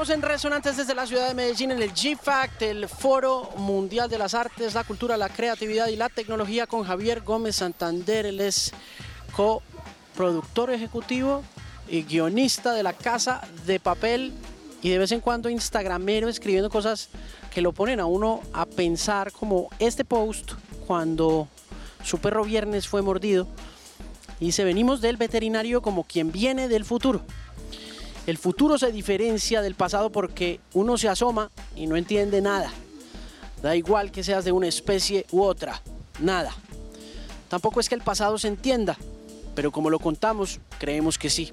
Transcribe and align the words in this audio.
Estamos 0.00 0.16
en 0.16 0.30
Resonantes 0.30 0.76
desde 0.78 0.94
la 0.94 1.06
ciudad 1.06 1.28
de 1.28 1.34
Medellín 1.34 1.72
en 1.72 1.82
el 1.82 1.92
GFACT, 1.92 2.62
el 2.62 2.88
Foro 2.88 3.50
Mundial 3.58 4.08
de 4.08 4.16
las 4.16 4.32
Artes, 4.32 4.72
la 4.72 4.82
Cultura, 4.82 5.18
la 5.18 5.28
Creatividad 5.28 5.88
y 5.88 5.96
la 5.96 6.08
Tecnología 6.08 6.66
con 6.66 6.84
Javier 6.84 7.20
Gómez 7.20 7.56
Santander. 7.56 8.24
Él 8.24 8.40
es 8.40 8.72
coproductor 9.36 10.70
ejecutivo 10.70 11.42
y 11.86 12.04
guionista 12.04 12.72
de 12.72 12.82
la 12.82 12.94
Casa 12.94 13.46
de 13.66 13.78
Papel 13.78 14.32
y 14.80 14.88
de 14.88 14.96
vez 14.96 15.12
en 15.12 15.20
cuando 15.20 15.50
instagramero 15.50 16.30
escribiendo 16.30 16.70
cosas 16.70 17.10
que 17.52 17.60
lo 17.60 17.72
ponen 17.72 18.00
a 18.00 18.06
uno 18.06 18.40
a 18.54 18.64
pensar 18.64 19.32
como 19.32 19.68
este 19.80 20.06
post 20.06 20.52
cuando 20.86 21.46
su 22.04 22.16
perro 22.16 22.44
viernes 22.44 22.88
fue 22.88 23.02
mordido 23.02 23.46
y 24.40 24.46
dice 24.46 24.64
venimos 24.64 25.02
del 25.02 25.18
veterinario 25.18 25.82
como 25.82 26.04
quien 26.04 26.32
viene 26.32 26.68
del 26.68 26.86
futuro. 26.86 27.20
El 28.30 28.38
futuro 28.38 28.78
se 28.78 28.92
diferencia 28.92 29.60
del 29.60 29.74
pasado 29.74 30.12
porque 30.12 30.60
uno 30.72 30.96
se 30.96 31.08
asoma 31.08 31.50
y 31.74 31.88
no 31.88 31.96
entiende 31.96 32.40
nada. 32.40 32.72
Da 33.60 33.74
igual 33.74 34.12
que 34.12 34.22
seas 34.22 34.44
de 34.44 34.52
una 34.52 34.68
especie 34.68 35.26
u 35.32 35.42
otra, 35.42 35.82
nada. 36.20 36.54
Tampoco 37.48 37.80
es 37.80 37.88
que 37.88 37.96
el 37.96 38.02
pasado 38.02 38.38
se 38.38 38.46
entienda, 38.46 38.96
pero 39.56 39.72
como 39.72 39.90
lo 39.90 39.98
contamos, 39.98 40.60
creemos 40.78 41.18
que 41.18 41.28
sí. 41.28 41.52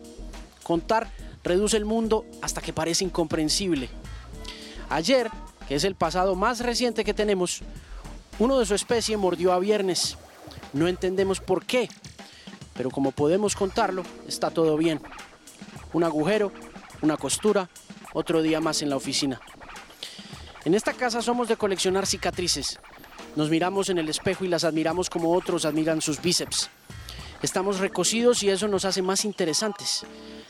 Contar 0.62 1.10
reduce 1.44 1.78
el 1.78 1.86
mundo 1.86 2.26
hasta 2.44 2.62
que 2.62 2.74
parece 2.74 3.06
incomprensible. 3.06 3.90
Ayer, 4.88 5.32
que 5.68 5.74
es 5.74 5.84
el 5.84 5.96
pasado 5.96 6.36
más 6.36 6.60
reciente 6.60 7.04
que 7.04 7.16
tenemos, 7.16 7.64
uno 8.38 8.60
de 8.60 8.68
su 8.68 8.76
especie 8.76 9.18
mordió 9.18 9.52
a 9.52 9.58
Viernes. 9.58 10.16
No 10.74 10.88
entendemos 10.88 11.40
por 11.40 11.66
qué, 11.66 11.90
pero 12.76 12.92
como 12.92 13.14
podemos 13.14 13.56
contarlo, 13.56 14.04
está 14.28 14.52
todo 14.52 14.78
bien 14.78 15.02
un 15.94 16.04
agujero, 16.04 16.52
una 17.02 17.18
costura, 17.18 17.70
otro 18.14 18.42
día 18.42 18.60
más 18.60 18.82
en 18.82 18.90
la 18.90 18.96
oficina. 18.96 19.40
En 20.66 20.74
esta 20.74 20.94
casa 20.94 21.22
somos 21.22 21.48
de 21.48 21.58
coleccionar 21.58 22.06
cicatrices. 22.06 22.80
Nos 23.36 23.50
miramos 23.50 23.90
en 23.90 23.98
el 23.98 24.10
espejo 24.10 24.44
y 24.44 24.48
las 24.48 24.64
admiramos 24.64 25.10
como 25.10 25.34
otros 25.34 25.66
admiran 25.66 26.02
sus 26.02 26.22
bíceps. 26.22 26.70
Estamos 27.42 27.80
recocidos 27.80 28.42
y 28.44 28.50
eso 28.50 28.68
nos 28.68 28.84
hace 28.84 29.02
más 29.02 29.24
interesantes. 29.24 30.06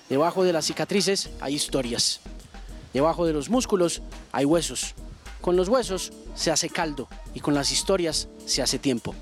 Debajo 0.10 0.44
de 0.44 0.54
las 0.54 0.66
cicatrices 0.66 1.30
hay 1.42 1.56
historias. 1.56 2.22
Debajo 2.94 3.26
de 3.26 3.34
los 3.34 3.50
músculos 3.50 4.02
hay 4.32 4.46
huesos. 4.46 4.96
Con 5.42 5.56
los 5.56 5.68
huesos 5.68 6.14
se 6.34 6.50
hace 6.50 6.70
caldo 6.70 7.08
y 7.34 7.42
con 7.42 7.54
las 7.54 7.72
historias 7.72 8.30
se 8.46 8.62
hace 8.62 8.80
tiempo. 8.80 9.14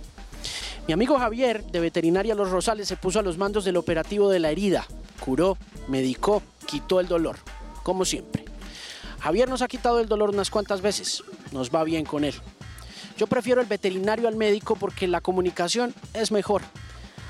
Mi 0.88 0.94
amigo 0.94 1.18
Javier, 1.18 1.66
de 1.66 1.80
Veterinaria 1.80 2.36
Los 2.36 2.52
Rosales, 2.52 2.88
se 2.88 2.96
puso 2.96 3.20
a 3.20 3.24
los 3.24 3.38
mandos 3.40 3.66
del 3.66 3.78
operativo 3.78 4.30
de 4.30 4.40
la 4.40 4.52
herida 4.52 4.88
curó, 5.26 5.58
medicó, 5.88 6.42
quitó 6.66 7.00
el 7.00 7.08
dolor, 7.08 7.38
como 7.84 8.06
siempre. 8.06 8.46
Javier 9.20 9.50
nos 9.50 9.62
ha 9.62 9.68
quitado 9.68 10.00
el 10.00 10.08
dolor 10.08 10.30
unas 10.30 10.50
cuantas 10.50 10.82
veces, 10.82 11.24
nos 11.52 11.70
va 11.70 11.84
bien 11.84 12.06
con 12.06 12.24
él. 12.24 12.36
Yo 13.18 13.28
prefiero 13.28 13.62
el 13.62 13.68
veterinario 13.68 14.28
al 14.28 14.36
médico 14.36 14.76
porque 14.76 15.08
la 15.08 15.22
comunicación 15.22 15.94
es 16.14 16.32
mejor. 16.32 16.62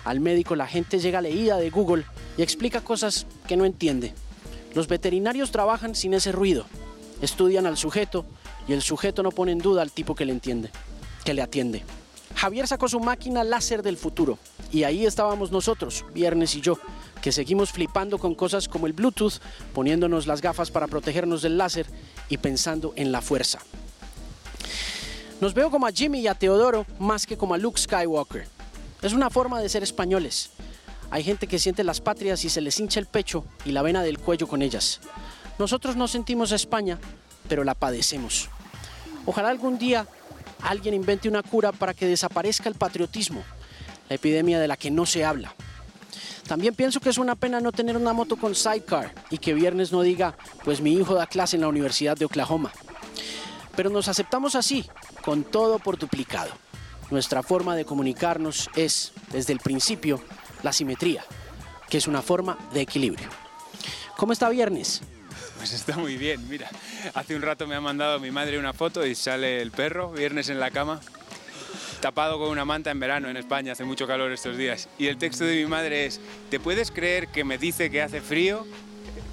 Al 0.03 0.19
médico 0.19 0.55
la 0.55 0.67
gente 0.67 0.99
llega 0.99 1.21
leída 1.21 1.57
de 1.57 1.69
Google 1.69 2.05
y 2.37 2.41
explica 2.41 2.81
cosas 2.81 3.27
que 3.47 3.55
no 3.55 3.65
entiende. 3.65 4.13
Los 4.73 4.87
veterinarios 4.87 5.51
trabajan 5.51 5.95
sin 5.95 6.13
ese 6.13 6.31
ruido, 6.31 6.65
estudian 7.21 7.65
al 7.65 7.77
sujeto 7.77 8.25
y 8.67 8.73
el 8.73 8.81
sujeto 8.81 9.23
no 9.23 9.31
pone 9.31 9.51
en 9.51 9.59
duda 9.59 9.81
al 9.81 9.91
tipo 9.91 10.15
que 10.15 10.25
le 10.25 10.33
entiende, 10.33 10.69
que 11.23 11.33
le 11.33 11.41
atiende. 11.41 11.83
Javier 12.35 12.67
sacó 12.67 12.89
su 12.89 12.99
máquina 12.99 13.43
láser 13.43 13.81
del 13.81 13.95
futuro 13.95 14.37
y 14.71 14.83
ahí 14.83 15.05
estábamos 15.05 15.51
nosotros, 15.51 16.03
Viernes 16.13 16.55
y 16.55 16.61
yo, 16.61 16.77
que 17.25 17.31
seguimos 17.31 17.71
flipando 17.71 18.19
con 18.19 18.35
cosas 18.35 18.67
como 18.67 18.85
el 18.85 18.93
Bluetooth, 18.93 19.39
poniéndonos 19.73 20.27
las 20.27 20.41
gafas 20.41 20.69
para 20.69 20.85
protegernos 20.85 21.41
del 21.41 21.57
láser 21.57 21.87
y 22.29 22.37
pensando 22.37 22.93
en 22.95 23.11
la 23.11 23.19
fuerza. 23.19 23.57
Nos 25.41 25.55
veo 25.55 25.71
como 25.71 25.87
a 25.87 25.91
Jimmy 25.91 26.19
y 26.19 26.27
a 26.27 26.35
Teodoro 26.35 26.85
más 26.99 27.25
que 27.25 27.35
como 27.35 27.55
a 27.55 27.57
Luke 27.57 27.81
Skywalker. 27.81 28.47
Es 29.01 29.13
una 29.13 29.31
forma 29.31 29.59
de 29.59 29.69
ser 29.69 29.81
españoles. 29.81 30.51
Hay 31.09 31.23
gente 31.23 31.47
que 31.47 31.57
siente 31.57 31.83
las 31.83 31.99
patrias 31.99 32.45
y 32.45 32.49
se 32.51 32.61
les 32.61 32.79
hincha 32.79 32.99
el 32.99 33.07
pecho 33.07 33.43
y 33.65 33.71
la 33.71 33.81
vena 33.81 34.03
del 34.03 34.19
cuello 34.19 34.47
con 34.47 34.61
ellas. 34.61 34.99
Nosotros 35.57 35.95
no 35.95 36.07
sentimos 36.07 36.51
a 36.51 36.57
España, 36.57 36.99
pero 37.49 37.63
la 37.63 37.73
padecemos. 37.73 38.49
Ojalá 39.25 39.49
algún 39.49 39.79
día 39.79 40.07
alguien 40.61 40.93
invente 40.93 41.27
una 41.27 41.41
cura 41.41 41.71
para 41.71 41.95
que 41.95 42.05
desaparezca 42.05 42.69
el 42.69 42.75
patriotismo, 42.75 43.43
la 44.09 44.15
epidemia 44.15 44.59
de 44.59 44.67
la 44.67 44.77
que 44.77 44.91
no 44.91 45.07
se 45.07 45.25
habla. 45.25 45.55
También 46.47 46.75
pienso 46.75 46.99
que 46.99 47.09
es 47.09 47.17
una 47.17 47.35
pena 47.35 47.59
no 47.59 47.71
tener 47.71 47.97
una 47.97 48.13
moto 48.13 48.37
con 48.37 48.53
sidecar 48.53 49.13
y 49.31 49.39
que 49.39 49.53
viernes 49.53 49.91
no 49.91 50.01
diga, 50.01 50.37
pues 50.63 50.79
mi 50.79 50.93
hijo 50.93 51.15
da 51.15 51.25
clase 51.25 51.55
en 51.55 51.61
la 51.61 51.67
Universidad 51.67 52.15
de 52.15 52.25
Oklahoma. 52.25 52.71
Pero 53.75 53.89
nos 53.89 54.07
aceptamos 54.07 54.55
así, 54.55 54.85
con 55.23 55.43
todo 55.43 55.79
por 55.79 55.97
duplicado. 55.97 56.51
Nuestra 57.09 57.41
forma 57.41 57.75
de 57.75 57.85
comunicarnos 57.85 58.69
es, 58.75 59.11
desde 59.31 59.53
el 59.53 59.59
principio, 59.59 60.23
la 60.63 60.71
simetría, 60.71 61.25
que 61.89 61.97
es 61.97 62.07
una 62.07 62.21
forma 62.21 62.57
de 62.73 62.81
equilibrio. 62.81 63.27
¿Cómo 64.15 64.31
está 64.31 64.49
viernes? 64.49 65.01
Pues 65.57 65.73
está 65.73 65.97
muy 65.97 66.15
bien, 66.15 66.47
mira. 66.47 66.69
Hace 67.15 67.35
un 67.35 67.41
rato 67.41 67.65
me 67.65 67.75
ha 67.75 67.81
mandado 67.81 68.19
mi 68.19 68.29
madre 68.31 68.59
una 68.59 68.73
foto 68.73 69.05
y 69.05 69.15
sale 69.15 69.61
el 69.61 69.71
perro, 69.71 70.11
viernes 70.11 70.49
en 70.49 70.59
la 70.59 70.71
cama, 70.71 71.01
tapado 72.05 72.37
con 72.37 72.49
una 72.49 72.65
manta 72.65 72.91
en 72.91 72.99
verano 72.99 73.29
en 73.29 73.35
España, 73.35 73.71
hace 73.71 73.83
mucho 73.83 74.05
calor 74.05 74.31
estos 74.31 74.55
días. 74.55 74.87
Y 74.99 75.07
el 75.07 75.17
texto 75.17 75.43
de 75.43 75.55
mi 75.55 75.65
madre 75.65 76.05
es, 76.05 76.21
¿te 76.51 76.59
puedes 76.59 76.91
creer 76.91 77.29
que 77.29 77.43
me 77.43 77.57
dice 77.57 77.89
que 77.89 77.99
hace 77.99 78.21
frío? 78.21 78.63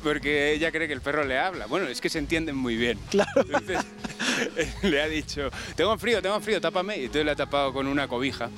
Porque 0.02 0.54
ella 0.54 0.72
cree 0.72 0.88
que 0.88 0.94
el 0.94 1.02
perro 1.02 1.22
le 1.26 1.38
habla. 1.38 1.66
Bueno, 1.66 1.86
es 1.86 2.00
que 2.00 2.08
se 2.08 2.18
entienden 2.18 2.56
muy 2.56 2.76
bien. 2.76 2.98
Claro. 3.10 3.42
Entonces, 3.42 3.84
le 4.84 5.02
ha 5.02 5.06
dicho, 5.06 5.50
tengo 5.76 5.98
frío, 5.98 6.22
tengo 6.22 6.40
frío, 6.40 6.62
tápame. 6.62 6.96
Y 6.96 7.00
entonces 7.00 7.26
le 7.26 7.32
ha 7.32 7.36
tapado 7.36 7.74
con 7.74 7.86
una 7.86 8.08
cobija. 8.08 8.48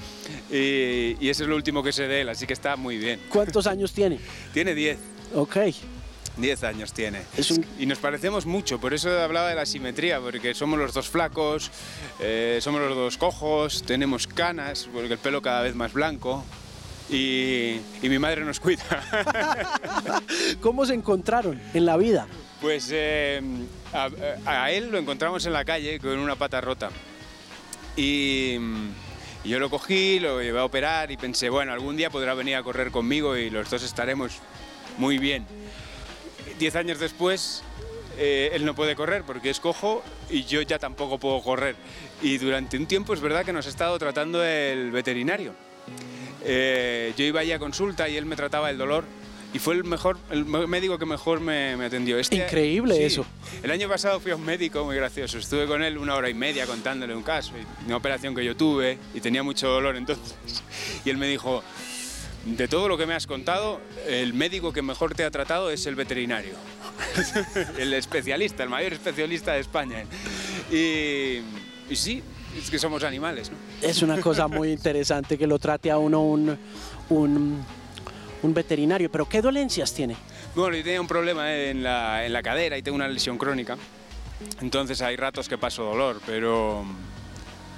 Y, 0.49 1.17
y 1.19 1.29
eso 1.29 1.43
es 1.43 1.49
lo 1.49 1.57
último 1.57 1.83
que 1.83 1.91
sé 1.91 2.07
de 2.07 2.21
él, 2.21 2.29
así 2.29 2.47
que 2.47 2.53
está 2.53 2.77
muy 2.77 2.99
bien. 2.99 3.19
¿Cuántos 3.29 3.67
años 3.67 3.93
tiene? 3.93 4.21
Tiene 4.53 4.77
10. 4.77 4.97
Ok. 5.35 5.57
10 6.37 6.65
años 6.65 6.93
tiene. 6.93 7.23
Un- 7.51 7.67
Y 7.79 7.87
nos 7.87 7.99
parecemos 7.99 8.45
mucho, 8.47 8.81
por 8.81 8.93
eso 8.95 9.11
hablaba 9.21 9.49
de 9.49 9.55
la 9.55 9.67
simetría, 9.67 10.21
porque 10.21 10.55
somos 10.55 10.79
los 10.79 10.93
dos 10.93 11.09
flacos, 11.09 11.71
eh, 12.21 12.59
somos 12.61 12.81
los 12.81 12.95
dos 12.97 13.17
cojos, 13.19 13.83
tenemos 13.85 14.27
canas, 14.27 14.89
porque 14.93 15.13
el 15.13 15.19
pelo 15.19 15.41
cada 15.43 15.63
vez 15.63 15.75
más 15.75 15.93
blanco. 15.93 16.45
Y, 17.11 17.81
y 18.03 18.09
mi 18.09 18.19
madre 18.19 18.45
nos 18.47 18.59
cuida. 18.61 18.83
¿Cómo 20.61 20.87
se 20.87 20.95
encontraron 20.95 21.61
en 21.75 21.85
la 21.87 21.97
vida? 21.99 22.27
Pues 22.63 22.89
eh, 22.93 23.43
a, 23.93 24.09
a 24.47 24.71
él 24.71 24.91
lo 24.91 24.99
encontramos 24.99 25.45
en 25.45 25.53
la 25.53 25.65
calle 25.67 26.01
con 26.01 26.19
una 26.19 26.35
pata 26.37 26.61
rota. 26.63 26.91
Y, 27.97 28.57
y 29.45 29.49
yo 29.49 29.59
lo 29.59 29.69
cogí, 29.71 30.19
lo 30.19 30.41
llevé 30.43 30.59
a 30.61 30.65
operar 30.65 31.11
y 31.11 31.17
pensé, 31.17 31.51
bueno, 31.51 31.73
algún 31.73 31.97
día 31.97 32.11
podrá 32.11 32.35
venir 32.35 32.57
a 32.57 32.63
correr 32.63 32.91
conmigo 32.91 33.37
y 33.37 33.51
los 33.51 33.69
dos 33.71 33.83
estaremos 33.83 34.33
muy 34.99 35.19
bien. 35.19 35.45
Diez 36.59 36.77
años 36.77 36.99
después, 37.01 37.63
eh, 38.19 38.51
él 38.53 38.65
no 38.65 38.75
puede 38.75 38.95
correr 38.95 39.23
porque 39.25 39.51
es 39.51 39.59
cojo 39.61 40.03
y 40.31 40.45
yo 40.45 40.63
ya 40.63 40.79
tampoco 40.79 41.19
puedo 41.19 41.43
correr. 41.43 41.77
Y 42.23 42.39
durante 42.39 42.77
un 42.77 42.87
tiempo 42.87 43.13
es 43.15 43.21
verdad 43.21 43.45
que 43.45 43.53
nos 43.53 43.67
ha 43.67 43.71
estado 43.71 43.99
tratando 43.99 44.43
el 44.45 44.91
veterinario. 44.91 45.53
Eh, 46.45 47.13
yo 47.17 47.25
iba 47.25 47.41
allí 47.41 47.53
a 47.53 47.59
consulta 47.59 48.09
y 48.09 48.17
él 48.17 48.27
me 48.27 48.37
trataba 48.37 48.71
el 48.71 48.79
dolor 48.79 49.05
y 49.53 49.59
fue 49.59 49.75
el 49.75 49.85
mejor, 49.85 50.19
el 50.31 50.45
médico 50.45 50.99
que 50.99 51.07
mejor 51.07 51.41
me, 51.41 51.77
me 51.77 51.87
atendió. 51.87 52.19
Este- 52.19 52.37
Increíble 52.37 53.05
eso. 53.05 53.25
El 53.63 53.71
año 53.71 53.89
pasado 53.89 54.21
fui 54.21 54.33
a 54.33 54.37
un 54.37 54.45
médico 54.45 54.85
muy 54.85 54.97
gracioso. 54.97 55.39
Estuve 55.39 55.67
con 55.67 55.83
él 55.83 55.97
una 55.97 56.17
hora 56.17 56.29
y 56.29 56.35
media 56.35 56.67
contándole 56.67 57.15
un 57.15 57.23
caso, 57.23 57.53
una 57.87 57.97
operación 57.97 58.35
que 58.35 58.45
yo 58.45 58.57
tuve 58.57 58.99
y 59.15 59.21
tenía 59.21 59.43
mucho 59.43 59.69
dolor 59.69 59.97
entonces. 59.97 60.35
Y 61.05 61.11
él 61.11 61.17
me 61.19 61.29
dijo, 61.29 61.63
de 62.45 62.69
todo 62.69 62.89
lo 62.89 62.99
que 62.99 63.07
me 63.07 63.15
has 63.15 63.27
contado, 63.27 63.81
el 64.07 64.35
médico 64.35 64.73
que 64.73 64.83
mejor 64.83 65.15
te 65.15 65.25
ha 65.25 65.31
tratado 65.31 65.71
es 65.71 65.87
el 65.87 65.95
veterinario. 65.95 66.55
el 67.79 67.93
especialista, 67.95 68.63
el 68.63 68.69
mayor 68.69 68.93
especialista 68.93 69.53
de 69.53 69.61
España. 69.61 70.05
Y, 70.71 71.41
y 71.91 71.97
sí, 71.97 72.23
es 72.59 72.71
que 72.71 72.79
somos 72.79 73.03
animales, 73.03 73.51
¿no? 73.51 73.57
Es 73.81 74.03
una 74.03 74.21
cosa 74.21 74.47
muy 74.49 74.73
interesante 74.73 75.39
que 75.39 75.47
lo 75.47 75.59
trate 75.59 75.91
a 75.91 75.99
uno 75.99 76.23
un, 76.23 76.59
un, 77.09 77.65
un 78.43 78.55
veterinario. 78.55 79.11
Pero 79.11 79.29
¿qué 79.29 79.41
dolencias 79.41 79.93
tiene? 79.95 80.17
Bueno, 80.55 80.77
yo 80.77 80.85
tenía 80.85 81.01
un 81.01 81.09
problema 81.09 81.53
en 81.55 81.83
la, 81.83 82.27
en 82.27 82.33
la 82.33 82.43
cadera 82.43 82.77
y 82.77 82.83
tengo 82.83 82.97
una 82.97 83.09
lesión 83.09 83.39
crónica. 83.39 83.77
Entonces 84.61 85.01
hay 85.01 85.17
ratos 85.17 85.49
que 85.49 85.57
paso 85.57 85.85
dolor, 85.85 86.21
pero, 86.27 86.85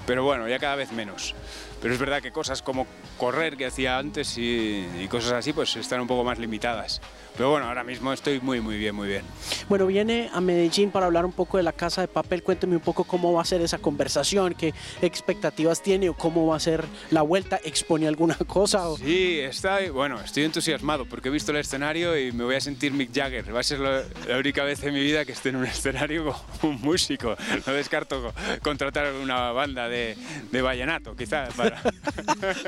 pero 0.06 0.24
bueno, 0.24 0.48
ya 0.48 0.58
cada 0.58 0.74
vez 0.74 0.90
menos. 0.92 1.34
Pero 1.80 1.92
es 1.94 2.00
verdad 2.00 2.22
que 2.22 2.32
cosas 2.32 2.62
como 2.62 2.86
correr 3.18 3.56
que 3.56 3.66
hacía 3.66 3.98
antes 3.98 4.36
y, 4.38 5.06
cosas 5.10 5.32
así, 5.32 5.52
pues 5.52 5.76
están 5.76 6.00
un 6.00 6.06
poco 6.06 6.24
más 6.24 6.38
limitadas. 6.38 7.00
Pero 7.36 7.50
bueno, 7.50 7.66
ahora 7.66 7.84
mismo 7.84 8.12
estoy 8.12 8.40
muy, 8.40 8.60
muy 8.60 8.78
bien, 8.78 8.94
muy 8.94 9.08
bien. 9.08 9.22
Bueno, 9.68 9.86
viene 9.86 10.30
a 10.32 10.40
Medellín 10.40 10.90
para 10.90 11.06
hablar 11.06 11.26
un 11.26 11.32
poco 11.32 11.58
de 11.58 11.62
la 11.62 11.72
Casa 11.72 12.00
de 12.00 12.08
Papel. 12.08 12.42
Cuénteme 12.42 12.76
un 12.76 12.82
poco 12.82 13.04
cómo 13.04 13.32
va 13.34 13.42
a 13.42 13.44
ser 13.44 13.60
esa 13.60 13.78
conversación, 13.78 14.54
qué 14.54 14.72
expectativas 15.02 15.82
tiene 15.82 16.08
o 16.08 16.14
cómo 16.14 16.46
va 16.46 16.56
a 16.56 16.60
ser 16.60 16.84
la 17.10 17.20
vuelta. 17.20 17.60
¿Expone 17.62 18.08
alguna 18.08 18.36
cosa? 18.46 18.88
O... 18.88 18.96
Sí, 18.96 19.38
está, 19.40 19.80
bueno, 19.92 20.18
estoy 20.20 20.44
entusiasmado 20.44 21.04
porque 21.04 21.28
he 21.28 21.32
visto 21.32 21.52
el 21.52 21.58
escenario 21.58 22.18
y 22.18 22.32
me 22.32 22.44
voy 22.44 22.54
a 22.54 22.60
sentir 22.60 22.92
Mick 22.92 23.14
Jagger. 23.14 23.54
Va 23.54 23.60
a 23.60 23.64
ser 23.64 23.80
la, 23.80 24.02
la 24.26 24.38
única 24.38 24.64
vez 24.64 24.82
en 24.82 24.94
mi 24.94 25.02
vida 25.02 25.26
que 25.26 25.32
esté 25.32 25.50
en 25.50 25.56
un 25.56 25.64
escenario 25.66 26.34
con 26.60 26.70
un 26.70 26.80
músico. 26.80 27.36
No 27.66 27.72
descarto 27.74 28.32
contratar 28.62 29.12
una 29.12 29.52
banda 29.52 29.88
de, 29.88 30.16
de 30.50 30.62
vallenato, 30.62 31.14
quizás, 31.14 31.52
para... 31.54 31.82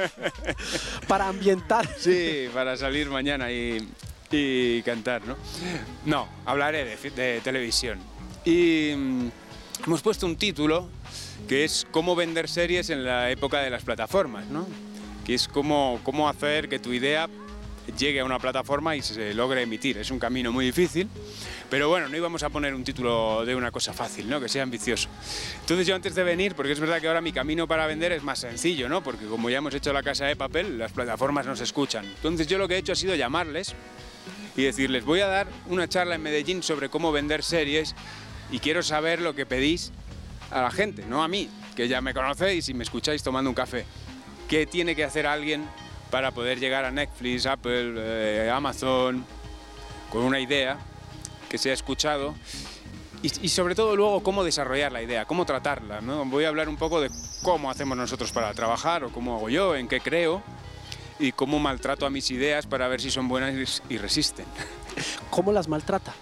para 1.08 1.28
ambientar. 1.28 1.88
Sí, 1.96 2.48
para 2.52 2.76
salir 2.76 3.08
mañana 3.08 3.50
y, 3.50 3.88
y 4.30 4.82
cantar, 4.82 5.26
¿no? 5.26 5.36
No, 6.04 6.28
hablaré 6.44 6.96
de, 6.96 7.40
televisión. 7.40 7.98
Y 8.44 8.92
mm, 8.96 9.28
hemos 9.86 10.02
puesto 10.02 10.26
un 10.26 10.36
título 10.36 10.88
que 11.46 11.64
es 11.64 11.86
cómo 11.90 12.16
vender 12.16 12.48
series 12.48 12.90
en 12.90 13.04
la 13.04 13.30
época 13.30 13.60
de 13.60 13.70
las 13.70 13.82
plataformas, 13.82 14.46
¿no? 14.46 14.66
Que 15.24 15.34
es 15.34 15.48
cómo, 15.48 16.00
cómo 16.02 16.28
hacer 16.28 16.68
que 16.68 16.78
tu 16.78 16.92
idea 16.92 17.28
llegue 17.96 18.20
a 18.20 18.24
una 18.24 18.38
plataforma 18.38 18.96
y 18.96 19.02
se 19.02 19.34
logre 19.34 19.62
emitir. 19.62 19.98
Es 19.98 20.10
un 20.10 20.18
camino 20.18 20.52
muy 20.52 20.66
difícil, 20.66 21.08
pero 21.70 21.88
bueno, 21.88 22.08
no 22.08 22.16
íbamos 22.16 22.42
a 22.42 22.50
poner 22.50 22.74
un 22.74 22.84
título 22.84 23.44
de 23.44 23.54
una 23.54 23.70
cosa 23.70 23.92
fácil, 23.92 24.28
¿no? 24.28 24.40
Que 24.40 24.48
sea 24.48 24.62
ambicioso. 24.62 25.08
Entonces 25.60 25.86
yo 25.86 25.94
antes 25.94 26.14
de 26.14 26.24
venir, 26.24 26.54
porque 26.54 26.72
es 26.72 26.80
verdad 26.80 27.00
que 27.00 27.08
ahora 27.08 27.20
mi 27.20 27.32
camino 27.32 27.66
para 27.66 27.86
vender 27.86 28.12
es 28.12 28.22
más 28.22 28.40
sencillo, 28.40 28.88
¿no? 28.88 29.02
Porque 29.02 29.26
como 29.26 29.50
ya 29.50 29.58
hemos 29.58 29.74
hecho 29.74 29.92
la 29.92 30.02
casa 30.02 30.26
de 30.26 30.36
papel, 30.36 30.78
las 30.78 30.92
plataformas 30.92 31.46
nos 31.46 31.60
escuchan. 31.60 32.04
Entonces 32.04 32.46
yo 32.46 32.58
lo 32.58 32.68
que 32.68 32.74
he 32.74 32.78
hecho 32.78 32.92
ha 32.92 32.96
sido 32.96 33.14
llamarles 33.14 33.74
y 34.58 34.64
decirles, 34.64 35.04
voy 35.04 35.20
a 35.20 35.28
dar 35.28 35.46
una 35.68 35.88
charla 35.88 36.16
en 36.16 36.22
Medellín 36.22 36.64
sobre 36.64 36.88
cómo 36.88 37.12
vender 37.12 37.44
series 37.44 37.94
y 38.50 38.58
quiero 38.58 38.82
saber 38.82 39.20
lo 39.20 39.32
que 39.32 39.46
pedís 39.46 39.92
a 40.50 40.62
la 40.62 40.72
gente, 40.72 41.04
no 41.06 41.22
a 41.22 41.28
mí, 41.28 41.48
que 41.76 41.86
ya 41.86 42.00
me 42.00 42.12
conocéis 42.12 42.68
y 42.68 42.74
me 42.74 42.82
escucháis 42.82 43.22
tomando 43.22 43.50
un 43.50 43.54
café. 43.54 43.86
¿Qué 44.48 44.66
tiene 44.66 44.96
que 44.96 45.04
hacer 45.04 45.28
alguien 45.28 45.64
para 46.10 46.32
poder 46.32 46.58
llegar 46.58 46.84
a 46.84 46.90
Netflix, 46.90 47.46
Apple, 47.46 47.94
eh, 47.98 48.50
Amazon, 48.52 49.24
con 50.10 50.24
una 50.24 50.40
idea 50.40 50.76
que 51.48 51.56
se 51.56 51.70
ha 51.70 51.74
escuchado? 51.74 52.34
Y, 53.22 53.30
y, 53.46 53.48
sobre 53.50 53.76
todo 53.76 53.94
luego 53.94 54.24
cómo 54.24 54.42
desarrollar 54.42 54.90
la 54.90 55.02
idea, 55.02 55.24
cómo 55.24 55.46
tratarla. 55.46 56.00
¿no? 56.00 56.24
Voy 56.24 56.46
a 56.46 56.48
hablar 56.48 56.68
un 56.68 56.76
poco 56.76 57.00
de 57.00 57.10
cómo 57.44 57.70
hacemos 57.70 57.96
nosotros 57.96 58.32
para 58.32 58.52
trabajar 58.54 59.04
o 59.04 59.10
cómo 59.10 59.36
hago 59.36 59.50
yo, 59.50 59.76
en 59.76 59.86
qué 59.86 60.00
creo 60.00 60.42
y 61.18 61.32
cómo 61.32 61.58
maltrato 61.58 62.06
a 62.06 62.10
mis 62.10 62.30
ideas 62.30 62.66
para 62.66 62.88
ver 62.88 63.00
si 63.00 63.10
son 63.10 63.28
buenas 63.28 63.82
y 63.88 63.98
resisten. 63.98 64.46
¿Cómo 65.30 65.52
las 65.52 65.68
maltrata? 65.68 66.14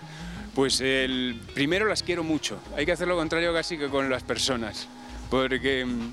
Pues 0.55 0.81
el, 0.81 1.41
primero 1.55 1.87
las 1.87 2.03
quiero 2.03 2.25
mucho. 2.25 2.59
Hay 2.77 2.87
que 2.87 2.93
hacer 2.93 3.07
lo 3.07 3.17
contrario 3.17 3.53
casi 3.53 3.77
que 3.77 3.89
con 3.89 4.09
las 4.09 4.23
personas. 4.23 4.89
Porque 5.31 5.85
mm, 5.85 6.13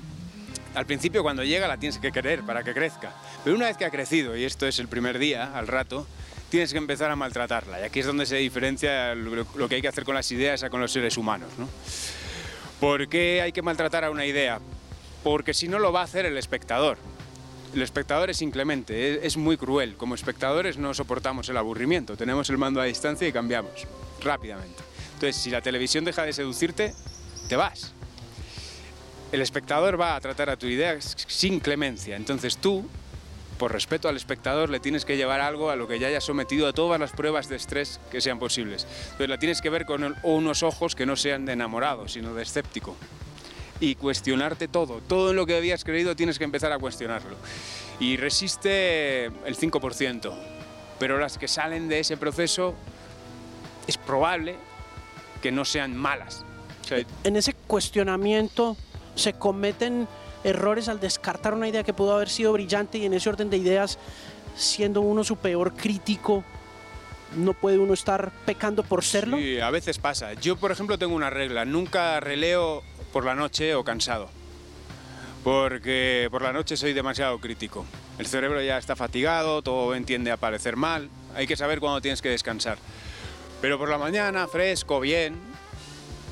al 0.74 0.86
principio 0.86 1.22
cuando 1.22 1.42
llega 1.44 1.66
la 1.66 1.78
tienes 1.78 1.98
que 1.98 2.12
querer 2.12 2.42
para 2.42 2.62
que 2.62 2.74
crezca. 2.74 3.14
Pero 3.42 3.56
una 3.56 3.66
vez 3.66 3.76
que 3.76 3.86
ha 3.86 3.90
crecido, 3.90 4.36
y 4.36 4.44
esto 4.44 4.66
es 4.66 4.78
el 4.78 4.88
primer 4.88 5.18
día, 5.18 5.56
al 5.56 5.66
rato, 5.66 6.06
tienes 6.50 6.72
que 6.72 6.78
empezar 6.78 7.10
a 7.10 7.16
maltratarla. 7.16 7.80
Y 7.80 7.84
aquí 7.84 8.00
es 8.00 8.06
donde 8.06 8.26
se 8.26 8.36
diferencia 8.36 9.14
lo, 9.14 9.46
lo 9.56 9.68
que 9.68 9.76
hay 9.76 9.82
que 9.82 9.88
hacer 9.88 10.04
con 10.04 10.14
las 10.14 10.30
ideas 10.30 10.62
a 10.62 10.68
con 10.68 10.80
los 10.80 10.92
seres 10.92 11.16
humanos. 11.16 11.48
¿no? 11.56 11.66
¿Por 12.80 13.08
qué 13.08 13.40
hay 13.40 13.52
que 13.52 13.62
maltratar 13.62 14.04
a 14.04 14.10
una 14.10 14.26
idea? 14.26 14.60
Porque 15.22 15.54
si 15.54 15.68
no 15.68 15.78
lo 15.78 15.90
va 15.90 16.02
a 16.02 16.04
hacer 16.04 16.26
el 16.26 16.36
espectador. 16.36 16.98
El 17.74 17.82
espectador 17.82 18.30
es 18.30 18.40
inclemente, 18.40 19.26
es, 19.26 19.36
muy 19.36 19.56
cruel. 19.56 19.96
Como 19.96 20.14
espectadores 20.14 20.78
no 20.78 20.94
soportamos 20.94 21.48
el 21.48 21.56
aburrimiento, 21.56 22.16
tenemos 22.16 22.48
el 22.48 22.56
mando 22.56 22.80
a 22.80 22.84
distancia 22.84 23.26
y 23.26 23.32
cambiamos 23.32 23.88
rápidamente. 24.22 24.80
Entonces, 25.14 25.34
si 25.34 25.50
la 25.50 25.60
televisión 25.60 26.04
deja 26.04 26.22
de 26.22 26.32
seducirte, 26.32 26.94
te 27.48 27.56
vas. 27.56 27.92
El 29.32 29.42
espectador 29.42 30.00
va 30.00 30.14
a 30.14 30.20
tratar 30.20 30.50
a 30.50 30.56
tu 30.56 30.66
idea 30.66 30.96
sin 31.00 31.58
clemencia. 31.58 32.14
Entonces 32.14 32.58
tú, 32.58 32.88
por 33.58 33.72
respeto 33.72 34.08
al 34.08 34.16
espectador, 34.16 34.70
le 34.70 34.78
tienes 34.78 35.04
que 35.04 35.16
llevar 35.16 35.40
algo 35.40 35.70
a 35.70 35.74
lo 35.74 35.88
que 35.88 35.98
ya 35.98 36.06
haya 36.06 36.20
sometido 36.20 36.68
a 36.68 36.72
todas 36.72 37.00
las 37.00 37.10
pruebas 37.10 37.48
de 37.48 37.56
estrés 37.56 37.98
que 38.12 38.20
sean 38.20 38.38
posibles. 38.38 38.86
Entonces 39.06 39.28
la 39.28 39.38
tienes 39.38 39.60
que 39.60 39.70
ver 39.70 39.84
con 39.84 40.14
unos 40.22 40.62
ojos 40.62 40.94
que 40.94 41.06
no 41.06 41.16
sean 41.16 41.44
de 41.44 41.54
enamorado, 41.54 42.06
sino 42.06 42.34
de 42.34 42.44
escéptico. 42.44 42.94
Y 43.80 43.96
cuestionarte 43.96 44.68
todo. 44.68 45.00
Todo 45.06 45.30
en 45.30 45.36
lo 45.36 45.46
que 45.46 45.56
habías 45.56 45.84
creído 45.84 46.16
tienes 46.16 46.38
que 46.38 46.44
empezar 46.44 46.72
a 46.72 46.78
cuestionarlo. 46.78 47.36
Y 48.00 48.16
resiste 48.16 49.26
el 49.26 49.56
5%. 49.56 50.32
Pero 50.98 51.18
las 51.18 51.38
que 51.38 51.48
salen 51.48 51.88
de 51.88 52.00
ese 52.00 52.16
proceso 52.16 52.74
es 53.86 53.98
probable 53.98 54.56
que 55.42 55.52
no 55.52 55.64
sean 55.64 55.96
malas. 55.96 56.44
En 57.24 57.36
ese 57.36 57.54
cuestionamiento 57.54 58.76
se 59.14 59.32
cometen 59.32 60.06
errores 60.44 60.88
al 60.88 61.00
descartar 61.00 61.54
una 61.54 61.68
idea 61.68 61.82
que 61.82 61.94
pudo 61.94 62.14
haber 62.14 62.28
sido 62.28 62.52
brillante 62.52 62.98
y 62.98 63.06
en 63.06 63.14
ese 63.14 63.28
orden 63.28 63.50
de 63.50 63.56
ideas, 63.56 63.98
siendo 64.56 65.00
uno 65.00 65.24
su 65.24 65.36
peor 65.36 65.74
crítico, 65.74 66.44
no 67.36 67.52
puede 67.52 67.78
uno 67.78 67.94
estar 67.94 68.32
pecando 68.46 68.82
por 68.82 69.04
serlo. 69.04 69.36
Sí, 69.36 69.60
a 69.60 69.70
veces 69.70 69.98
pasa. 69.98 70.34
Yo, 70.34 70.56
por 70.56 70.72
ejemplo, 70.72 70.98
tengo 70.98 71.14
una 71.14 71.30
regla, 71.30 71.64
nunca 71.64 72.20
releo 72.20 72.82
por 73.12 73.24
la 73.24 73.34
noche 73.34 73.74
o 73.74 73.84
cansado. 73.84 74.28
Porque 75.42 76.28
por 76.30 76.42
la 76.42 76.52
noche 76.52 76.76
soy 76.76 76.92
demasiado 76.94 77.38
crítico. 77.38 77.84
El 78.18 78.26
cerebro 78.26 78.62
ya 78.62 78.78
está 78.78 78.96
fatigado, 78.96 79.60
todo 79.62 79.94
entiende 79.94 80.30
a 80.30 80.36
parecer 80.36 80.76
mal. 80.76 81.10
Hay 81.34 81.46
que 81.46 81.56
saber 81.56 81.80
cuándo 81.80 82.00
tienes 82.00 82.22
que 82.22 82.30
descansar. 82.30 82.78
Pero 83.60 83.78
por 83.78 83.88
la 83.88 83.98
mañana, 83.98 84.46
fresco, 84.46 85.00
bien, 85.00 85.36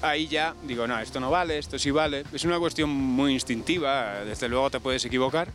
ahí 0.03 0.27
ya 0.29 0.55
digo, 0.65 0.87
no, 0.87 0.99
esto 0.99 1.21
no 1.21 1.31
vale, 1.31 1.59
esto 1.59 1.79
sí 1.79 1.91
vale. 1.91 2.25
Es 2.33 2.45
una 2.45 2.59
cuestión 2.59 2.91
muy 2.91 3.33
instintiva, 3.33 4.25
desde 4.25 4.49
luego 4.49 4.71
te 4.71 4.81
puedes 4.81 5.05
equivocar, 5.05 5.49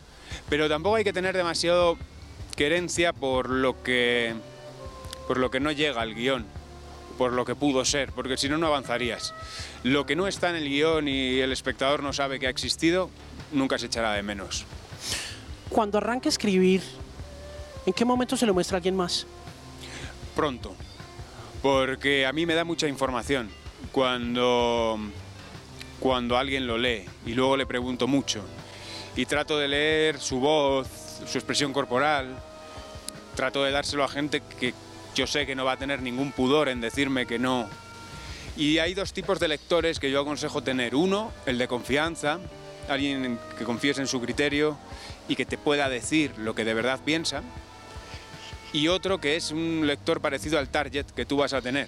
pero 0.50 0.68
tampoco 0.70 0.96
hay 0.96 1.04
que 1.04 1.14
tener 1.14 1.36
demasiado 1.36 1.98
querencia 2.56 3.14
por 3.14 3.50
lo 3.50 3.84
que, 3.84 4.34
por 5.28 5.38
lo 5.38 5.52
que 5.52 5.60
no 5.60 5.72
llega 5.72 6.02
al 6.02 6.16
guion, 6.16 6.46
por 7.18 7.34
lo 7.34 7.46
que 7.46 7.56
pudo 7.56 7.84
ser, 7.84 8.12
porque 8.14 8.38
si 8.38 8.48
no, 8.48 8.58
no 8.58 8.68
avanzarías. 8.68 9.34
Lo 9.84 10.06
que 10.06 10.16
no 10.16 10.28
está 10.28 10.50
en 10.50 10.56
el 10.56 10.70
guion 10.70 11.08
y 11.08 11.40
el 11.40 11.52
espectador 11.52 12.02
no 12.02 12.14
sabe 12.14 12.40
que 12.40 12.48
ha 12.48 12.50
existido, 12.50 13.10
nunca 13.52 13.78
se 13.78 13.88
echará 13.88 14.14
de 14.14 14.24
menos. 14.24 14.66
Cuando 15.70 15.98
arranca 15.98 16.30
a 16.30 16.32
escribir, 16.32 16.82
¿en 17.86 17.94
qué 17.94 18.06
momento 18.06 18.38
se 18.38 18.46
lo 18.46 18.54
muestra 18.54 18.76
a 18.76 18.78
alguien 18.78 18.96
más? 18.96 19.28
Pronto, 20.36 20.76
porque 21.62 22.26
a 22.26 22.32
mí 22.32 22.46
me 22.46 22.54
da 22.54 22.64
mucha 22.64 22.88
información 22.88 23.50
cuando, 23.92 24.98
cuando 26.00 26.38
alguien 26.38 26.68
lo 26.68 26.78
lee 26.78 27.06
y 27.26 27.34
luego 27.34 27.58
le 27.58 27.66
pregunto 27.66 28.08
mucho 28.08 28.42
y 29.16 29.26
trato 29.26 29.58
de 29.58 29.68
leer 29.68 30.20
su 30.20 30.40
voz, 30.40 30.88
su 31.26 31.38
expresión 31.38 31.74
corporal, 31.74 32.38
trato 33.36 33.64
de 33.64 33.72
dárselo 33.72 34.04
a 34.04 34.08
gente 34.08 34.42
que 34.60 34.74
yo 35.18 35.26
sé 35.26 35.48
que 35.48 35.56
no 35.56 35.66
va 35.66 35.72
a 35.74 35.78
tener 35.78 36.04
ningún 36.04 36.32
pudor 36.32 36.70
en 36.70 36.80
decirme 36.80 37.26
que 37.26 37.40
no. 37.40 37.68
Y 38.56 38.78
hay 38.78 38.94
dos 38.94 39.14
tipos 39.14 39.40
de 39.40 39.48
lectores 39.48 40.00
que 40.00 40.12
yo 40.12 40.22
aconsejo 40.22 40.62
tener. 40.62 40.94
Uno, 40.94 41.34
el 41.48 41.58
de 41.58 41.68
confianza, 41.68 42.40
alguien 42.88 43.40
que 43.58 43.66
confíes 43.66 43.98
en 43.98 44.06
su 44.06 44.22
criterio 44.22 44.78
y 45.28 45.36
que 45.36 45.46
te 45.46 45.58
pueda 45.58 45.90
decir 45.90 46.32
lo 46.38 46.54
que 46.54 46.64
de 46.64 46.76
verdad 46.76 47.00
piensa. 47.04 47.42
Y 48.74 48.90
otro 48.90 49.20
que 49.20 49.36
es 49.36 49.50
un 49.50 49.88
lector 49.88 50.22
parecido 50.22 50.60
al 50.60 50.70
target 50.70 51.08
que 51.08 51.26
tú 51.26 51.38
vas 51.38 51.54
a 51.54 51.62
tener. 51.62 51.88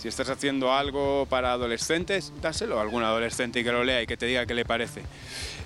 Si 0.00 0.08
estás 0.08 0.28
haciendo 0.28 0.72
algo 0.72 1.26
para 1.26 1.52
adolescentes, 1.52 2.32
dáselo 2.40 2.78
a 2.78 2.82
algún 2.82 3.04
adolescente 3.04 3.60
y 3.60 3.64
que 3.64 3.70
lo 3.70 3.84
lea 3.84 4.02
y 4.02 4.06
que 4.06 4.16
te 4.16 4.26
diga 4.26 4.46
qué 4.46 4.54
le 4.54 4.64
parece. 4.64 5.02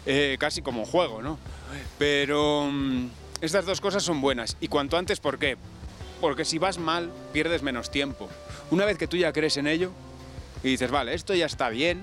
Eh, 0.04 0.36
casi 0.38 0.60
como 0.60 0.84
juego, 0.84 1.22
¿no? 1.22 1.38
Pero 1.98 2.68
mmm, 2.70 3.08
estas 3.40 3.64
dos 3.64 3.80
cosas 3.80 4.02
son 4.02 4.20
buenas. 4.20 4.58
Y 4.60 4.68
cuanto 4.68 4.98
antes, 4.98 5.20
¿por 5.20 5.38
qué? 5.38 5.56
Porque 6.22 6.46
si 6.46 6.58
vas 6.58 6.78
mal, 6.78 7.10
pierdes 7.34 7.62
menos 7.62 7.90
tiempo. 7.90 8.30
Una 8.70 8.86
vez 8.86 8.96
que 8.96 9.06
tú 9.06 9.18
ya 9.18 9.30
crees 9.34 9.58
en 9.58 9.66
ello 9.66 9.90
y 10.62 10.70
dices, 10.70 10.90
vale, 10.90 11.12
esto 11.12 11.34
ya 11.34 11.44
está 11.44 11.68
bien, 11.68 12.02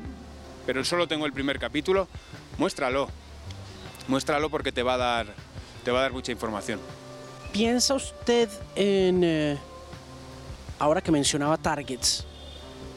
pero 0.67 0.85
solo 0.85 1.07
tengo 1.07 1.25
el 1.25 1.33
primer 1.33 1.57
capítulo, 1.57 2.07
muéstralo. 2.59 3.09
Muéstralo 4.07 4.51
porque 4.51 4.71
te 4.71 4.83
va 4.83 4.93
a 4.93 4.97
dar, 4.97 5.27
te 5.83 5.89
va 5.89 5.99
a 5.99 6.01
dar 6.03 6.11
mucha 6.11 6.31
información. 6.31 6.79
¿Piensa 7.51 7.95
usted 7.95 8.47
en... 8.75 9.23
Eh 9.23 9.57
ahora 10.79 11.01
que 11.01 11.11
mencionaba 11.11 11.57
targets, 11.57 12.25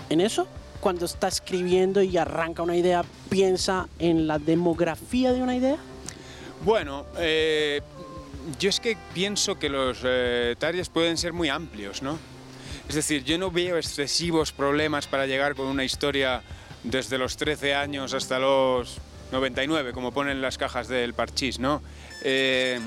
¿en 0.08 0.20
eso? 0.20 0.46
Cuando 0.80 1.04
está 1.04 1.28
escribiendo 1.28 2.02
y 2.02 2.16
arranca 2.16 2.62
una 2.62 2.76
idea, 2.76 3.04
¿piensa 3.28 3.88
en 3.98 4.26
la 4.26 4.38
demografía 4.38 5.32
de 5.32 5.42
una 5.42 5.56
idea? 5.56 5.76
Bueno, 6.64 7.04
eh, 7.18 7.82
yo 8.58 8.68
es 8.68 8.80
que 8.80 8.96
pienso 9.14 9.58
que 9.58 9.68
los 9.68 10.00
eh, 10.04 10.56
targets 10.58 10.88
pueden 10.88 11.16
ser 11.16 11.32
muy 11.32 11.48
amplios, 11.48 12.02
¿no? 12.02 12.18
Es 12.88 12.94
decir, 12.94 13.24
yo 13.24 13.38
no 13.38 13.50
veo 13.50 13.76
excesivos 13.76 14.52
problemas 14.52 15.06
para 15.06 15.26
llegar 15.26 15.54
con 15.54 15.66
una 15.66 15.84
historia 15.84 16.42
desde 16.82 17.18
los 17.18 17.36
13 17.36 17.74
años 17.74 18.12
hasta 18.12 18.38
los 18.38 18.98
99, 19.30 19.92
como 19.92 20.12
ponen 20.12 20.42
las 20.42 20.58
cajas 20.58 20.88
del 20.88 21.14
parchís, 21.14 21.58
¿no? 21.58 21.82
Eh, 22.22 22.80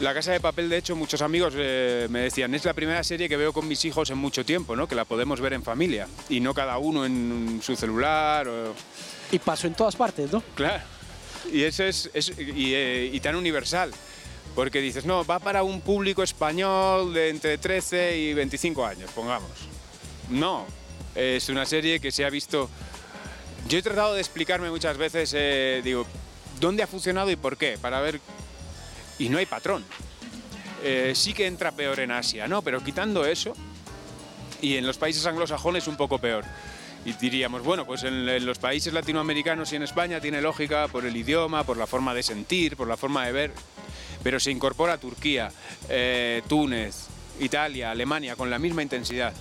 la 0.00 0.14
Casa 0.14 0.30
de 0.30 0.38
Papel, 0.38 0.68
de 0.68 0.76
hecho, 0.76 0.94
muchos 0.94 1.22
amigos 1.22 1.54
eh, 1.56 2.06
me 2.08 2.20
decían, 2.20 2.54
es 2.54 2.64
la 2.64 2.72
primera 2.72 3.02
serie 3.02 3.28
que 3.28 3.36
veo 3.36 3.52
con 3.52 3.66
mis 3.66 3.84
hijos 3.84 4.10
en 4.10 4.18
mucho 4.18 4.44
tiempo, 4.44 4.76
¿no? 4.76 4.86
Que 4.86 4.94
la 4.94 5.04
podemos 5.04 5.40
ver 5.40 5.54
en 5.54 5.64
familia 5.64 6.06
y 6.28 6.38
no 6.38 6.54
cada 6.54 6.78
uno 6.78 7.04
en 7.04 7.60
su 7.62 7.74
celular. 7.74 8.48
Y 9.32 9.40
pasó 9.40 9.66
en 9.66 9.74
todas 9.74 9.96
partes, 9.96 10.30
¿no? 10.30 10.40
Claro. 10.54 10.84
Y 11.52 11.64
eso 11.64 11.82
es, 11.82 12.10
y, 12.38 12.76
y 12.76 13.20
tan 13.20 13.34
universal. 13.34 13.92
Porque 14.58 14.80
dices, 14.80 15.04
no, 15.04 15.24
va 15.24 15.38
para 15.38 15.62
un 15.62 15.80
público 15.80 16.24
español 16.24 17.14
de 17.14 17.28
entre 17.28 17.58
13 17.58 18.18
y 18.18 18.34
25 18.34 18.84
años, 18.84 19.08
pongamos. 19.12 19.52
No, 20.30 20.66
es 21.14 21.48
una 21.48 21.64
serie 21.64 22.00
que 22.00 22.10
se 22.10 22.24
ha 22.24 22.28
visto... 22.28 22.68
Yo 23.68 23.78
he 23.78 23.82
tratado 23.82 24.14
de 24.14 24.20
explicarme 24.20 24.68
muchas 24.68 24.96
veces, 24.96 25.32
eh, 25.36 25.80
digo, 25.84 26.06
dónde 26.58 26.82
ha 26.82 26.88
funcionado 26.88 27.30
y 27.30 27.36
por 27.36 27.56
qué, 27.56 27.78
para 27.78 28.00
ver... 28.00 28.20
Y 29.20 29.28
no 29.28 29.38
hay 29.38 29.46
patrón. 29.46 29.84
Eh, 30.82 31.12
sí 31.14 31.34
que 31.34 31.46
entra 31.46 31.70
peor 31.70 32.00
en 32.00 32.10
Asia, 32.10 32.48
¿no? 32.48 32.60
Pero 32.60 32.82
quitando 32.82 33.24
eso, 33.26 33.52
y 34.60 34.74
en 34.74 34.88
los 34.88 34.98
países 34.98 35.24
anglosajones 35.24 35.86
un 35.86 35.96
poco 35.96 36.18
peor. 36.18 36.44
Y 37.04 37.12
diríamos, 37.12 37.62
bueno, 37.62 37.86
pues 37.86 38.02
en, 38.02 38.44
los 38.44 38.58
países 38.58 38.92
latinoamericanos 38.92 39.72
y 39.72 39.76
en 39.76 39.84
España 39.84 40.20
tiene 40.20 40.42
lógica 40.42 40.88
por 40.88 41.06
el 41.06 41.16
idioma, 41.16 41.62
por 41.62 41.76
la 41.76 41.86
forma 41.86 42.12
de 42.12 42.24
sentir, 42.24 42.76
por 42.76 42.88
la 42.88 42.96
forma 42.96 43.24
de 43.24 43.30
ver, 43.30 43.52
pero 44.22 44.40
se 44.40 44.50
incorpora 44.50 44.98
Turquía, 44.98 45.50
eh, 45.88 46.42
Túnez, 46.48 47.06
Italia, 47.40 47.90
Alemania 47.90 48.36
con 48.36 48.50
la 48.50 48.58
misma 48.58 48.82
intensidad. 48.82 49.32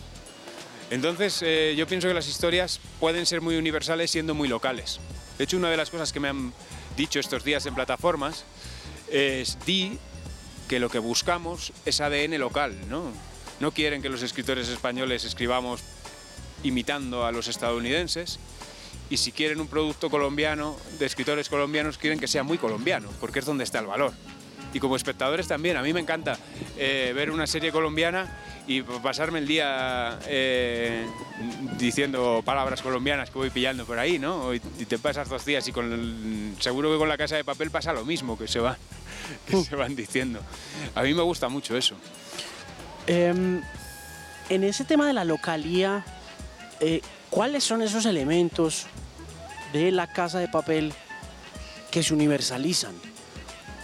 Entonces, 0.89 1.41
eh, 1.41 1.75
yo 1.77 1.87
pienso 1.87 2.07
que 2.07 2.13
las 2.13 2.27
historias 2.27 2.79
pueden 2.99 3.25
ser 3.25 3.41
muy 3.41 3.57
universales 3.57 4.11
siendo 4.11 4.33
muy 4.33 4.47
locales. 4.47 4.99
De 5.37 5.43
hecho, 5.43 5.57
una 5.57 5.69
de 5.69 5.77
las 5.77 5.89
cosas 5.89 6.13
que 6.13 6.19
me 6.19 6.29
han 6.29 6.53
dicho 6.95 7.19
estos 7.19 7.43
días 7.43 7.65
en 7.65 7.75
plataformas 7.75 8.45
es 9.11 9.57
di 9.65 9.97
que 10.67 10.79
lo 10.79 10.89
que 10.89 10.99
buscamos 10.99 11.73
es 11.85 12.01
ADN 12.01 12.37
local, 12.39 12.75
¿no? 12.89 13.11
No 13.59 13.71
quieren 13.71 14.01
que 14.01 14.09
los 14.09 14.21
escritores 14.21 14.69
españoles 14.69 15.25
escribamos 15.25 15.81
imitando 16.63 17.25
a 17.25 17.31
los 17.31 17.47
estadounidenses 17.47 18.39
y 19.09 19.17
si 19.17 19.31
quieren 19.31 19.61
un 19.61 19.67
producto 19.67 20.09
colombiano, 20.09 20.75
de 20.99 21.05
escritores 21.05 21.49
colombianos, 21.49 21.97
quieren 21.97 22.19
que 22.19 22.27
sea 22.27 22.43
muy 22.43 22.57
colombiano, 22.57 23.09
porque 23.19 23.39
es 23.39 23.45
donde 23.45 23.63
está 23.63 23.79
el 23.79 23.85
valor. 23.85 24.13
Y 24.73 24.79
como 24.79 24.95
espectadores 24.95 25.47
también, 25.47 25.77
a 25.77 25.81
mí 25.81 25.93
me 25.93 25.99
encanta 25.99 26.37
eh, 26.77 27.13
ver 27.15 27.31
una 27.31 27.47
serie 27.47 27.71
colombiana 27.71 28.27
y 28.67 28.81
pasarme 28.81 29.39
el 29.39 29.47
día 29.47 30.19
eh, 30.27 31.07
diciendo 31.77 32.41
palabras 32.43 32.81
colombianas 32.81 33.29
que 33.29 33.37
voy 33.37 33.49
pillando 33.49 33.85
por 33.85 33.97
ahí, 33.97 34.19
¿no? 34.19 34.53
Y 34.53 34.59
te 34.59 34.99
pasas 34.99 35.29
dos 35.29 35.45
días 35.45 35.65
y 35.69 35.71
con 35.71 36.55
seguro 36.59 36.91
que 36.91 36.97
con 36.97 37.07
la 37.07 37.17
casa 37.17 37.37
de 37.37 37.45
papel 37.45 37.71
pasa 37.71 37.93
lo 37.93 38.03
mismo, 38.03 38.37
que 38.37 38.47
se, 38.47 38.59
va, 38.59 38.77
que 39.47 39.63
se 39.63 39.75
van 39.75 39.95
diciendo. 39.95 40.41
A 40.95 41.03
mí 41.03 41.13
me 41.13 41.21
gusta 41.21 41.47
mucho 41.47 41.77
eso. 41.77 41.95
Em, 43.07 43.61
en 44.49 44.63
ese 44.65 44.83
tema 44.83 45.07
de 45.07 45.13
la 45.13 45.23
localía, 45.23 46.03
eh, 46.81 47.01
¿cuáles 47.29 47.63
son 47.63 47.81
esos 47.81 48.05
elementos 48.05 48.85
de 49.71 49.91
la 49.91 50.07
casa 50.07 50.39
de 50.39 50.49
papel 50.49 50.93
que 51.89 52.03
se 52.03 52.13
universalizan? 52.13 52.93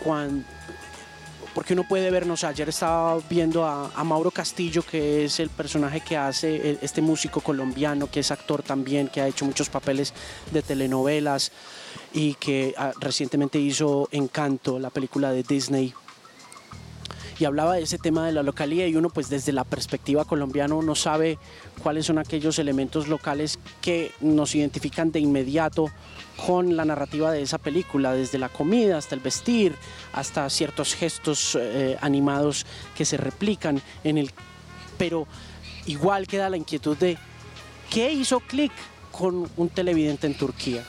Cuando, 0.04 0.46
porque 1.64 1.76
uno 1.76 1.86
puede 1.88 2.12
vernos, 2.12 2.44
ayer 2.44 2.68
estaba 2.68 3.18
viendo 3.30 3.64
a, 3.64 4.04
Mauro 4.04 4.32
Castillo, 4.32 4.84
que 4.84 5.24
es 5.24 5.40
el 5.40 5.50
personaje 5.50 6.02
que 6.02 6.18
hace 6.18 6.78
este 6.82 7.02
músico 7.02 7.40
colombiano, 7.40 8.12
que 8.12 8.20
es 8.20 8.32
actor 8.32 8.62
también, 8.64 9.08
que 9.08 9.22
ha 9.22 9.30
hecho 9.30 9.46
muchos 9.46 9.70
papeles 9.70 10.14
de 10.52 10.62
telenovelas 10.62 11.54
y 12.12 12.34
que 12.34 12.76
ah, 12.78 12.92
recientemente 13.00 13.60
hizo 13.60 14.10
Encanto, 14.12 14.78
la 14.78 14.90
película 14.90 15.32
de 15.32 15.44
Disney. 15.44 15.94
Y 17.40 17.46
hablaba 17.46 17.76
de 17.76 17.84
ese 17.84 17.98
tema 17.98 18.26
de 18.26 18.34
la 18.34 18.44
localidad 18.44 18.88
y 18.88 18.98
uno 18.98 19.10
pues 19.10 19.30
desde 19.30 19.54
la 19.54 19.64
perspectiva 19.64 20.26
colombiana 20.26 20.76
uno 20.76 20.96
sabe 20.96 21.40
cuáles 21.82 22.08
son 22.08 22.18
aquellos 22.18 22.60
elementos 22.60 23.08
locales 23.08 23.58
que 23.80 24.12
nos 24.20 24.54
identifican 24.54 25.14
de 25.14 25.22
inmediato 25.22 25.90
con 26.38 26.76
la 26.76 26.86
narrativa 26.86 27.32
de 27.32 27.42
esa 27.42 27.58
película, 27.58 28.14
desde 28.14 28.38
la 28.38 28.50
comida 28.50 28.98
hasta 28.98 29.16
el 29.16 29.22
vestir, 29.22 29.76
hasta 30.14 30.50
ciertos 30.50 30.96
gestos 30.96 31.58
eh, 31.60 31.98
animados 32.02 32.66
que 32.96 33.06
se 33.06 33.18
replican 33.18 33.82
en 34.04 34.18
el... 34.18 34.32
Pero 34.98 35.28
igual 35.86 36.28
queda 36.28 36.50
la 36.50 36.58
inquietud 36.58 36.98
de 36.98 37.18
qué 37.90 38.12
hizo 38.12 38.40
clic 38.40 38.72
con 39.12 39.50
un 39.56 39.70
televidente 39.70 40.28
en 40.28 40.36
Turquía. 40.36 40.84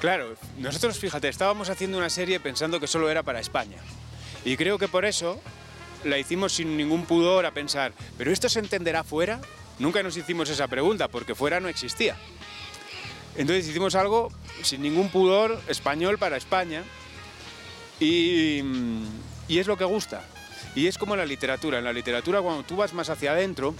Claro, 0.00 0.36
nosotros 0.58 0.98
fíjate, 0.98 1.28
estábamos 1.28 1.68
haciendo 1.70 1.98
una 1.98 2.08
serie 2.08 2.38
pensando 2.38 2.78
que 2.78 2.86
solo 2.86 3.10
era 3.10 3.24
para 3.24 3.40
España. 3.40 3.78
Y 4.44 4.56
creo 4.56 4.78
que 4.78 4.86
por 4.86 5.04
eso 5.04 5.40
la 6.04 6.18
hicimos 6.18 6.52
sin 6.52 6.76
ningún 6.76 7.04
pudor 7.04 7.44
a 7.46 7.50
pensar, 7.50 7.92
¿pero 8.16 8.30
esto 8.30 8.48
se 8.48 8.60
entenderá 8.60 9.02
fuera? 9.02 9.40
Nunca 9.80 10.02
nos 10.02 10.16
hicimos 10.16 10.48
esa 10.50 10.68
pregunta 10.68 11.08
porque 11.08 11.34
fuera 11.34 11.58
no 11.58 11.68
existía. 11.68 12.16
Entonces 13.38 13.68
hicimos 13.68 13.94
algo 13.94 14.32
sin 14.62 14.82
ningún 14.82 15.10
pudor, 15.10 15.60
español 15.68 16.18
para 16.18 16.36
España, 16.36 16.82
y, 18.00 18.60
es 19.48 19.66
lo 19.68 19.78
que 19.78 19.84
gusta. 19.84 20.22
Y 20.74 20.88
es 20.88 20.98
como 20.98 21.14
la 21.14 21.24
literatura. 21.24 21.78
En 21.78 21.84
la 21.84 21.92
literatura, 21.92 22.42
cuando 22.42 22.64
tú 22.64 22.76
vas 22.76 22.92
más 22.92 23.10
hacia 23.10 23.30
adentro, 23.30 23.74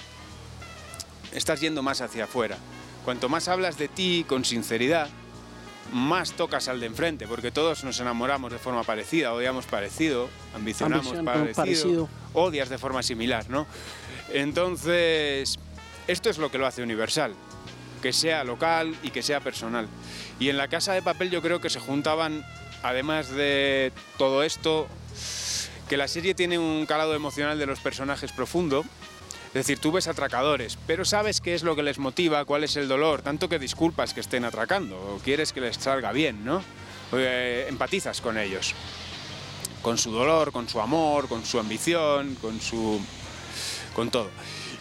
estás 1.33 1.61
yendo 1.61 1.83
más 1.83 2.00
hacia 2.00 2.25
afuera. 2.25 2.57
Cuanto 3.05 3.29
más 3.29 3.49
hablas 3.49 3.77
de 3.79 3.88
ti 3.88 4.25
con 4.29 4.45
sinceridad, 4.45 5.09
más 5.93 6.33
tocas 6.33 6.69
al 6.69 6.79
de 6.79 6.87
enfrente, 6.87 7.27
porque 7.27 7.50
todos 7.50 7.83
nos 7.83 7.99
enamoramos 7.99 8.53
de 8.53 8.59
forma 8.59 8.85
parecida, 8.85 9.35
odiamos 9.35 9.67
parecido, 9.67 10.29
ambicionamos 10.55 11.17
parecido, 11.25 12.09
odias 12.33 12.69
de 12.69 12.79
forma 12.79 13.03
similar, 13.03 13.50
¿no? 13.50 13.67
Entonces, 14.33 15.59
esto 16.07 16.31
es 16.31 16.38
lo 16.38 16.49
que 16.50 16.59
lo 16.59 16.67
hace 16.67 16.83
universal 16.83 17.35
que 17.99 18.12
sea 18.12 18.45
local 18.45 18.97
y 19.02 19.11
que 19.11 19.23
sea 19.23 19.40
personal. 19.40 19.88
Y 20.38 20.49
en 20.49 20.57
la 20.57 20.69
casa 20.69 20.93
de 20.93 21.02
papel 21.02 21.31
yo 21.31 21.43
creo 21.43 21.61
que 21.61 21.71
se 21.71 21.81
juntaban, 21.81 22.45
además 22.83 23.31
de 23.31 23.93
todo 24.17 24.43
esto, 24.43 24.88
que 25.88 25.97
la 25.97 26.09
serie 26.09 26.35
tiene 26.35 26.59
un 26.59 26.87
calado 26.87 27.14
emocional 27.14 27.59
de 27.59 27.67
los 27.67 27.81
personajes 27.81 28.33
profundo. 28.33 28.85
Es 29.49 29.55
decir, 29.55 29.78
tú 29.78 29.93
ves 29.93 30.07
atracadores, 30.07 30.78
pero 30.87 31.07
sabes 31.07 31.40
qué 31.40 31.55
es 31.55 31.62
lo 31.62 31.75
que 31.75 31.83
les 31.83 31.99
motiva, 31.99 32.45
cuál 32.45 32.64
es 32.64 32.76
el 32.76 32.87
dolor, 32.87 33.23
tanto 33.23 33.49
que 33.49 33.59
disculpas 33.59 34.12
que 34.12 34.21
estén 34.21 34.45
atracando 34.45 34.97
o 34.97 35.19
quieres 35.25 35.55
que 35.55 35.62
les 35.62 35.76
salga 35.76 36.12
bien, 36.12 36.45
¿no? 36.45 36.62
Eh, 37.12 37.64
empatizas 37.67 38.21
con 38.21 38.37
ellos, 38.37 38.75
con 39.81 39.97
su 39.97 40.12
dolor, 40.12 40.52
con 40.52 40.69
su 40.69 40.81
amor, 40.81 41.28
con 41.28 41.47
su 41.47 41.59
ambición, 41.59 42.35
con 42.43 42.61
su... 42.61 43.00
con 43.95 44.11
todo. 44.11 44.28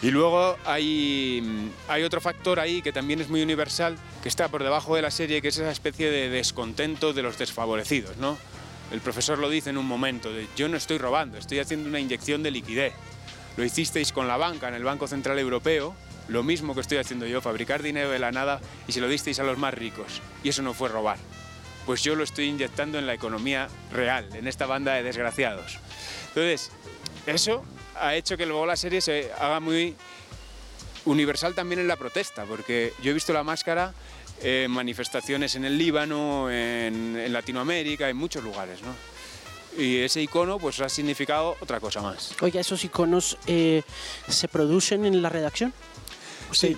Y 0.00 0.10
luego 0.12 0.56
hay, 0.64 1.72
hay 1.88 2.04
otro 2.04 2.20
factor 2.20 2.60
ahí 2.60 2.82
que 2.82 2.92
también 2.92 3.20
es 3.20 3.28
muy 3.28 3.42
universal, 3.42 3.96
que 4.22 4.28
está 4.28 4.48
por 4.48 4.62
debajo 4.62 4.94
de 4.94 5.02
la 5.02 5.10
serie, 5.10 5.42
que 5.42 5.48
es 5.48 5.58
esa 5.58 5.72
especie 5.72 6.10
de 6.10 6.28
descontento 6.28 7.12
de 7.12 7.22
los 7.22 7.36
desfavorecidos, 7.36 8.16
¿no? 8.16 8.38
El 8.92 9.00
profesor 9.00 9.38
lo 9.38 9.50
dice 9.50 9.70
en 9.70 9.78
un 9.78 9.86
momento, 9.86 10.32
de, 10.32 10.46
yo 10.56 10.68
no 10.68 10.76
estoy 10.76 10.98
robando, 10.98 11.36
estoy 11.36 11.58
haciendo 11.58 11.88
una 11.88 11.98
inyección 11.98 12.42
de 12.42 12.52
liquidez. 12.52 12.94
Lo 13.56 13.64
hicisteis 13.64 14.12
con 14.12 14.28
la 14.28 14.36
banca 14.36 14.68
en 14.68 14.74
el 14.74 14.84
Banco 14.84 15.08
Central 15.08 15.38
Europeo, 15.38 15.94
lo 16.28 16.42
mismo 16.42 16.74
que 16.74 16.80
estoy 16.80 16.98
haciendo 16.98 17.26
yo, 17.26 17.40
fabricar 17.40 17.82
dinero 17.82 18.10
de 18.10 18.20
la 18.20 18.30
nada 18.30 18.60
y 18.86 18.92
se 18.92 19.00
lo 19.00 19.08
disteis 19.08 19.40
a 19.40 19.42
los 19.42 19.58
más 19.58 19.74
ricos. 19.74 20.22
Y 20.44 20.50
eso 20.50 20.62
no 20.62 20.74
fue 20.74 20.88
robar. 20.88 21.18
Pues 21.86 22.02
yo 22.02 22.14
lo 22.14 22.22
estoy 22.22 22.46
inyectando 22.46 22.98
en 22.98 23.06
la 23.06 23.14
economía 23.14 23.68
real, 23.92 24.28
en 24.34 24.46
esta 24.46 24.66
banda 24.66 24.94
de 24.94 25.02
desgraciados. 25.02 25.78
Entonces, 26.28 26.70
eso 27.26 27.64
ha 28.00 28.14
hecho 28.14 28.36
que 28.36 28.46
luego 28.46 28.66
la 28.66 28.76
serie 28.76 29.00
se 29.00 29.30
haga 29.38 29.60
muy 29.60 29.94
universal 31.04 31.54
también 31.54 31.80
en 31.80 31.88
la 31.88 31.96
protesta, 31.96 32.44
porque 32.44 32.92
yo 33.02 33.10
he 33.10 33.14
visto 33.14 33.32
la 33.32 33.42
máscara 33.42 33.94
en 34.42 34.70
manifestaciones 34.70 35.56
en 35.56 35.64
el 35.64 35.76
Líbano, 35.76 36.50
en, 36.50 37.32
Latinoamérica, 37.32 38.08
en 38.08 38.16
muchos 38.16 38.42
lugares, 38.44 38.80
¿no? 38.82 38.94
Y 39.82 39.98
ese 39.98 40.20
icono 40.22 40.58
pues 40.58 40.80
ha 40.80 40.88
significado 40.88 41.56
otra 41.60 41.78
cosa 41.78 42.00
más. 42.00 42.34
Oiga, 42.40 42.60
¿esos 42.60 42.84
iconos 42.84 43.38
eh, 43.46 43.82
se 44.28 44.48
producen 44.48 45.04
en 45.04 45.22
la 45.22 45.28
redacción? 45.28 45.72
Sí. 46.52 46.76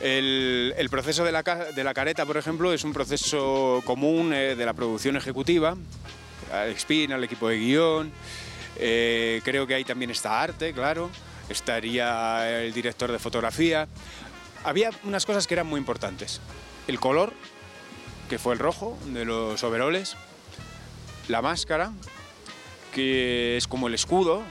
El, 0.00 0.88
proceso 0.90 1.24
de 1.24 1.32
la, 1.32 1.42
de 1.42 1.84
la, 1.84 1.94
careta, 1.94 2.24
por 2.24 2.36
ejemplo, 2.36 2.72
es 2.72 2.84
un 2.84 2.92
proceso 2.92 3.82
común 3.84 4.32
eh, 4.32 4.54
de 4.54 4.64
la 4.64 4.72
producción 4.72 5.16
ejecutiva, 5.16 5.76
al 6.52 6.70
Spin, 6.70 7.12
al 7.12 7.24
equipo 7.24 7.48
de 7.48 7.58
guion, 7.58 8.12
eh, 8.78 9.40
creo 9.44 9.66
que 9.66 9.74
ahí 9.74 9.84
también 9.84 10.10
está 10.10 10.40
arte, 10.40 10.72
claro. 10.72 11.10
Estaría 11.48 12.62
el 12.62 12.72
director 12.72 13.10
de 13.10 13.18
fotografía. 13.18 13.88
Había 14.64 14.90
unas 15.04 15.24
cosas 15.26 15.46
que 15.46 15.54
eran 15.54 15.66
muy 15.66 15.78
importantes. 15.78 16.40
El 16.86 17.00
color, 17.00 17.32
que 18.28 18.38
fue 18.38 18.54
el 18.54 18.58
rojo 18.58 18.98
de 19.06 19.24
los 19.24 19.62
overoles. 19.64 20.16
La 21.28 21.42
máscara, 21.42 21.92
que 22.94 23.56
es 23.56 23.66
como 23.66 23.88
el 23.88 23.94
escudo. 23.94 24.42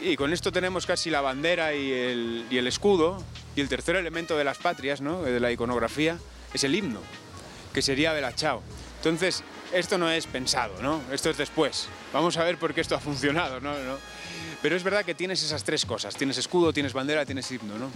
Y 0.00 0.16
con 0.16 0.32
esto 0.32 0.50
tenemos 0.50 0.86
casi 0.86 1.10
la 1.10 1.20
bandera 1.20 1.74
y 1.74 1.92
el, 1.92 2.66
escudo. 2.66 3.22
Y 3.54 3.60
el 3.60 3.68
tercer 3.68 3.96
elemento 3.96 4.36
de 4.36 4.44
las 4.44 4.58
patrias, 4.58 5.00
¿no? 5.00 5.22
de 5.22 5.38
la 5.38 5.52
iconografía, 5.52 6.18
es 6.52 6.64
el 6.64 6.74
himno. 6.74 7.00
que 7.72 7.82
sería 7.82 8.12
Bella 8.12 8.34
Chao. 8.34 8.62
Entonces, 8.98 9.44
esto 9.72 9.98
no 9.98 10.10
es 10.10 10.26
pensado, 10.26 10.80
¿no? 10.82 11.00
Esto 11.10 11.30
es 11.30 11.36
después. 11.36 11.88
Vamos 12.12 12.36
a 12.36 12.44
ver 12.44 12.58
por 12.58 12.74
qué 12.74 12.80
esto 12.80 12.94
ha 12.94 13.00
funcionado, 13.00 13.60
¿no? 13.60 13.72
¿no? 13.72 13.98
Pero 14.60 14.76
es 14.76 14.82
verdad 14.82 15.04
que 15.04 15.14
tienes 15.14 15.42
esas 15.42 15.64
tres 15.64 15.84
cosas. 15.84 16.14
Tienes 16.14 16.38
escudo, 16.38 16.72
tienes 16.72 16.92
bandera, 16.92 17.26
tienes 17.26 17.50
himno, 17.50 17.78
¿no? 17.78 17.90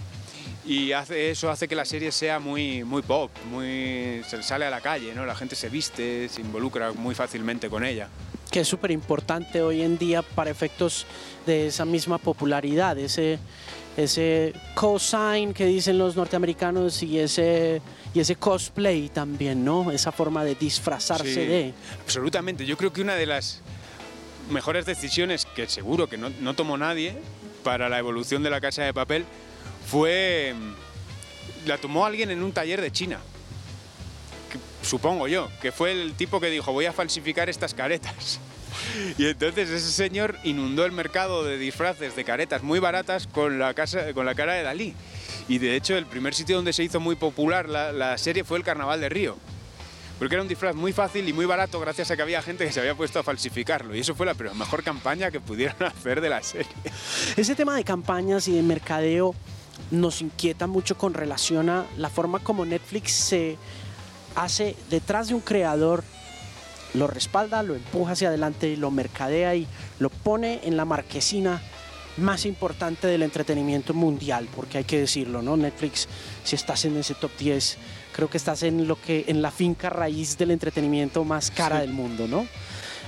Y 0.65 0.91
hace, 0.91 1.31
eso 1.31 1.49
hace 1.49 1.67
que 1.67 1.75
la 1.75 1.85
serie 1.85 2.11
sea 2.11 2.39
muy, 2.39 2.83
muy 2.83 3.01
pop, 3.01 3.31
muy, 3.49 4.21
se 4.27 4.43
sale 4.43 4.65
a 4.65 4.69
la 4.69 4.81
calle, 4.81 5.15
¿no? 5.15 5.25
La 5.25 5.35
gente 5.35 5.55
se 5.55 5.69
viste, 5.69 6.27
se 6.27 6.41
involucra 6.41 6.91
muy 6.91 7.15
fácilmente 7.15 7.69
con 7.69 7.85
ella. 7.85 8.09
Que 8.57 8.61
es 8.61 8.67
súper 8.67 8.89
importante 8.89 9.61
hoy 9.61 9.83
en 9.83 9.99
día 9.99 10.23
para 10.23 10.49
efectos 10.49 11.05
de 11.45 11.67
esa 11.67 11.85
misma 11.85 12.17
popularidad, 12.17 12.97
ese, 12.97 13.37
ese 13.95 14.51
cosign 14.73 15.53
que 15.53 15.67
dicen 15.67 15.99
los 15.99 16.15
norteamericanos 16.15 17.03
y 17.03 17.19
ese, 17.19 17.83
y 18.15 18.19
ese 18.19 18.35
cosplay 18.35 19.09
también, 19.09 19.63
¿no? 19.63 19.91
Esa 19.91 20.11
forma 20.11 20.43
de 20.43 20.55
disfrazarse 20.55 21.31
Sí, 21.31 21.39
de... 21.39 21.73
Absolutamente. 22.01 22.65
Yo 22.65 22.77
creo 22.77 22.91
que 22.91 23.01
una 23.01 23.13
de 23.13 23.27
las 23.27 23.61
mejores 24.49 24.87
decisiones 24.87 25.45
que 25.45 25.67
seguro 25.67 26.09
que 26.09 26.17
no, 26.17 26.31
no 26.41 26.55
tomó 26.55 26.79
nadie 26.79 27.15
para 27.63 27.89
la 27.89 27.99
evolución 27.99 28.41
de 28.41 28.49
la 28.49 28.59
casa 28.59 28.81
de 28.81 28.91
papel 28.91 29.23
fue. 29.85 30.55
La 31.67 31.77
tomó 31.77 32.07
alguien 32.07 32.31
en 32.31 32.41
un 32.41 32.53
taller 32.53 32.81
de 32.81 32.91
China. 32.91 33.19
Supongo 34.87 35.27
yo, 35.27 35.49
que 35.61 35.71
fue 35.71 35.91
el 35.91 36.13
tipo 36.13 36.39
que 36.39 36.49
dijo: 36.49 36.71
Voy 36.71 36.85
a 36.85 36.93
falsificar 36.93 37.49
estas 37.49 37.73
caretas. 37.73 38.39
Y 39.17 39.25
entonces 39.25 39.69
ese 39.69 39.91
señor 39.91 40.37
inundó 40.43 40.85
el 40.85 40.91
mercado 40.91 41.43
de 41.43 41.57
disfraces 41.57 42.15
de 42.15 42.23
caretas 42.23 42.63
muy 42.63 42.79
baratas 42.79 43.25
con 43.25 43.57
la, 43.57 43.73
casa, 43.73 44.13
con 44.13 44.25
la 44.25 44.35
cara 44.35 44.53
de 44.53 44.63
Dalí. 44.63 44.93
Y 45.47 45.57
de 45.57 45.75
hecho, 45.75 45.97
el 45.97 46.05
primer 46.05 46.35
sitio 46.35 46.57
donde 46.57 46.73
se 46.73 46.83
hizo 46.83 46.99
muy 46.99 47.15
popular 47.15 47.69
la, 47.69 47.91
la 47.91 48.17
serie 48.17 48.43
fue 48.43 48.57
el 48.57 48.63
Carnaval 48.63 49.01
de 49.01 49.09
Río. 49.09 49.37
Porque 50.19 50.35
era 50.35 50.41
un 50.41 50.47
disfraz 50.47 50.75
muy 50.75 50.93
fácil 50.93 51.27
y 51.29 51.33
muy 51.33 51.45
barato 51.45 51.79
gracias 51.79 52.09
a 52.11 52.15
que 52.15 52.21
había 52.23 52.41
gente 52.41 52.65
que 52.65 52.71
se 52.71 52.79
había 52.79 52.95
puesto 52.95 53.19
a 53.19 53.23
falsificarlo. 53.23 53.95
Y 53.95 53.99
eso 53.99 54.15
fue 54.15 54.25
la 54.25 54.33
mejor 54.33 54.83
campaña 54.83 55.31
que 55.31 55.39
pudieron 55.39 55.81
hacer 55.83 56.21
de 56.21 56.29
la 56.29 56.41
serie. 56.43 56.71
Ese 57.35 57.55
tema 57.55 57.75
de 57.75 57.83
campañas 57.83 58.47
y 58.47 58.53
de 58.53 58.63
mercadeo 58.63 59.35
nos 59.91 60.21
inquieta 60.21 60.67
mucho 60.67 60.97
con 60.97 61.13
relación 61.13 61.69
a 61.69 61.85
la 61.97 62.09
forma 62.09 62.39
como 62.39 62.65
Netflix 62.65 63.11
se 63.11 63.57
hace 64.37 64.75
detrás 64.89 65.27
de 65.27 65.33
un 65.33 65.41
creador, 65.41 66.03
lo 66.93 67.07
respalda, 67.07 67.63
lo 67.63 67.75
empuja 67.75 68.13
hacia 68.13 68.29
adelante, 68.29 68.77
lo 68.77 68.91
mercadea 68.91 69.55
y 69.55 69.67
lo 69.99 70.09
pone 70.09 70.61
en 70.63 70.77
la 70.77 70.85
marquesina 70.85 71.61
más 72.17 72.45
importante 72.45 73.07
del 73.07 73.21
entretenimiento 73.23 73.93
mundial, 73.93 74.47
porque 74.55 74.79
hay 74.79 74.83
que 74.85 74.99
decirlo, 74.99 75.41
¿no? 75.41 75.57
Netflix, 75.57 76.07
si 76.43 76.55
estás 76.55 76.85
en 76.85 76.97
ese 76.97 77.13
top 77.13 77.31
10, 77.37 77.77
creo 78.13 78.29
que 78.29 78.37
estás 78.37 78.63
en 78.63 78.87
lo 78.87 78.99
que 78.99 79.25
en 79.27 79.41
la 79.41 79.51
finca 79.51 79.89
raíz 79.89 80.37
del 80.37 80.51
entretenimiento 80.51 81.23
más 81.23 81.51
cara 81.51 81.75
Sí. 81.75 81.81
del 81.81 81.93
mundo, 81.93 82.27
¿no? 82.27 82.47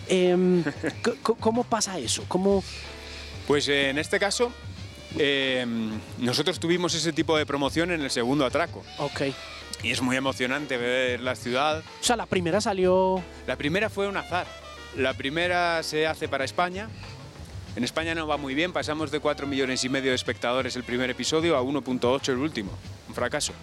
Em, 0.07 0.63
¿Cómo 1.39 1.63
pasa 1.63 1.97
eso? 1.97 2.23
¿Cómo, 2.27 2.63
Pues 3.47 3.67
eh, 3.67 3.89
en 3.89 3.97
este 3.97 4.19
caso, 4.19 4.51
eh, 5.17 5.65
nosotros 6.19 6.59
tuvimos 6.59 6.93
ese 6.93 7.11
tipo 7.13 7.35
de 7.37 7.45
promoción 7.47 7.91
en 7.91 8.01
el 8.01 8.11
segundo 8.11 8.45
atraco. 8.45 8.83
ok. 8.99 9.21
Y 9.81 9.91
es 9.91 10.01
muy 10.01 10.17
emocionante 10.17 10.77
ver 10.77 11.21
la 11.21 11.35
ciudad. 11.35 11.79
O 11.79 12.03
sea, 12.03 12.15
la 12.15 12.25
primera 12.25 12.59
salió. 12.59 13.23
La 13.47 13.55
primera 13.55 13.89
fue 13.89 14.07
un 14.07 14.17
azar. 14.17 14.45
La 14.97 15.13
primera 15.13 15.81
se 15.83 16.07
hace 16.07 16.27
para 16.27 16.43
España. 16.43 16.89
En 17.75 17.83
España 17.83 18.15
no 18.15 18.27
va 18.27 18.37
muy 18.37 18.55
bien, 18.55 18.73
pasamos 18.73 19.11
de 19.11 19.19
4 19.19 19.47
millones 19.47 19.83
y 19.83 19.89
medio 19.89 20.09
de 20.09 20.15
espectadores 20.15 20.75
el 20.75 20.83
primer 20.83 21.09
episodio 21.09 21.55
a 21.55 21.61
1.8 21.61 22.29
el 22.29 22.39
último. 22.39 22.71
Un 23.07 23.15
fracaso. 23.15 23.53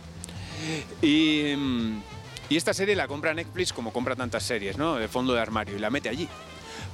Y, 1.02 1.54
mm, 1.56 2.02
y 2.49 2.56
esta 2.56 2.73
serie 2.73 2.94
la 2.94 3.08
compra 3.08 3.35
Netflix 3.35 3.73
como 3.73 3.92
compra 3.92 4.16
tantas 4.16 4.44
series, 4.44 4.78
¿no? 4.78 4.96
De 4.96 5.08
fondo 5.08 5.35
de 5.35 5.40
armario 5.40 5.76
y 5.76 5.80
la 5.80 5.90
mete 5.90 6.08
allí. 6.08 6.28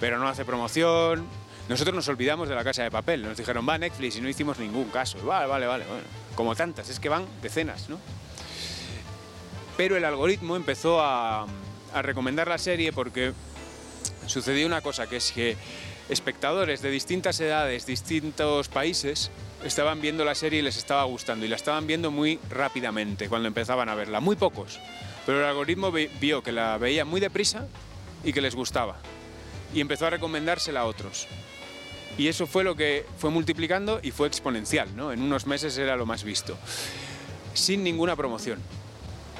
Pero 0.00 0.18
no 0.18 0.26
hace 0.26 0.44
promoción. 0.44 1.24
Nosotros 1.68 1.94
nos 1.94 2.08
olvidamos 2.08 2.48
de 2.48 2.54
la 2.54 2.64
casa 2.64 2.82
de 2.82 2.90
papel. 2.90 3.22
Nos 3.22 3.36
dijeron, 3.36 3.68
va 3.68 3.78
Netflix 3.78 4.16
y 4.16 4.20
no 4.20 4.28
hicimos 4.28 4.58
ningún 4.58 4.86
caso. 4.86 5.18
Vale, 5.24 5.46
vale, 5.46 5.66
vale. 5.66 5.84
Bueno, 5.84 6.02
como 6.34 6.56
tantas, 6.56 6.88
es 6.88 6.98
que 6.98 7.08
van 7.08 7.26
decenas, 7.40 7.88
¿no? 7.88 7.98
Pero 9.76 9.96
el 9.96 10.04
algoritmo 10.04 10.56
empezó 10.56 11.00
a, 11.00 11.46
recomendar 12.02 12.48
la 12.48 12.58
serie 12.58 12.92
porque 12.92 13.32
sucedió 14.26 14.66
una 14.66 14.80
cosa, 14.80 15.06
que 15.08 15.16
es 15.16 15.30
que 15.32 15.56
espectadores 16.08 16.80
de 16.82 16.90
distintas 16.90 17.38
edades, 17.40 17.86
distintos 17.86 18.68
países, 18.68 19.30
estaban 19.64 20.00
viendo 20.00 20.24
la 20.24 20.34
serie 20.34 20.60
y 20.60 20.62
les 20.62 20.76
estaba 20.76 21.04
gustando. 21.04 21.44
Y 21.46 21.48
la 21.48 21.56
estaban 21.56 21.86
viendo 21.86 22.10
muy 22.10 22.38
rápidamente 22.50 23.28
cuando 23.28 23.48
empezaban 23.48 23.88
a 23.88 23.94
verla. 23.94 24.20
Muy 24.20 24.36
pocos. 24.36 24.78
Pero 25.26 25.38
el 25.40 25.44
algoritmo 25.44 25.92
vi- 25.92 26.08
vio 26.20 26.42
que 26.42 26.52
la 26.52 26.78
veían 26.78 27.08
muy 27.08 27.20
deprisa 27.20 27.66
y 28.24 28.32
que 28.32 28.40
les 28.40 28.54
gustaba. 28.54 28.96
Y 29.74 29.80
empezó 29.80 30.06
a 30.06 30.10
recomendársela 30.10 30.80
a 30.80 30.84
otros. 30.84 31.26
Y 32.18 32.28
eso 32.28 32.46
fue 32.46 32.62
lo 32.64 32.74
que 32.76 33.06
fue 33.18 33.30
multiplicando 33.30 34.00
y 34.02 34.10
fue 34.10 34.28
exponencial, 34.28 34.94
¿no? 34.96 35.12
En 35.12 35.22
unos 35.22 35.46
meses 35.46 35.78
era 35.78 35.96
lo 35.96 36.04
más 36.04 36.24
visto. 36.24 36.58
Sin 37.54 37.82
ninguna 37.82 38.16
promoción. 38.16 38.58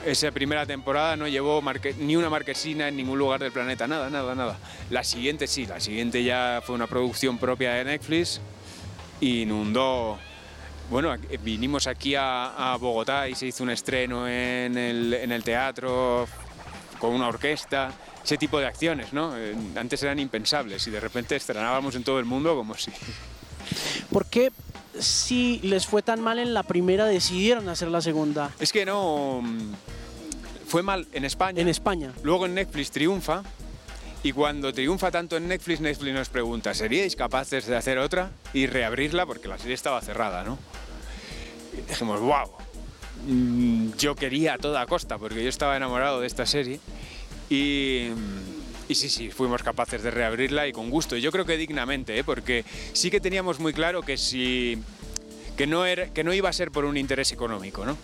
Esa 0.05 0.31
primera 0.33 0.67
temporada 0.67 1.17
no 1.17 1.29
llevó 1.29 1.63
marque- 1.63 1.95
ni 1.97 2.17
una 2.17 2.29
marquesina 2.29 2.89
en 2.89 2.97
ningún 2.97 3.19
lugar 3.19 3.41
del 3.41 3.53
planeta, 3.53 3.87
nada, 3.87 4.11
nada, 4.11 4.35
nada. 4.35 4.59
La 4.91 5.05
siguiente 5.05 5.47
sí, 5.47 5.65
la 5.67 5.79
siguiente 5.79 6.25
ya 6.25 6.61
fue 6.65 6.75
una 6.75 6.87
producción 6.89 7.39
propia 7.39 7.75
de 7.75 7.85
Netflix 7.85 8.41
inundó. 9.21 10.19
Bueno, 10.91 11.15
vinimos 11.43 11.87
aquí 11.87 12.15
a, 12.17 12.73
a 12.73 12.77
Bogotá 12.77 13.29
y 13.29 13.35
se 13.35 13.47
hizo 13.47 13.63
un 13.63 13.71
estreno 13.71 14.27
en 14.29 14.77
el, 14.77 15.15
en 15.15 15.33
el 15.33 15.45
teatro 15.45 16.27
con 16.99 17.13
una 17.15 17.29
orquesta, 17.29 17.93
ese 18.25 18.37
tipo 18.37 18.59
de 18.59 18.67
acciones, 18.67 19.13
¿no? 19.13 19.37
Eh, 19.37 19.55
Antes 19.77 20.03
eran 20.03 20.19
impensables 20.19 20.87
y 20.87 20.91
de 20.91 21.01
repente 21.01 21.37
estrenábamos 21.37 21.95
en 21.95 22.05
todo 22.05 22.19
el 22.19 22.25
mundo 22.25 22.55
como 22.57 22.75
si... 22.75 22.91
¿Por 24.13 24.27
qué, 24.27 24.53
si 24.99 25.61
les 25.63 25.87
fue 25.87 26.03
tan 26.03 26.21
mal 26.21 26.39
en 26.39 26.53
la 26.53 26.63
primera, 26.65 27.07
decidieron 27.07 27.69
hacer 27.69 27.89
la 27.89 28.01
segunda 28.01 28.51
Es 28.59 28.73
que 28.73 28.85
no... 28.85 29.43
mm, 30.73 30.77
Fue 30.77 30.83
mal 30.83 31.07
en 31.13 31.25
España. 31.25 31.61
en 31.61 31.69
España? 31.69 32.13
Luego 32.23 32.47
en 32.47 32.55
Netflix 32.55 32.91
triunfa 32.91 33.43
y 34.23 34.33
cuando 34.33 34.73
triunfa 34.73 35.11
tanto 35.11 35.37
en 35.37 35.49
Netflix, 35.49 35.81
Netflix 35.81 36.15
nos 36.15 36.29
pregunta, 36.29 36.75
¿seríais 36.75 37.17
capaces 37.17 37.67
de 37.67 37.77
hacer 37.77 37.99
otra 37.99 38.31
y 38.53 38.67
reabrirla? 38.67 39.27
Porque 39.27 39.49
la 39.49 39.59
serie 39.59 39.75
estaba 39.75 40.01
cerrada, 40.01 40.45
¿no? 40.45 40.59
Y 41.77 41.89
dijimos, 41.89 42.21
wow, 42.21 42.51
yo 43.99 44.15
quería 44.15 44.55
a 44.55 44.59
toda 44.59 44.87
costa 44.87 45.19
porque 45.19 45.43
yo 45.43 45.49
estaba 45.49 45.77
enamorado 45.77 46.21
de 46.21 46.27
esta 46.27 46.47
serie 46.47 46.81
y, 47.51 48.09
y 48.89 48.95
sí, 48.95 49.09
sí, 49.09 49.31
fuimos 49.31 49.63
capaces 49.63 50.03
de 50.03 50.11
reabrirla 50.11 50.69
y 50.69 50.73
con 50.73 50.89
gusto. 50.91 51.17
Y 51.17 51.21
Yo 51.21 51.33
creo 51.33 51.45
que 51.45 51.57
dignamente, 51.57 52.19
¿eh? 52.19 52.25
porque 52.25 52.65
sí 52.93 53.11
que 53.11 53.21
teníamos 53.21 53.59
muy 53.59 53.73
claro 53.73 54.03
que, 54.03 54.17
si, 54.17 54.79
que, 55.57 55.67
no 55.67 55.85
era, 55.85 56.13
que 56.13 56.25
no 56.25 56.33
iba 56.33 56.49
a 56.49 56.53
ser 56.53 56.71
por 56.71 56.85
un 56.85 56.97
interés 56.97 57.33
económico, 57.33 57.85
¿no? 57.85 57.97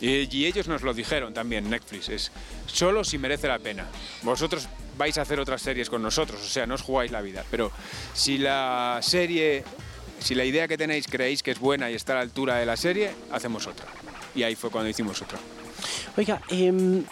Y, 0.00 0.46
ellos 0.46 0.66
nos 0.66 0.82
lo 0.82 0.94
dijeron 0.94 1.34
también, 1.34 1.68
Netflix, 1.68 2.08
es 2.08 2.32
solo 2.66 3.04
si 3.04 3.18
merece 3.18 3.48
la 3.48 3.58
pena. 3.58 3.86
Vosotros 4.22 4.66
vais 4.96 5.16
a 5.18 5.22
hacer 5.22 5.40
otras 5.40 5.60
series 5.60 5.90
con 5.90 6.02
nosotros, 6.02 6.40
o 6.40 6.48
sea, 6.48 6.66
no 6.66 6.74
os 6.74 6.82
jugáis 6.82 7.10
la 7.10 7.20
vida, 7.20 7.44
pero 7.50 7.70
si 8.14 8.38
la 8.38 9.00
serie, 9.02 9.64
si 10.18 10.34
la 10.34 10.44
idea 10.44 10.68
que 10.68 10.78
tenéis 10.78 11.06
creéis 11.06 11.42
que 11.42 11.50
es 11.50 11.58
buena 11.58 11.90
y 11.90 11.94
está 11.94 12.14
a 12.14 12.16
la 12.16 12.22
altura 12.22 12.56
de 12.56 12.66
la 12.66 12.76
serie, 12.76 13.10
hacemos 13.30 13.66
otra. 13.66 13.86
Y 14.34 14.42
ahí 14.42 14.54
fue 14.54 14.70
cuando 14.70 14.88
hicimos 14.88 15.20
otra. 15.20 15.38
Oiga, 16.16 16.40
em, 16.48 17.04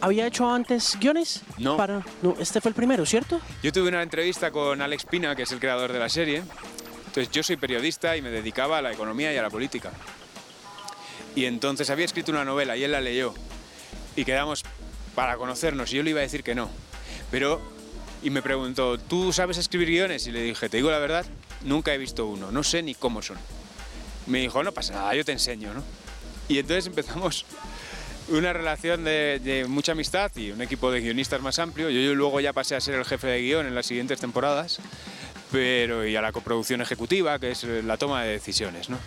¿había 0.00 0.26
hecho 0.26 0.48
antes 0.48 0.96
guiones? 1.00 1.42
No. 1.58 1.76
Para, 1.76 2.04
no, 2.22 2.36
este 2.38 2.60
fue 2.60 2.70
el 2.70 2.74
primero, 2.74 3.06
¿cierto? 3.06 3.40
Yo 3.62 3.72
tuve 3.72 3.88
una 3.88 4.02
entrevista 4.02 4.50
con 4.50 4.80
Alex 4.82 5.04
Pina, 5.06 5.34
que 5.34 5.42
es 5.42 5.52
el 5.52 5.60
creador 5.60 5.92
de 5.92 5.98
la 5.98 6.08
serie. 6.08 6.42
Entonces 7.06 7.30
yo 7.32 7.42
soy 7.42 7.56
periodista 7.56 8.16
y 8.16 8.22
me 8.22 8.30
dedicaba 8.30 8.78
a 8.78 8.82
la 8.82 8.92
economía 8.92 9.32
y 9.32 9.36
a 9.36 9.42
la 9.42 9.50
política. 9.50 9.92
Y 11.34 11.46
entonces 11.46 11.90
había 11.90 12.04
escrito 12.04 12.32
una 12.32 12.44
novela 12.44 12.76
y 12.76 12.84
él 12.84 12.92
la 12.92 13.00
leyó. 13.00 13.34
Y 14.16 14.24
quedamos 14.24 14.62
para 15.14 15.36
conocernos 15.36 15.92
y 15.92 15.96
yo 15.96 16.02
le 16.02 16.10
iba 16.10 16.20
a 16.20 16.22
decir 16.22 16.42
que 16.42 16.54
no. 16.54 16.70
Pero, 17.30 17.60
y 18.22 18.30
me 18.30 18.42
preguntó, 18.42 18.98
¿tú 18.98 19.32
sabes 19.32 19.58
escribir 19.58 19.88
guiones? 19.88 20.26
Y 20.26 20.32
le 20.32 20.42
dije, 20.42 20.68
te 20.68 20.76
digo 20.76 20.90
la 20.90 20.98
verdad, 20.98 21.26
nunca 21.62 21.92
he 21.92 21.98
visto 21.98 22.26
uno, 22.26 22.52
no 22.52 22.62
sé 22.62 22.82
ni 22.82 22.94
cómo 22.94 23.22
son. 23.22 23.38
Me 24.26 24.40
dijo, 24.40 24.62
no 24.62 24.72
pasa 24.72 24.94
nada, 24.94 25.14
yo 25.14 25.24
te 25.24 25.32
enseño, 25.32 25.74
¿no? 25.74 25.82
Y 26.48 26.58
entonces 26.58 26.86
empezamos 26.86 27.44
una 28.28 28.52
relación 28.52 29.04
de, 29.04 29.40
de 29.42 29.66
mucha 29.66 29.92
amistad 29.92 30.30
y 30.36 30.50
un 30.50 30.62
equipo 30.62 30.90
de 30.90 31.00
guionistas 31.00 31.42
más 31.42 31.58
amplio. 31.58 31.90
Yo, 31.90 32.00
yo 32.00 32.14
luego 32.14 32.40
ya 32.40 32.52
pasé 32.52 32.76
a 32.76 32.80
ser 32.80 32.94
el 32.94 33.04
jefe 33.04 33.26
de 33.26 33.42
guion 33.42 33.66
en 33.66 33.74
las 33.74 33.86
siguientes 33.86 34.20
temporadas, 34.20 34.78
pero 35.50 36.06
y 36.06 36.14
a 36.16 36.22
la 36.22 36.32
coproducción 36.32 36.80
ejecutiva, 36.80 37.38
que 37.38 37.50
es 37.50 37.64
la 37.64 37.96
toma 37.96 38.22
de 38.22 38.32
decisiones, 38.32 38.88
¿no? 38.88 38.98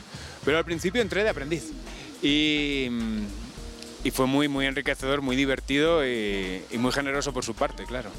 Pero 0.46 0.58
al 0.58 0.66
principio 0.66 1.02
entré 1.02 1.24
de 1.24 1.30
aprendiz 1.30 1.72
y, 2.22 2.88
mm, 2.90 3.26
y 4.04 4.12
fue 4.12 4.26
muy, 4.28 4.48
muy 4.48 4.66
enriquecedor, 4.66 5.22
muy 5.22 5.36
divertido 5.36 6.06
y, 6.06 6.64
y 6.72 6.78
muy 6.78 6.92
generoso 6.92 7.34
por 7.34 7.44
su 7.44 7.54
parte, 7.54 7.86
claro. 7.86 8.10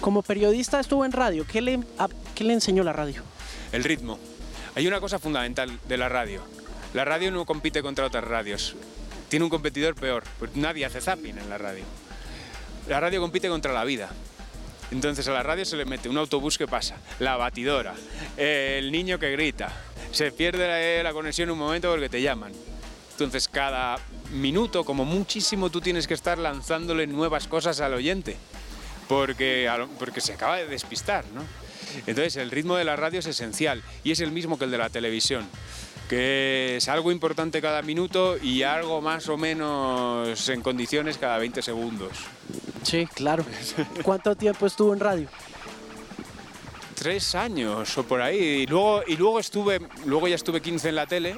Como 0.00 0.22
periodista 0.22 0.80
estuvo 0.80 1.04
en 1.04 1.12
radio. 1.12 1.46
¿Qué 1.46 1.60
le, 1.60 1.80
a- 1.98 2.08
qué 2.34 2.44
le 2.44 2.52
enseñó 2.54 2.82
la 2.84 2.92
radio? 2.92 3.22
El 3.72 3.84
ritmo. 3.84 4.18
Hay 4.74 4.86
una 4.86 5.00
cosa 5.00 5.18
fundamental 5.18 5.78
de 5.88 5.96
la 5.96 6.08
radio. 6.08 6.42
La 6.94 7.04
radio 7.04 7.30
no 7.30 7.44
compite 7.46 7.82
contra 7.82 8.06
otras 8.06 8.24
radios. 8.24 8.74
Tiene 9.28 9.44
un 9.44 9.50
competidor 9.50 9.94
peor. 9.94 10.24
Pues 10.38 10.54
nadie 10.56 10.84
hace 10.84 11.00
zapping 11.00 11.38
en 11.38 11.48
la 11.48 11.58
radio. 11.58 11.84
la 12.88 13.00
radio 13.00 13.20
compite 13.20 13.48
contra 13.48 13.72
la 13.72 13.84
vida. 13.84 14.10
Entonces 14.90 15.26
a 15.28 15.32
la 15.32 15.42
radio 15.42 15.64
se 15.64 15.76
le 15.76 15.86
mete 15.86 16.10
un 16.10 16.18
autobús 16.18 16.58
que 16.58 16.66
pasa, 16.66 16.96
la 17.18 17.36
batidora, 17.38 17.94
el 18.36 18.92
niño 18.92 19.18
que 19.18 19.30
grita, 19.30 19.72
se 20.10 20.32
pierde 20.32 21.02
la, 21.02 21.12
conexión 21.14 21.48
un 21.50 21.58
momento 21.58 21.90
porque 21.90 22.10
te 22.10 22.20
llaman. 22.20 22.52
Entonces 23.24 23.48
cada 23.48 23.98
minuto, 24.32 24.84
como 24.84 25.04
muchísimo, 25.04 25.70
tú 25.70 25.80
tienes 25.80 26.06
que 26.06 26.14
estar 26.14 26.38
lanzándole 26.38 27.06
nuevas 27.06 27.46
cosas 27.46 27.80
al 27.80 27.94
oyente, 27.94 28.36
porque, 29.08 29.70
porque 29.98 30.20
se 30.20 30.34
acaba 30.34 30.56
de 30.56 30.66
despistar, 30.66 31.24
¿no? 31.34 31.42
Entonces 32.06 32.36
el 32.36 32.50
ritmo 32.50 32.76
de 32.76 32.84
la 32.84 32.96
radio 32.96 33.20
es 33.20 33.26
esencial 33.26 33.82
y 34.02 34.12
es 34.12 34.20
el 34.20 34.32
mismo 34.32 34.58
que 34.58 34.64
el 34.64 34.70
de 34.70 34.78
la 34.78 34.88
televisión 34.88 35.46
que 36.12 36.76
es 36.76 36.90
algo 36.90 37.10
importante 37.10 37.62
cada 37.62 37.80
minuto 37.80 38.36
y 38.36 38.64
algo 38.64 39.00
más 39.00 39.30
o 39.30 39.38
menos 39.38 40.46
en 40.50 40.60
condiciones 40.60 41.16
cada 41.16 41.38
20 41.38 41.62
segundos. 41.62 42.12
Sí, 42.82 43.06
claro. 43.06 43.46
¿Cuánto 44.02 44.36
tiempo 44.36 44.66
estuvo 44.66 44.92
en 44.92 45.00
radio? 45.00 45.28
Tres 46.94 47.34
años 47.34 47.96
o 47.96 48.04
por 48.04 48.20
ahí. 48.20 48.36
Y 48.36 48.66
luego, 48.66 49.02
y 49.06 49.16
luego 49.16 49.40
estuve, 49.40 49.80
luego 50.04 50.28
ya 50.28 50.34
estuve 50.34 50.60
15 50.60 50.90
en 50.90 50.96
la 50.96 51.06
tele, 51.06 51.34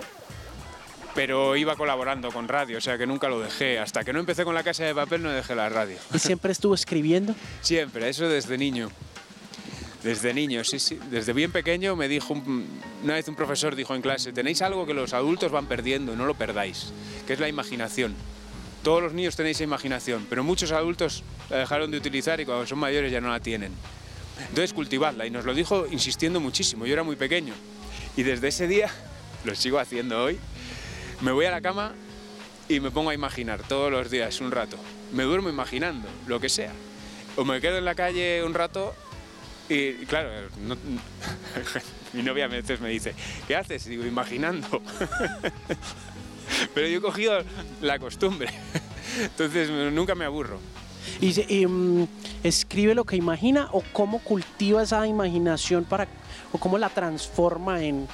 pero 1.15 1.57
iba 1.57 1.77
colaborando 1.77 2.31
con 2.33 2.49
radio, 2.49 2.79
o 2.79 2.81
sea 2.81 2.99
que 2.99 3.07
nunca 3.07 3.29
lo 3.29 3.41
dejé. 3.41 3.79
Hasta 3.79 4.05
que 4.05 4.13
no 4.13 4.21
empecé 4.21 4.45
con 4.45 4.55
la 4.55 4.63
casa 4.63 4.85
de 4.85 4.95
papel 4.95 5.23
no 5.23 5.31
dejé 5.31 5.55
la 5.55 5.69
radio. 5.69 5.97
¿Y 6.13 6.19
siempre 6.19 6.53
estuvo 6.53 6.75
escribiendo? 6.75 7.35
Siempre, 7.61 8.09
eso 8.09 8.29
desde 8.29 8.59
niño. 8.59 8.91
Desde 10.03 10.35
niño, 10.35 10.65
sí, 10.65 10.79
sí. 10.79 10.99
Desde 11.11 11.33
bien 11.33 11.51
pequeño 11.51 11.97
me 11.97 12.09
dijo, 12.09 12.35
una 12.35 13.15
vez 13.15 13.27
un 13.29 13.35
profesor 13.35 13.75
dijo 13.75 13.95
en 13.95 14.03
clase, 14.03 14.33
tenéis 14.33 14.61
algo 14.61 14.85
que 14.85 14.93
los 14.93 15.15
adultos 15.15 15.51
van 15.51 15.67
perdiendo, 15.67 16.15
no 16.15 16.27
lo 16.27 16.35
perdáis, 16.35 16.93
que 17.27 17.33
es 17.33 17.41
la 17.41 17.49
imaginación. 17.49 18.15
Todos 18.83 19.03
los 19.03 19.15
niños 19.15 19.35
tenéis 19.35 19.63
imaginación, 19.63 20.27
pero 20.29 20.45
muchos 20.45 20.73
adultos 20.73 21.23
la 21.49 21.57
dejaron 21.57 21.91
de 21.91 21.97
utilizar 21.97 22.39
y 22.39 22.45
cuando 22.45 22.67
son 22.67 22.79
mayores 22.81 23.11
ya 23.11 23.23
no 23.23 23.31
la 23.31 23.41
tienen. 23.41 23.73
Entonces 24.41 24.75
cultivadla 24.75 25.27
y 25.27 25.31
nos 25.31 25.47
lo 25.47 25.55
dijo 25.55 25.87
insistiendo 25.91 26.39
muchísimo, 26.39 26.85
yo 26.85 26.93
era 26.93 27.03
muy 27.03 27.17
pequeño. 27.17 27.55
Y 28.15 28.25
desde 28.25 28.49
ese 28.49 28.69
día, 28.69 28.91
lo 29.45 29.55
sigo 29.55 29.79
haciendo 29.79 30.23
hoy, 30.23 30.39
me 31.21 31.33
voy 31.33 31.47
a 31.47 31.51
la 31.51 31.61
cama 31.61 31.93
y 32.69 32.81
me 32.81 32.91
pongo 32.91 33.11
a 33.11 33.15
imaginar 33.15 33.63
todos 33.67 33.91
los 33.91 34.11
días 34.11 34.41
un 34.41 34.51
rato. 34.51 34.77
Me 35.13 35.23
duermo 35.25 35.49
imaginando, 35.49 36.09
lo 36.27 36.41
que 36.41 36.49
sea. 36.49 36.73
O 37.37 37.45
me 37.45 37.61
quedo 37.61 37.79
en 37.79 37.85
la 37.85 37.95
calle 37.95 38.43
un 38.45 38.55
rato 38.55 38.95
y 39.69 39.93
claro, 40.07 40.31
mi 42.13 42.23
novia 42.23 42.45
a 42.45 42.49
veces 42.49 42.81
me 42.81 42.91
dice, 42.91 43.15
¿qué 43.47 43.57
haces? 43.57 43.87
Y 43.87 43.91
digo, 43.91 44.05
imaginando. 44.05 44.67
Pero 46.75 46.87
yo 46.87 46.99
he 46.99 47.01
cogido 47.01 47.43
la 47.81 47.99
costumbre, 47.99 48.49
entonces 49.21 49.71
nunca 49.93 50.15
me 50.15 50.25
aburro. 50.25 50.59
¿Y, 51.21 51.67
mm, 51.67 52.07
escribe 52.43 52.95
lo 52.95 53.05
que 53.05 53.17
imagina 53.17 53.69
o 53.73 53.83
cómo 53.93 54.19
cultiva 54.19 54.83
esa 54.83 55.07
imaginación 55.07 55.85
para, 55.85 56.07
o 56.53 56.59
cómo 56.59 56.77
la 56.79 56.91
transforma 56.91 57.83
en 57.83 58.07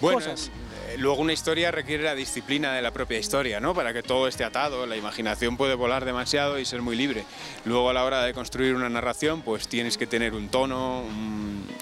cosas? 0.00 0.50
luego 0.98 1.20
una 1.20 1.32
historia 1.32 1.70
requiere 1.70 2.04
la 2.04 2.14
disciplina 2.14 2.72
de 2.72 2.82
la 2.82 2.90
propia 2.90 3.18
historia, 3.18 3.60
¿no? 3.60 3.74
Para 3.74 3.92
que 3.92 4.02
todo 4.02 4.28
esté 4.28 4.44
atado, 4.44 4.86
la 4.86 4.96
imaginación 4.96 5.56
puede 5.56 5.74
volar 5.74 6.04
demasiado 6.04 6.58
y 6.58 6.64
ser 6.64 6.82
muy 6.82 6.96
libre. 6.96 7.24
Luego 7.64 7.90
a 7.90 7.92
la 7.92 8.04
hora 8.04 8.24
de 8.24 8.34
construir 8.34 8.74
una 8.74 8.88
narración, 8.88 9.42
pues 9.42 9.68
tienes 9.68 9.96
que 9.96 10.06
tener 10.06 10.34
un 10.34 10.48
tono, 10.48 11.04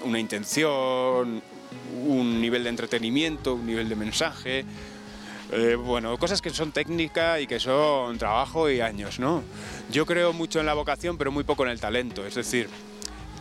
una 0.04 0.18
intención, 0.18 1.42
un 2.06 2.40
nivel 2.40 2.64
de 2.64 2.70
entretenimiento, 2.70 3.54
un 3.54 3.66
nivel 3.66 3.88
de 3.88 3.96
mensaje. 3.96 4.64
Eh, 5.50 5.76
bueno, 5.76 6.16
cosas 6.18 6.42
que 6.42 6.50
son 6.50 6.72
técnica 6.72 7.40
y 7.40 7.46
que 7.46 7.58
son 7.58 8.18
trabajo 8.18 8.68
y 8.70 8.80
años, 8.80 9.18
¿no? 9.18 9.42
Yo 9.90 10.04
creo 10.04 10.32
mucho 10.32 10.60
en 10.60 10.66
la 10.66 10.74
vocación, 10.74 11.16
pero 11.16 11.32
muy 11.32 11.44
poco 11.44 11.64
en 11.64 11.70
el 11.70 11.80
talento. 11.80 12.26
Es 12.26 12.34
decir, 12.34 12.68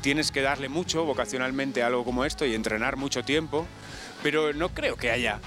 tienes 0.02 0.32
que 0.32 0.42
darle 0.42 0.70
mucho 0.70 1.04
vocacionalmente 1.04 1.84
a 1.84 1.88
algo 1.88 2.06
como 2.06 2.24
esto 2.24 2.46
y 2.46 2.56
entrenar 2.56 2.96
mucho 2.96 3.24
tiempo, 3.24 3.68
pero 4.28 4.52
no 4.52 4.68
creo 4.74 4.98
que 4.98 5.10
haya 5.10 5.40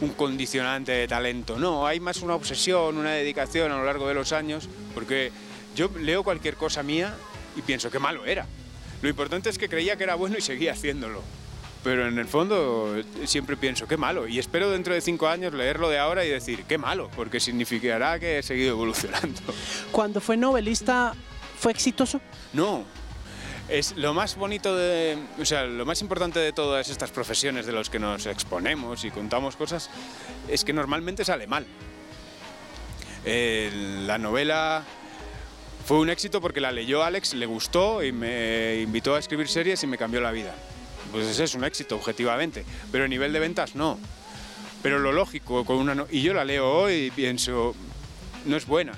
un 0.00 0.14
condicionante 0.14 0.92
de 0.92 1.06
talento, 1.06 1.58
no, 1.58 1.86
hay 1.86 2.00
más 2.00 2.22
una 2.22 2.34
obsesión, 2.34 2.96
una 2.96 3.10
dedicación 3.10 3.70
a 3.70 3.76
lo 3.76 3.84
largo 3.84 4.08
de 4.08 4.14
los 4.14 4.32
años, 4.32 4.66
porque 4.94 5.30
yo 5.76 5.90
leo 6.00 6.24
cualquier 6.24 6.56
cosa 6.56 6.82
mía 6.82 7.14
y 7.54 7.60
pienso 7.60 7.90
que 7.90 7.98
malo 7.98 8.24
era. 8.24 8.46
Lo 9.02 9.10
importante 9.10 9.50
es 9.50 9.58
que 9.58 9.68
creía 9.68 9.96
que 9.96 10.04
era 10.04 10.14
bueno 10.14 10.38
y 10.38 10.40
seguía 10.40 10.72
haciéndolo. 10.72 11.20
Pero 11.82 12.08
en 12.08 12.18
el 12.18 12.26
fondo 12.26 12.96
siempre 13.26 13.58
pienso, 13.58 13.86
qué 13.86 13.98
malo. 13.98 14.26
Y 14.26 14.38
espero 14.38 14.70
dentro 14.70 14.94
de 14.94 15.02
cinco 15.02 15.28
años 15.28 15.52
leerlo 15.52 15.90
de 15.90 15.98
ahora 15.98 16.24
y 16.24 16.30
decir, 16.30 16.64
qué 16.66 16.78
malo, 16.78 17.10
porque 17.14 17.40
significará 17.40 18.18
que 18.18 18.38
he 18.38 18.42
seguido 18.42 18.70
evolucionando. 18.70 19.42
Cuando 19.92 20.22
fue 20.22 20.38
novelista, 20.38 21.12
¿fue 21.58 21.72
exitoso? 21.72 22.22
No, 22.54 22.86
es 23.68 23.96
lo 23.96 24.12
más 24.12 24.36
bonito 24.36 24.76
de, 24.76 25.18
o 25.40 25.44
sea, 25.44 25.64
lo 25.64 25.86
más 25.86 26.00
importante 26.02 26.38
de 26.38 26.52
todas 26.52 26.88
estas 26.90 27.10
profesiones 27.10 27.66
de 27.66 27.72
los 27.72 27.90
que 27.90 27.98
nos 27.98 28.26
exponemos 28.26 29.04
y 29.04 29.10
contamos 29.10 29.56
cosas 29.56 29.90
es 30.48 30.64
que 30.64 30.72
normalmente 30.72 31.24
sale 31.24 31.46
mal. 31.46 31.66
la 33.24 34.18
novela 34.18 34.84
fue 35.86 35.98
un 35.98 36.10
éxito 36.10 36.40
porque 36.40 36.60
la 36.60 36.72
leyó 36.72 37.02
Alex, 37.02 37.34
le 37.34 37.46
gustó 37.46 38.02
y 38.02 38.12
me 38.12 38.80
invitó 38.80 39.14
a 39.14 39.18
escribir 39.18 39.48
series 39.48 39.82
y 39.82 39.86
me 39.86 39.98
cambió 39.98 40.20
la 40.20 40.30
vida. 40.30 40.54
Pues 41.12 41.26
ese 41.26 41.44
es 41.44 41.54
un 41.54 41.64
éxito, 41.64 41.96
objetivamente. 41.96 42.64
Pero 42.90 43.04
a 43.04 43.08
nivel 43.08 43.32
de 43.32 43.38
ventas, 43.38 43.74
no. 43.74 43.98
Pero 44.82 44.98
lo 44.98 45.12
lógico, 45.12 45.64
con 45.64 45.76
una 45.76 46.06
y 46.10 46.22
yo 46.22 46.34
la 46.34 46.44
leo 46.44 46.70
hoy 46.70 46.94
y 46.94 47.10
pienso, 47.10 47.74
no 48.44 48.56
es 48.56 48.66
buena 48.66 48.92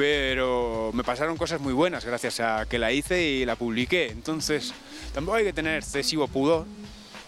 pero 0.00 0.92
me 0.94 1.04
pasaron 1.04 1.36
cosas 1.36 1.60
muy 1.60 1.74
buenas 1.74 2.06
gracias 2.06 2.40
a 2.40 2.64
que 2.64 2.78
la 2.78 2.90
hice 2.90 3.22
y 3.22 3.44
la 3.44 3.54
publiqué. 3.54 4.08
Entonces, 4.08 4.72
tampoco 5.12 5.36
hay 5.36 5.44
que 5.44 5.52
tener 5.52 5.76
excesivo 5.76 6.26
pudor, 6.26 6.64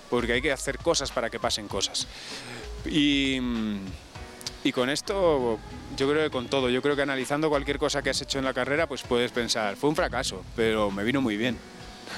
porque 0.08 0.32
hay 0.32 0.40
que 0.40 0.50
hacer 0.50 0.78
cosas 0.78 1.10
para 1.10 1.28
que 1.28 1.38
pasen 1.38 1.68
cosas. 1.68 2.08
Y, 2.86 3.36
y 4.64 4.72
con 4.72 4.88
esto, 4.88 5.58
yo 5.98 6.10
creo 6.10 6.24
que 6.24 6.30
con 6.30 6.48
todo, 6.48 6.70
yo 6.70 6.80
creo 6.80 6.96
que 6.96 7.02
analizando 7.02 7.50
cualquier 7.50 7.76
cosa 7.76 8.00
que 8.00 8.08
has 8.08 8.22
hecho 8.22 8.38
en 8.38 8.46
la 8.46 8.54
carrera, 8.54 8.86
pues 8.86 9.02
puedes 9.02 9.32
pensar, 9.32 9.76
fue 9.76 9.90
un 9.90 9.96
fracaso, 9.96 10.42
pero 10.56 10.90
me 10.90 11.04
vino 11.04 11.20
muy 11.20 11.36
bien. 11.36 11.58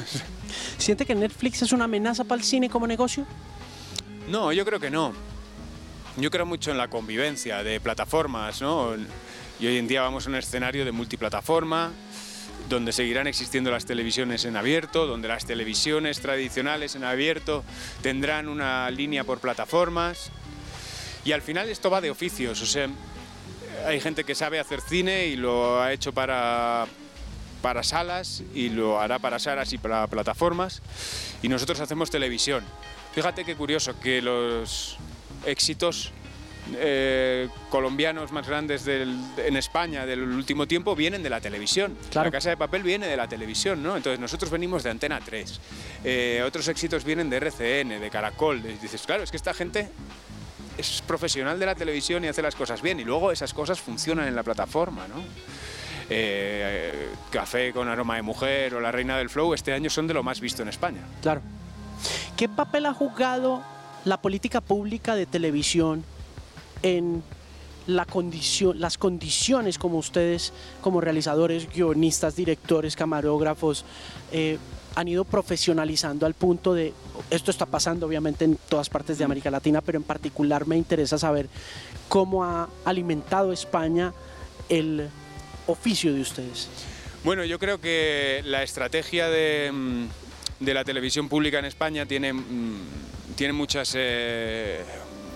¿Siente 0.78 1.04
que 1.04 1.16
Netflix 1.16 1.62
es 1.62 1.72
una 1.72 1.86
amenaza 1.86 2.22
para 2.22 2.40
el 2.40 2.44
cine 2.44 2.70
como 2.70 2.86
negocio? 2.86 3.26
No, 4.28 4.52
yo 4.52 4.64
creo 4.64 4.78
que 4.78 4.92
no. 4.92 5.14
Yo 6.16 6.30
creo 6.30 6.46
mucho 6.46 6.70
en 6.70 6.78
la 6.78 6.86
convivencia 6.86 7.64
de 7.64 7.80
plataformas, 7.80 8.62
¿no? 8.62 8.94
Y 9.60 9.66
hoy 9.66 9.78
en 9.78 9.86
día 9.86 10.02
vamos 10.02 10.26
a 10.26 10.30
un 10.30 10.36
escenario 10.36 10.84
de 10.84 10.92
multiplataforma, 10.92 11.92
donde 12.68 12.92
seguirán 12.92 13.26
existiendo 13.26 13.70
las 13.70 13.84
televisiones 13.84 14.44
en 14.44 14.56
abierto, 14.56 15.06
donde 15.06 15.28
las 15.28 15.46
televisiones 15.46 16.20
tradicionales 16.20 16.96
en 16.96 17.04
abierto 17.04 17.62
tendrán 18.02 18.48
una 18.48 18.90
línea 18.90 19.24
por 19.24 19.38
plataformas. 19.38 20.30
Y 21.24 21.32
al 21.32 21.42
final 21.42 21.68
esto 21.68 21.88
va 21.88 22.00
de 22.00 22.10
oficios, 22.10 22.60
o 22.62 22.66
sea, 22.66 22.88
hay 23.86 24.00
gente 24.00 24.24
que 24.24 24.34
sabe 24.34 24.58
hacer 24.58 24.80
cine 24.80 25.26
y 25.26 25.36
lo 25.36 25.80
ha 25.80 25.92
hecho 25.92 26.12
para, 26.12 26.86
para 27.62 27.82
salas 27.82 28.42
y 28.54 28.70
lo 28.70 29.00
hará 29.00 29.18
para 29.18 29.38
salas 29.38 29.72
y 29.72 29.78
para 29.78 30.06
plataformas. 30.06 30.82
Y 31.42 31.48
nosotros 31.48 31.80
hacemos 31.80 32.10
televisión. 32.10 32.64
Fíjate 33.14 33.44
qué 33.44 33.54
curioso 33.54 33.98
que 34.00 34.20
los 34.20 34.96
éxitos 35.46 36.12
eh, 36.77 37.48
colombianos 37.68 38.33
más 38.33 38.48
grandes 38.48 38.87
en 38.87 39.57
España 39.57 40.07
del 40.07 40.22
último 40.22 40.66
tiempo 40.66 40.96
vienen 40.96 41.22
de 41.22 41.31
la 41.31 41.40
televisión. 41.40 41.96
La 42.14 42.31
Casa 42.31 42.50
de 42.50 42.57
Papel 42.57 42.83
viene 42.83 43.07
de 43.07 43.16
la 43.16 43.29
televisión, 43.29 43.83
¿no? 43.83 43.96
Entonces 43.96 44.18
nosotros 44.18 44.50
venimos 44.50 44.83
de 44.83 44.90
Antena 44.90 45.20
3. 45.20 45.61
Eh, 46.05 46.42
otros 46.46 46.66
éxitos 46.68 47.05
vienen 47.05 47.29
de 47.29 47.37
RCN, 47.37 48.00
de 48.00 48.11
Caracol. 48.11 48.62
dices, 48.81 49.03
claro, 49.05 49.22
es 49.22 49.31
que 49.31 49.37
esta 49.37 49.53
gente 49.53 49.88
es 50.79 51.03
profesional 51.07 51.59
de 51.59 51.66
la 51.66 51.74
televisión 51.74 52.24
y 52.24 52.29
hace 52.29 52.40
las 52.40 52.55
cosas 52.55 52.81
bien. 52.81 52.98
Y 52.98 53.05
luego 53.05 53.31
esas 53.31 53.53
cosas 53.53 53.79
funcionan 53.81 54.27
en 54.27 54.35
la 54.35 54.42
plataforma, 54.42 55.07
¿no? 55.07 55.22
Eh, 56.09 57.11
Café 57.31 57.72
con 57.72 57.88
aroma 57.88 58.16
de 58.16 58.22
mujer 58.22 58.74
o 58.74 58.81
La 58.81 58.92
Reina 58.92 59.18
del 59.18 59.31
Flow 59.31 59.55
este 59.55 59.72
año 59.72 59.90
son 59.90 60.07
de 60.07 60.14
lo 60.14 60.22
más 60.22 60.40
visto 60.40 60.62
en 60.62 60.68
España. 60.68 61.00
Claro. 61.20 61.42
¿Qué 62.37 62.48
papel 62.48 62.87
ha 62.87 62.94
jugado 62.94 63.62
la 64.05 64.18
política 64.18 64.61
pública 64.61 65.14
de 65.14 65.27
televisión 65.27 66.05
en 66.84 67.22
la 67.86 68.04
condición, 68.04 68.78
las 68.78 68.96
condiciones 68.98 69.78
como 69.78 69.98
ustedes, 69.98 70.52
como 70.80 71.00
realizadores, 71.00 71.68
guionistas, 71.68 72.36
directores, 72.36 72.94
camarógrafos, 72.94 73.84
eh, 74.32 74.58
han 74.94 75.08
ido 75.08 75.24
profesionalizando 75.24 76.24
al 76.24 76.34
punto 76.34 76.72
de, 76.72 76.92
esto 77.30 77.50
está 77.50 77.66
pasando 77.66 78.06
obviamente 78.06 78.44
en 78.44 78.56
todas 78.68 78.88
partes 78.88 79.18
de 79.18 79.24
América 79.24 79.50
Latina, 79.50 79.80
pero 79.80 79.98
en 79.98 80.04
particular 80.04 80.66
me 80.66 80.76
interesa 80.76 81.18
saber 81.18 81.48
cómo 82.08 82.44
ha 82.44 82.68
alimentado 82.84 83.52
España 83.52 84.12
el 84.68 85.08
oficio 85.66 86.14
de 86.14 86.20
ustedes. 86.20 86.68
Bueno, 87.24 87.44
yo 87.44 87.58
creo 87.58 87.80
que 87.80 88.42
la 88.44 88.62
estrategia 88.62 89.28
de, 89.28 89.70
mm, 89.72 90.06
la 90.60 90.84
televisión 90.84 91.28
pública 91.28 91.58
en 91.58 91.64
España 91.64 92.06
tiene, 92.06 92.34
mm, 92.34 92.80
tiene 93.36 93.54
muchas... 93.54 93.94
Eh, 93.96 94.84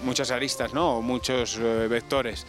muchas 0.05 0.31
aristas, 0.31 0.75
¿no? 0.75 1.03
Muchos 1.03 1.59
eh, 1.59 1.87
vectores. 1.89 2.47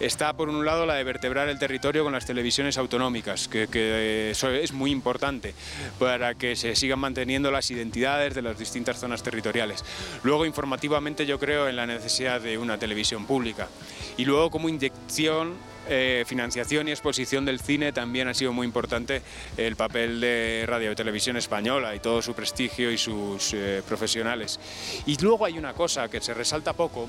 Está 0.00 0.32
por 0.32 0.48
un 0.48 0.64
lado 0.64 0.86
la 0.86 0.94
de 0.94 1.04
vertebrar 1.04 1.48
el 1.48 1.58
territorio 1.58 2.04
con 2.04 2.12
las 2.12 2.26
televisiones 2.26 2.78
autonómicas, 2.78 3.48
que, 3.48 3.68
que 3.68 4.30
eso 4.30 4.50
es 4.50 4.72
muy 4.72 4.90
importante 4.90 5.54
para 5.98 6.34
que 6.34 6.56
se 6.56 6.76
sigan 6.76 6.98
manteniendo 6.98 7.50
las 7.50 7.70
identidades 7.70 8.34
de 8.34 8.42
las 8.42 8.58
distintas 8.58 8.98
zonas 8.98 9.22
territoriales. 9.22 9.84
Luego, 10.22 10.46
informativamente, 10.46 11.26
yo 11.26 11.38
creo 11.38 11.68
en 11.68 11.76
la 11.76 11.86
necesidad 11.86 12.40
de 12.40 12.58
una 12.58 12.78
televisión 12.78 13.26
pública. 13.26 13.68
Y 14.16 14.24
luego, 14.24 14.50
como 14.50 14.68
inyección 14.68 15.54
eh, 15.88 16.24
financiación 16.26 16.86
y 16.88 16.92
exposición 16.92 17.44
del 17.44 17.58
cine 17.58 17.92
también 17.92 18.28
ha 18.28 18.34
sido 18.34 18.52
muy 18.52 18.66
importante 18.66 19.20
el 19.56 19.74
papel 19.74 20.20
de 20.20 20.64
Radio 20.66 20.92
y 20.92 20.94
Televisión 20.94 21.36
Española 21.36 21.94
y 21.96 21.98
todo 21.98 22.22
su 22.22 22.34
prestigio 22.34 22.92
y 22.92 22.98
sus 22.98 23.52
eh, 23.54 23.82
profesionales. 23.86 24.60
Y 25.06 25.16
luego 25.18 25.44
hay 25.44 25.58
una 25.58 25.72
cosa 25.72 26.08
que 26.08 26.20
se 26.20 26.34
resalta 26.34 26.72
poco, 26.72 27.08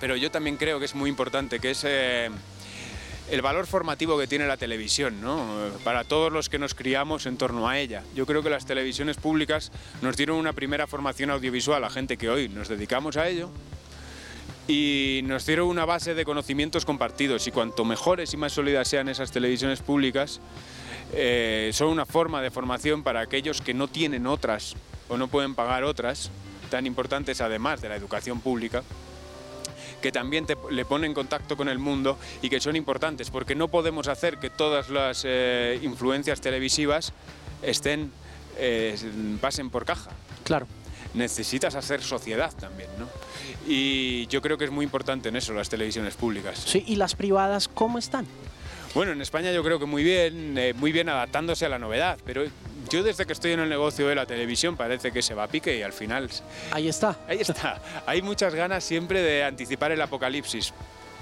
pero 0.00 0.14
yo 0.16 0.30
también 0.30 0.56
creo 0.56 0.78
que 0.78 0.84
es 0.84 0.94
muy 0.94 1.10
importante, 1.10 1.58
que 1.58 1.72
es 1.72 1.82
eh, 1.84 2.30
el 3.30 3.42
valor 3.42 3.66
formativo 3.66 4.16
que 4.16 4.28
tiene 4.28 4.46
la 4.46 4.56
televisión, 4.56 5.20
¿no? 5.20 5.44
para 5.82 6.04
todos 6.04 6.32
los 6.32 6.48
que 6.48 6.60
nos 6.60 6.74
criamos 6.74 7.26
en 7.26 7.36
torno 7.36 7.68
a 7.68 7.80
ella. 7.80 8.04
Yo 8.14 8.26
creo 8.26 8.44
que 8.44 8.50
las 8.50 8.64
televisiones 8.64 9.16
públicas 9.16 9.72
nos 10.02 10.16
dieron 10.16 10.36
una 10.36 10.52
primera 10.52 10.86
formación 10.86 11.30
audiovisual 11.30 11.82
a 11.82 11.90
gente 11.90 12.16
que 12.16 12.30
hoy 12.30 12.48
nos 12.48 12.68
dedicamos 12.68 13.16
a 13.16 13.28
ello 13.28 13.50
y 14.68 15.20
nos 15.24 15.46
dieron 15.46 15.68
una 15.68 15.84
base 15.84 16.14
de 16.14 16.24
conocimientos 16.24 16.84
compartidos 16.84 17.46
y 17.46 17.52
cuanto 17.52 17.84
mejores 17.84 18.32
y 18.34 18.36
más 18.36 18.52
sólidas 18.52 18.88
sean 18.88 19.08
esas 19.08 19.30
televisiones 19.30 19.80
públicas, 19.80 20.40
eh, 21.12 21.70
son 21.72 21.88
una 21.88 22.04
forma 22.04 22.42
de 22.42 22.50
formación 22.50 23.02
para 23.02 23.20
aquellos 23.20 23.60
que 23.60 23.74
no 23.74 23.88
tienen 23.88 24.26
otras 24.26 24.74
o 25.08 25.16
no 25.16 25.28
pueden 25.28 25.54
pagar 25.54 25.84
otras, 25.84 26.30
tan 26.70 26.86
importantes 26.86 27.40
además 27.40 27.80
de 27.80 27.88
la 27.88 27.96
educación 27.96 28.40
pública, 28.40 28.82
que 30.02 30.10
también 30.10 30.46
te, 30.46 30.56
le 30.70 30.84
ponen 30.84 31.10
en 31.10 31.14
contacto 31.14 31.56
con 31.56 31.68
el 31.68 31.78
mundo 31.78 32.18
y 32.42 32.50
que 32.50 32.60
son 32.60 32.74
importantes, 32.74 33.30
porque 33.30 33.54
no 33.54 33.68
podemos 33.68 34.08
hacer 34.08 34.38
que 34.38 34.50
todas 34.50 34.90
las 34.90 35.22
eh, 35.24 35.78
influencias 35.82 36.40
televisivas 36.40 37.12
estén, 37.62 38.10
eh, 38.58 38.96
pasen 39.40 39.70
por 39.70 39.84
caja. 39.84 40.10
Claro 40.42 40.66
necesitas 41.16 41.74
hacer 41.74 42.02
sociedad 42.02 42.52
también, 42.54 42.90
¿no? 42.98 43.08
Y 43.66 44.26
yo 44.28 44.40
creo 44.42 44.58
que 44.58 44.66
es 44.66 44.70
muy 44.70 44.84
importante 44.84 45.30
en 45.30 45.36
eso 45.36 45.52
las 45.52 45.68
televisiones 45.68 46.14
públicas. 46.14 46.62
Sí, 46.64 46.84
¿y 46.86 46.96
las 46.96 47.14
privadas 47.14 47.68
cómo 47.68 47.98
están? 47.98 48.26
Bueno, 48.94 49.12
en 49.12 49.20
España 49.20 49.52
yo 49.52 49.62
creo 49.62 49.78
que 49.78 49.86
muy 49.86 50.02
bien, 50.02 50.56
eh, 50.56 50.72
muy 50.74 50.92
bien 50.92 51.08
adaptándose 51.08 51.66
a 51.66 51.68
la 51.68 51.78
novedad, 51.78 52.18
pero 52.24 52.44
yo 52.88 53.02
desde 53.02 53.26
que 53.26 53.32
estoy 53.32 53.52
en 53.52 53.60
el 53.60 53.68
negocio 53.68 54.08
de 54.08 54.14
la 54.14 54.24
televisión 54.24 54.76
parece 54.76 55.12
que 55.12 55.20
se 55.20 55.34
va 55.34 55.44
a 55.44 55.48
pique 55.48 55.76
y 55.76 55.82
al 55.82 55.92
final... 55.92 56.30
Ahí 56.70 56.88
está. 56.88 57.18
Ahí 57.28 57.40
está. 57.40 57.80
Hay 58.06 58.22
muchas 58.22 58.54
ganas 58.54 58.84
siempre 58.84 59.20
de 59.20 59.44
anticipar 59.44 59.92
el 59.92 60.00
apocalipsis. 60.00 60.72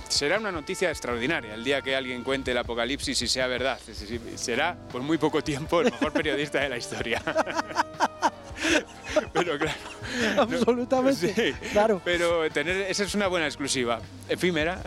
Será 0.09 0.39
una 0.39 0.53
noticia 0.53 0.91
extraordinaria 0.91 1.55
el 1.55 1.65
día 1.65 1.83
que 1.83 1.97
alguien 1.97 2.23
cuente 2.23 2.53
el 2.53 2.59
apocalipsis 2.59 3.21
y 3.23 3.27
sea 3.27 3.47
verdad. 3.47 3.81
Será 4.37 4.77
por 4.93 5.03
muy 5.03 5.19
poco 5.19 5.43
tiempo 5.43 5.81
el 5.81 5.91
mejor 5.91 6.13
periodista 6.13 6.61
de 6.61 6.69
la 6.69 6.77
historia. 6.77 7.23
pero 9.33 9.59
claro. 9.59 9.79
Absolutamente. 10.38 11.55
claro. 11.72 12.00
Pero 12.05 12.50
tener, 12.50 12.90
esa 12.90 13.05
es 13.05 13.14
una 13.14 13.27
buena 13.29 13.46
exclusiva. 13.46 14.00
Efímera. 14.29 14.83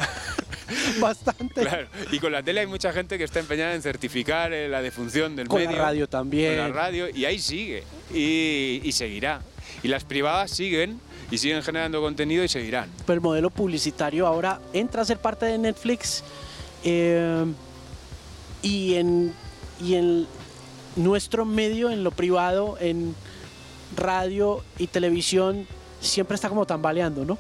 Bastante. 0.99 1.61
Claro. 1.61 1.87
Y 2.11 2.19
con 2.19 2.31
la 2.31 2.43
tele 2.43 2.61
hay 2.61 2.67
mucha 2.67 2.91
gente 2.91 3.17
que 3.17 3.23
está 3.23 3.39
empeñada 3.39 3.73
en 3.73 3.81
certificar 3.81 4.51
eh, 4.53 4.67
la 4.67 4.81
defunción 4.81 5.35
del 5.35 5.47
con 5.47 5.57
medio. 5.57 5.69
Con 5.69 5.77
la 5.77 5.83
radio 5.85 6.07
también. 6.07 6.55
Con 6.55 6.67
la 6.67 6.73
radio. 6.73 7.09
Y 7.09 7.25
ahí 7.25 7.39
sigue. 7.39 7.83
Y, 8.13 8.81
y 8.83 8.91
seguirá. 8.91 9.41
Y 9.83 9.87
las 9.87 10.03
privadas 10.03 10.51
siguen 10.51 10.99
y 11.31 11.37
siguen 11.37 11.61
generando 11.63 12.01
contenido 12.01 12.43
y 12.43 12.47
seguirán. 12.47 12.89
Pero 13.05 13.15
el 13.15 13.21
modelo 13.21 13.49
publicitario 13.49 14.27
ahora 14.27 14.59
entra 14.73 15.01
a 15.01 15.05
ser 15.05 15.17
parte 15.19 15.45
de 15.45 15.57
Netflix 15.57 16.23
eh, 16.83 17.45
y, 18.61 18.95
en, 18.95 19.33
y 19.81 19.95
en 19.95 20.27
nuestro 20.95 21.45
medio, 21.45 21.89
en 21.89 22.03
lo 22.03 22.11
privado, 22.11 22.77
en 22.79 23.15
radio 23.95 24.63
y 24.77 24.87
televisión, 24.87 25.67
siempre 26.01 26.35
está 26.35 26.49
como 26.49 26.65
tambaleando, 26.65 27.25
¿no? 27.25 27.37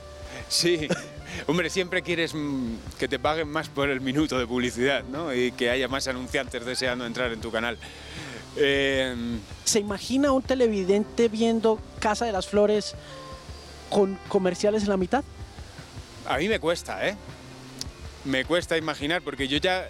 Sí. 0.49 0.87
Hombre, 1.47 1.69
siempre 1.69 2.01
quieres 2.01 2.33
mm, 2.33 2.75
que 2.97 3.07
te 3.07 3.19
paguen 3.19 3.49
más 3.49 3.69
por 3.69 3.89
el 3.89 4.01
minuto 4.01 4.39
de 4.39 4.47
publicidad, 4.47 5.03
¿no? 5.03 5.33
Y 5.33 5.51
que 5.51 5.69
haya 5.69 5.87
más 5.87 6.07
anunciantes 6.07 6.65
deseando 6.65 7.05
entrar 7.05 7.31
en 7.31 7.41
tu 7.41 7.51
canal. 7.51 7.77
Eh... 8.55 9.15
¿Se 9.63 9.79
imagina 9.79 10.31
un 10.31 10.41
televidente 10.41 11.27
viendo 11.27 11.79
Casa 11.99 12.25
de 12.25 12.31
las 12.31 12.47
Flores 12.47 12.95
con 13.89 14.17
comerciales 14.27 14.83
en 14.83 14.89
la 14.89 14.97
mitad? 14.97 15.23
A 16.27 16.37
mí 16.37 16.47
me 16.47 16.59
cuesta, 16.59 17.07
¿eh? 17.07 17.15
Me 18.25 18.43
cuesta 18.45 18.77
imaginar 18.77 19.21
porque 19.21 19.47
yo 19.47 19.57
ya, 19.57 19.87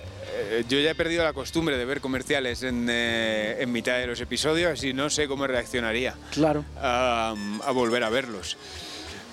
yo 0.67 0.79
ya 0.79 0.91
he 0.91 0.95
perdido 0.95 1.23
la 1.23 1.33
costumbre 1.33 1.77
de 1.77 1.85
ver 1.85 2.01
comerciales 2.01 2.63
en, 2.63 2.87
eh, 2.89 3.57
en 3.59 3.71
mitad 3.71 3.97
de 3.97 4.07
los 4.07 4.21
episodios 4.21 4.83
y 4.83 4.93
no 4.93 5.09
sé 5.09 5.27
cómo 5.27 5.47
reaccionaría 5.47 6.15
claro. 6.31 6.63
a, 6.79 7.35
a 7.63 7.71
volver 7.71 8.03
a 8.03 8.09
verlos. 8.09 8.57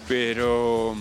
Pero, 0.08 0.94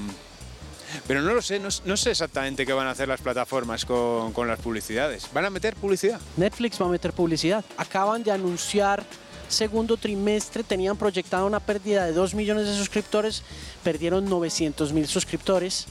pero 1.07 1.21
no 1.21 1.33
lo 1.33 1.41
sé, 1.41 1.59
no, 1.59 1.69
no, 1.85 1.97
sé 1.97 2.11
exactamente 2.11 2.65
qué 2.65 2.73
van 2.73 2.87
a 2.87 2.91
hacer 2.91 3.07
las 3.07 3.21
plataformas 3.21 3.85
con, 3.85 4.31
con 4.31 4.47
las 4.47 4.59
publicidades. 4.59 5.29
¿Van 5.33 5.45
a 5.45 5.49
meter 5.49 5.75
publicidad? 5.75 6.19
Netflix 6.37 6.81
va 6.81 6.85
a 6.85 6.89
meter 6.89 7.11
publicidad. 7.11 7.63
Acaban 7.77 8.23
de 8.23 8.31
anunciar 8.31 9.03
segundo 9.49 9.97
trimestre 9.97 10.63
tenían 10.63 10.97
proyectada 10.97 11.45
una 11.45 11.59
pérdida 11.59 12.05
de 12.05 12.13
2 12.13 12.33
millones 12.33 12.65
de 12.65 12.75
suscriptores, 12.75 13.43
perdieron 13.83 14.25
900 14.25 14.93
mil 14.93 15.07
suscriptores 15.07 15.85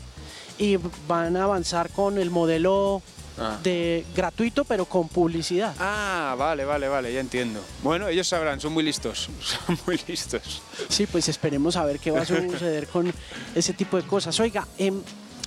y 0.58 0.78
van 1.06 1.36
a 1.36 1.44
avanzar 1.44 1.90
con 1.90 2.18
el 2.18 2.30
modelo 2.30 3.02
ah. 3.38 3.58
de 3.62 4.04
gratuito 4.14 4.64
pero 4.64 4.84
con 4.84 5.08
publicidad. 5.08 5.74
Ah, 5.78 6.34
vale, 6.38 6.64
vale, 6.64 6.88
vale, 6.88 7.12
ya 7.12 7.20
entiendo. 7.20 7.60
Bueno, 7.82 8.08
ellos 8.08 8.26
sabrán, 8.28 8.60
son 8.60 8.72
muy 8.72 8.82
listos, 8.82 9.28
son 9.66 9.78
muy 9.86 10.00
listos. 10.06 10.62
Sí, 10.88 11.06
pues 11.06 11.28
esperemos 11.28 11.76
a 11.76 11.84
ver 11.84 11.98
qué 11.98 12.10
va 12.10 12.22
a 12.22 12.26
suceder 12.26 12.86
con 12.88 13.12
ese 13.54 13.72
tipo 13.72 13.96
de 13.96 14.04
cosas. 14.04 14.38
Oiga, 14.40 14.66
eh, 14.78 14.92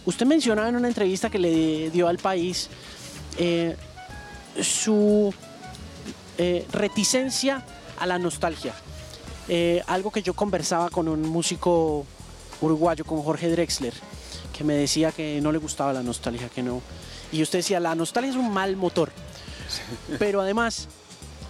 usted 0.05 0.25
mencionaba 0.25 0.69
en 0.69 0.75
una 0.75 0.87
entrevista 0.87 1.29
que 1.29 1.39
le 1.39 1.89
dio 1.89 2.07
al 2.07 2.17
país 2.17 2.69
eh, 3.37 3.75
su 4.61 5.33
eh, 6.37 6.65
reticencia 6.71 7.63
a 7.97 8.05
la 8.05 8.19
nostalgia. 8.19 8.73
Eh, 9.47 9.83
algo 9.87 10.11
que 10.11 10.21
yo 10.21 10.33
conversaba 10.33 10.89
con 10.89 11.07
un 11.07 11.21
músico 11.21 12.05
uruguayo, 12.61 13.05
con 13.05 13.21
Jorge 13.21 13.49
Drexler, 13.49 13.93
que 14.51 14.63
me 14.63 14.73
decía 14.73 15.11
que 15.11 15.39
no 15.41 15.51
le 15.51 15.59
gustaba 15.59 15.93
la 15.93 16.03
nostalgia, 16.03 16.49
que 16.49 16.63
no. 16.63 16.81
Y 17.35 17.41
usted 17.41 17.59
decía, 17.59 17.81
la 17.81 17.93
nostalgia 17.95 18.31
es 18.31 18.37
un 18.37 18.53
mal 18.53 18.77
motor. 18.77 19.11
Pero 20.17 20.39
además, 20.39 20.87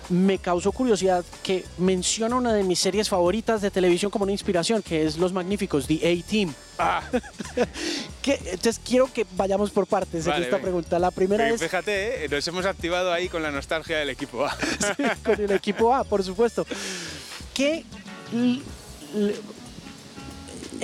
me 0.10 0.40
causó 0.40 0.72
curiosidad 0.72 1.24
que 1.44 1.64
menciona 1.78 2.36
una 2.36 2.54
de 2.54 2.64
mis 2.64 2.80
series 2.80 3.08
favoritas 3.08 3.62
de 3.62 3.70
televisión 3.70 4.10
como 4.10 4.24
una 4.24 4.32
inspiración, 4.32 4.82
que 4.82 5.06
es 5.06 5.20
Los 5.20 5.32
Magníficos, 5.32 5.86
The 5.86 5.96
A-Team. 5.96 6.56
Ah. 6.80 7.04
entonces 8.26 8.82
quiero 8.84 9.14
que 9.14 9.28
vayamos 9.36 9.70
por 9.70 9.86
partes 9.86 10.26
en 10.26 10.42
esta 10.42 10.58
pregunta. 10.60 10.98
La 10.98 11.12
primera 11.12 11.48
es... 11.50 11.62
Fíjate, 11.62 12.26
¿eh? 12.26 12.30
nos 12.30 12.48
hemos 12.48 12.66
activado 12.66 13.14
ahí 13.14 13.30
con 13.30 13.44
la 13.44 13.52
nostalgia 13.52 14.00
del 14.00 14.10
equipo 14.10 14.44
A. 14.44 14.58
sí, 14.98 15.04
con 15.24 15.40
el 15.40 15.52
equipo 15.52 15.94
A, 15.94 16.04
por 16.04 16.24
supuesto. 16.24 16.66
¿Qué 17.54 17.86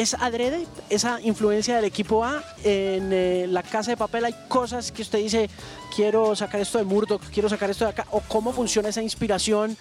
es 0.02 0.16
adrede 0.16 0.66
esa 0.90 1.22
influencia 1.22 1.76
del 1.76 1.86
equipo 1.86 2.26
A 2.26 2.44
en 2.64 3.14
eh, 3.14 3.46
la 3.48 3.62
casa 3.62 3.92
de 3.92 3.98
papel. 3.98 4.26
Hay 4.26 4.36
cosas 4.48 4.92
que 4.92 5.04
usted 5.04 5.20
dice 5.20 5.50
quiero 5.96 6.36
sacar 6.36 6.60
esto 6.60 6.80
de 6.80 6.86
Murdoch 6.86 7.22
quiero 7.32 7.48
sacar 7.50 7.70
esto 7.70 7.86
de 7.86 7.92
acá 7.92 8.08
o 8.10 8.22
cómo 8.22 8.52
funciona 8.52 8.90
esa 8.90 9.02
inspiración 9.02 9.78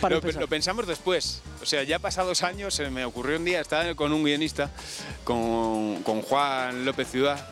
para 0.00 0.16
lo, 0.16 0.20
lo, 0.32 0.48
pensamos 0.48 0.86
después. 0.86 1.42
O 1.60 1.66
sea 1.66 1.82
ya 1.82 1.98
pasados 1.98 2.42
años 2.42 2.74
se 2.74 2.88
me 2.90 3.04
ocurrió 3.04 3.36
un 3.36 3.44
día 3.44 3.60
estaba 3.60 3.94
con 3.94 4.12
un 4.12 4.24
guionista 4.24 4.70
con, 5.24 6.02
con 6.02 6.22
Juan 6.22 6.84
López 6.84 7.10
Ciudad 7.10 7.46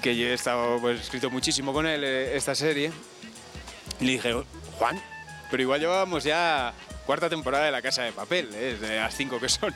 que 0.00 0.16
yo 0.16 0.26
he 0.26 0.32
estado 0.32 0.80
pues, 0.80 1.00
escrito 1.00 1.30
muchísimo 1.30 1.72
con 1.72 1.86
él 1.86 2.02
eh, 2.04 2.36
esta 2.36 2.54
serie. 2.54 2.92
Y 4.00 4.04
le 4.04 4.12
dije 4.12 4.32
Juan 4.78 5.00
pero 5.50 5.64
igual 5.64 5.80
llevábamos 5.80 6.24
ya 6.24 6.72
cuarta 7.04 7.28
temporada 7.28 7.66
de 7.66 7.72
La 7.72 7.82
Casa 7.82 8.04
de 8.04 8.12
Papel, 8.12 8.48
¿eh? 8.54 8.78
de 8.80 8.96
las 8.96 9.14
cinco 9.14 9.38
que 9.38 9.50
son 9.50 9.74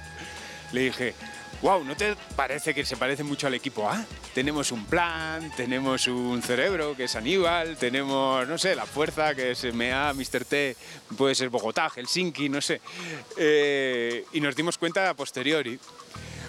le 0.72 0.80
dije, 0.82 1.14
wow, 1.62 1.84
¿no 1.84 1.96
te 1.96 2.16
parece 2.34 2.74
que 2.74 2.84
se 2.84 2.96
parece 2.96 3.22
mucho 3.22 3.46
al 3.46 3.54
equipo 3.54 3.88
A? 3.88 4.04
Tenemos 4.34 4.72
un 4.72 4.84
plan, 4.86 5.50
tenemos 5.56 6.06
un 6.06 6.42
cerebro 6.42 6.96
que 6.96 7.04
es 7.04 7.16
Aníbal, 7.16 7.76
tenemos, 7.76 8.46
no 8.46 8.58
sé, 8.58 8.74
la 8.74 8.86
fuerza 8.86 9.34
que 9.34 9.52
es 9.52 9.74
MEA, 9.74 10.12
Mr. 10.12 10.44
T, 10.44 10.76
puede 11.16 11.34
ser 11.34 11.48
Bogotá, 11.48 11.88
Helsinki, 11.88 12.48
no 12.48 12.60
sé. 12.60 12.80
Eh, 13.36 14.24
y 14.32 14.40
nos 14.40 14.54
dimos 14.54 14.78
cuenta 14.78 15.08
a 15.08 15.14
posteriori. 15.14 15.78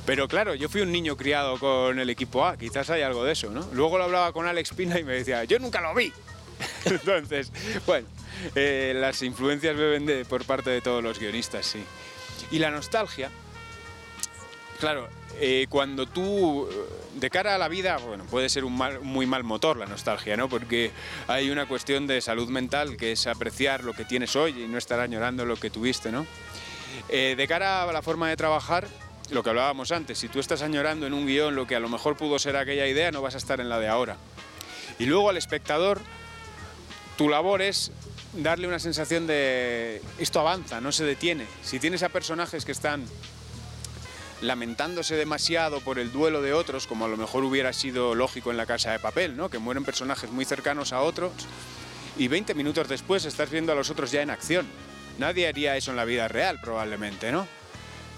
Pero 0.05 0.27
claro, 0.27 0.55
yo 0.55 0.69
fui 0.69 0.81
un 0.81 0.91
niño 0.91 1.17
criado 1.17 1.59
con 1.59 1.99
el 1.99 2.09
equipo 2.09 2.45
A, 2.45 2.57
quizás 2.57 2.89
hay 2.89 3.01
algo 3.01 3.25
de 3.25 3.33
eso, 3.33 3.49
¿no? 3.49 3.67
Luego 3.73 3.97
lo 3.97 4.05
hablaba 4.05 4.31
con 4.31 4.47
Alex 4.47 4.73
Pina 4.73 4.97
y 4.97 5.03
me 5.03 5.13
decía, 5.13 5.43
yo 5.43 5.59
nunca 5.59 5.81
lo 5.81 5.93
vi. 5.93 6.13
Entonces, 6.85 7.51
bueno, 7.85 8.07
eh, 8.55 8.93
las 8.95 9.21
influencias 9.21 9.75
beben 9.75 10.05
de, 10.05 10.23
por 10.23 10.45
parte 10.45 10.69
de 10.69 10.81
todos 10.81 11.03
los 11.03 11.19
guionistas, 11.19 11.65
sí. 11.65 11.83
Y 12.51 12.59
la 12.59 12.71
nostalgia, 12.71 13.29
Claro, 14.79 15.07
eh, 15.39 15.65
cuando 15.69 16.05
tú, 16.05 16.67
de 17.15 17.29
cara 17.29 17.55
a 17.55 17.57
la 17.57 17.67
vida, 17.67 17.97
bueno, 17.97 18.25
puede 18.25 18.49
ser 18.49 18.63
un 18.63 18.73
muy 18.73 19.25
mal 19.25 19.43
motor 19.43 19.77
la 19.77 19.87
nostalgia, 19.87 20.37
¿no? 20.37 20.49
Porque 20.49 20.91
hay 21.27 21.49
una 21.49 21.67
cuestión 21.67 22.05
de 22.05 22.21
salud 22.21 22.49
mental 22.49 22.95
que 22.97 23.11
es 23.11 23.27
apreciar 23.27 23.83
lo 23.83 23.93
que 23.93 24.05
tienes 24.05 24.35
hoy 24.35 24.63
y 24.63 24.67
no 24.67 24.77
estar 24.77 24.99
añorando 24.99 25.45
lo 25.45 25.55
que 25.55 25.69
tuviste, 25.69 26.11
¿no? 26.11 26.27
Eh, 27.09 27.35
de 27.37 27.47
cara 27.47 27.83
a 27.83 27.91
la 27.91 28.01
forma 28.01 28.29
de 28.29 28.37
trabajar, 28.37 28.87
lo 29.31 29.43
que 29.43 29.49
hablábamos 29.49 29.91
antes, 29.91 30.19
si 30.19 30.29
tú 30.29 30.39
estás 30.39 30.61
añorando 30.61 31.05
en 31.05 31.13
un 31.13 31.25
guion 31.25 31.55
lo 31.55 31.67
que 31.67 31.75
a 31.75 31.79
lo 31.79 31.89
mejor 31.89 32.15
pudo 32.15 32.39
ser 32.39 32.55
aquella 32.55 32.87
idea, 32.87 33.11
no 33.11 33.21
vas 33.21 33.35
a 33.35 33.39
estar 33.39 33.59
en 33.59 33.69
la 33.69 33.79
de 33.79 33.87
ahora. 33.87 34.17
Y 34.99 35.05
luego 35.05 35.29
al 35.29 35.37
espectador, 35.37 36.01
tu 37.17 37.29
labor 37.29 37.61
es 37.61 37.91
darle 38.33 38.67
una 38.67 38.79
sensación 38.79 39.27
de 39.27 40.01
esto 40.17 40.39
avanza, 40.39 40.81
no 40.81 40.91
se 40.91 41.03
detiene. 41.03 41.45
Si 41.63 41.79
tienes 41.79 42.03
a 42.03 42.09
personajes 42.09 42.63
que 42.63 42.71
están 42.71 43.05
lamentándose 44.41 45.15
demasiado 45.15 45.81
por 45.81 45.99
el 45.99 46.11
duelo 46.11 46.41
de 46.41 46.53
otros, 46.53 46.87
como 46.87 47.05
a 47.05 47.07
lo 47.07 47.17
mejor 47.17 47.43
hubiera 47.43 47.73
sido 47.73 48.15
lógico 48.15 48.51
en 48.51 48.57
la 48.57 48.65
casa 48.65 48.91
de 48.91 48.99
papel, 48.99 49.35
¿no? 49.35 49.49
que 49.49 49.59
mueren 49.59 49.83
personajes 49.83 50.31
muy 50.31 50.45
cercanos 50.45 50.93
a 50.93 51.01
otros, 51.01 51.31
y 52.17 52.27
20 52.27 52.53
minutos 52.53 52.87
después 52.87 53.25
estás 53.25 53.49
viendo 53.49 53.71
a 53.71 53.75
los 53.75 53.89
otros 53.89 54.11
ya 54.11 54.21
en 54.21 54.29
acción. 54.29 54.67
Nadie 55.17 55.47
haría 55.47 55.77
eso 55.77 55.91
en 55.91 55.97
la 55.97 56.05
vida 56.05 56.27
real, 56.27 56.59
probablemente, 56.61 57.31
¿no? 57.31 57.47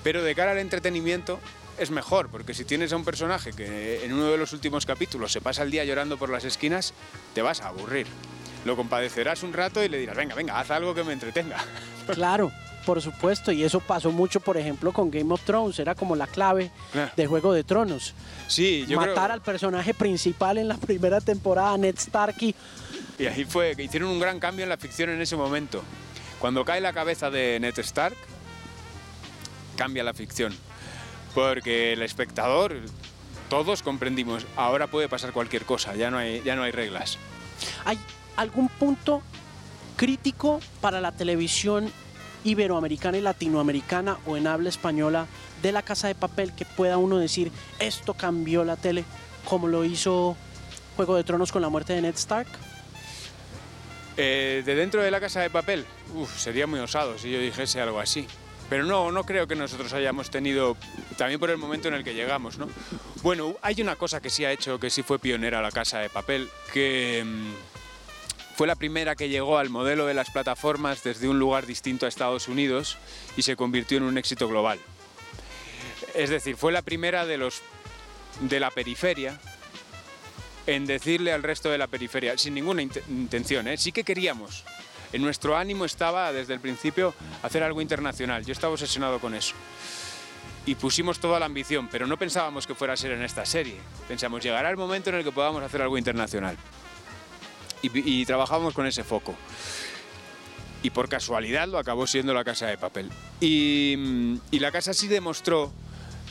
Pero 0.04 0.24
de 0.24 0.36
cara 0.36 0.52
al 0.52 0.58
entretenimiento 0.58 1.40
es 1.78 1.92
mejor, 1.92 2.30
porque 2.30 2.54
si 2.54 2.66
tienes 2.66 2.92
a 2.92 2.98
un 2.98 3.06
personaje 3.06 3.54
que 3.54 4.04
en 4.04 4.14
uno 4.14 4.32
de 4.32 4.38
los 4.38 4.54
últimos 4.54 4.86
capítulos 4.86 5.32
se 5.32 5.42
pasa 5.42 5.64
el 5.64 5.72
día 5.72 5.86
llorando 5.86 6.18
por 6.18 6.30
las 6.30 6.44
esquinas, 6.44 6.94
te 7.34 7.42
vas 7.42 7.62
a 7.62 7.70
aburrir. 7.70 8.08
Lo 8.66 8.76
compadecerás 8.76 9.44
un 9.44 9.54
rato 9.54 9.84
y 9.84 9.90
le 9.90 9.98
dirás, 9.98 10.18
venga, 10.18 10.36
venga, 10.36 10.60
haz 10.60 10.72
algo 10.72 10.94
que 10.94 11.04
me 11.04 11.14
entretenga. 11.14 11.58
Claro, 12.08 12.52
por 12.90 13.04
supuesto, 13.04 13.52
y 13.52 13.64
eso 13.64 13.82
pasó 13.82 14.12
mucho, 14.12 14.40
por 14.40 14.58
ejemplo, 14.58 14.92
con 14.92 15.12
Game 15.12 15.32
of 15.32 15.44
Thrones, 15.44 15.78
era 15.78 15.94
como 15.94 16.16
la 16.16 16.26
clave 16.26 16.72
ah. 16.96 17.12
de 17.16 17.28
Juego 17.28 17.54
de 17.54 17.64
Tronos. 17.64 18.16
Sí, 18.48 18.84
yo 18.88 18.98
Matar 18.98 19.32
al 19.32 19.44
personaje 19.44 19.94
principal 19.94 20.58
en 20.58 20.68
la 20.68 20.76
primera 20.88 21.22
temporada, 21.22 21.78
Ned 21.78 21.96
Stark. 22.00 22.38
Y... 22.42 22.56
y 23.20 23.28
ahí 23.28 23.46
fue, 23.46 23.76
hicieron 23.78 24.10
un 24.10 24.20
gran 24.20 24.40
cambio 24.40 24.64
en 24.64 24.70
la 24.70 24.78
ficción 24.78 25.12
en 25.12 25.22
ese 25.22 25.36
momento. 25.36 25.84
Cuando 26.40 26.66
cae 26.66 26.82
la 26.82 26.92
cabeza 26.92 27.30
de 27.30 27.60
Ned 27.60 27.78
Stark, 27.78 28.18
cambia 29.76 30.04
la 30.04 30.16
ficción. 30.16 30.52
Porque 31.36 31.94
el 31.94 32.02
espectador, 32.02 32.76
todos 33.52 33.84
comprendimos, 33.84 34.48
ahora 34.56 34.88
puede 34.88 35.08
pasar 35.08 35.32
cualquier 35.32 35.64
cosa, 35.64 35.96
ya 35.96 36.10
no 36.10 36.18
hay, 36.18 36.42
ya 36.42 36.56
no 36.56 36.64
hay 36.64 36.72
reglas. 36.72 37.20
¿Hay 37.86 38.00
algún 38.36 38.68
punto 38.68 39.22
crítico 39.96 40.60
para 40.82 41.00
la 41.02 41.12
televisión 41.12 41.92
iberoamericana 42.44 43.18
y 43.18 43.22
latinoamericana 43.22 44.18
o 44.26 44.38
en 44.38 44.48
habla 44.48 44.70
española 44.70 45.28
de 45.62 45.72
la 45.72 45.82
casa 45.82 46.08
de 46.08 46.16
papel 46.16 46.54
que 46.54 46.66
pueda 46.66 46.98
uno 46.98 47.18
decir 47.18 47.52
esto 47.80 48.14
cambió 48.14 48.64
la 48.64 48.78
tele 48.78 49.04
como 49.46 49.68
lo 49.68 49.84
hizo 49.84 50.38
Juego 50.96 51.16
de 51.16 51.24
Tronos 51.24 51.52
con 51.52 51.62
la 51.62 51.70
muerte 51.70 51.94
de 51.94 52.02
Ned 52.02 52.16
Stark? 52.16 52.48
Eh, 54.18 54.64
de 54.66 54.76
dentro 54.76 55.02
de 55.02 55.10
la 55.10 55.22
casa 55.22 55.40
de 55.40 55.50
papel, 55.50 55.86
sería 56.38 56.68
muy 56.68 56.80
osado 56.82 57.18
si 57.18 57.32
yo 57.32 57.40
dijese 57.40 57.80
algo 57.80 58.02
así. 58.02 58.28
Pero 58.70 58.84
no, 58.84 59.12
no 59.12 59.24
creo 59.24 59.48
que 59.48 59.56
nosotros 59.56 59.94
hayamos 59.94 60.30
tenido, 60.30 60.76
también 61.18 61.40
por 61.40 61.50
el 61.50 61.58
momento 61.58 61.88
en 61.88 61.96
el 61.96 62.04
que 62.04 62.14
llegamos, 62.14 62.58
¿no? 62.58 62.68
Bueno, 63.24 63.56
hay 63.62 63.82
una 63.82 63.96
cosa 63.96 64.22
que 64.22 64.30
sí 64.30 64.46
ha 64.46 64.52
hecho, 64.52 64.80
que 64.80 64.90
sí 64.90 65.02
fue 65.02 65.20
pionera 65.20 65.62
la 65.62 65.72
Casa 65.72 66.00
de 66.00 66.10
Papel, 66.10 66.50
que 66.74 67.24
mm, 67.26 67.79
fue 68.60 68.68
la 68.68 68.76
primera 68.76 69.16
que 69.16 69.30
llegó 69.30 69.58
al 69.58 69.70
modelo 69.70 70.06
de 70.06 70.14
las 70.14 70.32
plataformas 70.32 71.02
desde 71.02 71.30
un 71.30 71.40
lugar 71.40 71.66
distinto 71.66 72.06
a 72.06 72.10
Estados 72.10 72.50
Unidos 72.50 72.98
y 73.38 73.44
se 73.44 73.56
convirtió 73.56 73.98
en 73.98 74.04
un 74.04 74.18
éxito 74.18 74.50
global. 74.50 74.78
Es 76.14 76.30
decir, 76.30 76.58
fue 76.58 76.74
la 76.74 76.82
primera 76.82 77.26
de 77.26 78.60
la 78.60 78.70
periferia 78.72 79.40
en 80.68 80.86
decirle 80.86 81.32
al 81.32 81.42
resto 81.42 81.70
de 81.70 81.78
la 81.78 81.88
periferia, 81.88 82.38
sin 82.38 82.54
ninguna 82.54 82.82
intención, 82.82 83.70
¿eh? 83.70 83.78
sí 83.78 83.94
que 83.94 84.04
queríamos 84.04 84.66
en 85.14 85.22
nuestro 85.22 85.56
ánimo 85.56 85.86
estaba 85.86 86.34
desde 86.34 86.54
el 86.54 86.60
principio 86.60 87.14
hacer 87.42 87.64
algo 87.64 87.80
internacional. 87.80 88.46
Yo 88.46 88.52
estaba 88.52 88.74
obsesionado 88.74 89.20
con 89.20 89.36
eso. 89.36 89.56
Y 90.66 90.76
pusimos 90.76 91.20
toda 91.20 91.40
la 91.40 91.46
ambición, 91.46 91.88
pero 91.90 92.08
no 92.08 92.18
pensábamos 92.18 92.68
que 92.68 92.76
fuera 92.76 92.96
a 92.96 92.98
ser 92.98 93.12
en 93.12 93.24
esta 93.24 93.46
serie. 93.46 93.78
Pensamos, 94.10 94.44
llegará 94.44 94.70
el 94.70 94.76
momento 94.76 95.12
en 95.12 95.16
el 95.16 95.24
que 95.24 95.32
podamos 95.32 95.64
hacer 95.64 95.82
algo 95.82 95.98
internacional. 95.98 96.58
Y, 97.82 98.26
trabajábamos 98.26 98.74
con 98.74 98.86
ese 98.86 99.04
foco. 99.04 99.36
Y 100.84 100.90
por 100.90 101.10
casualidad 101.10 101.68
lo 101.68 101.78
acabó 101.78 102.08
siendo 102.08 102.34
la 102.34 102.44
casa 102.44 102.68
de 102.68 102.78
papel. 102.78 103.10
Y, 103.40 104.40
y 104.52 104.60
la 104.60 104.72
casa 104.72 104.94
sí 104.94 105.08
demostró 105.08 105.72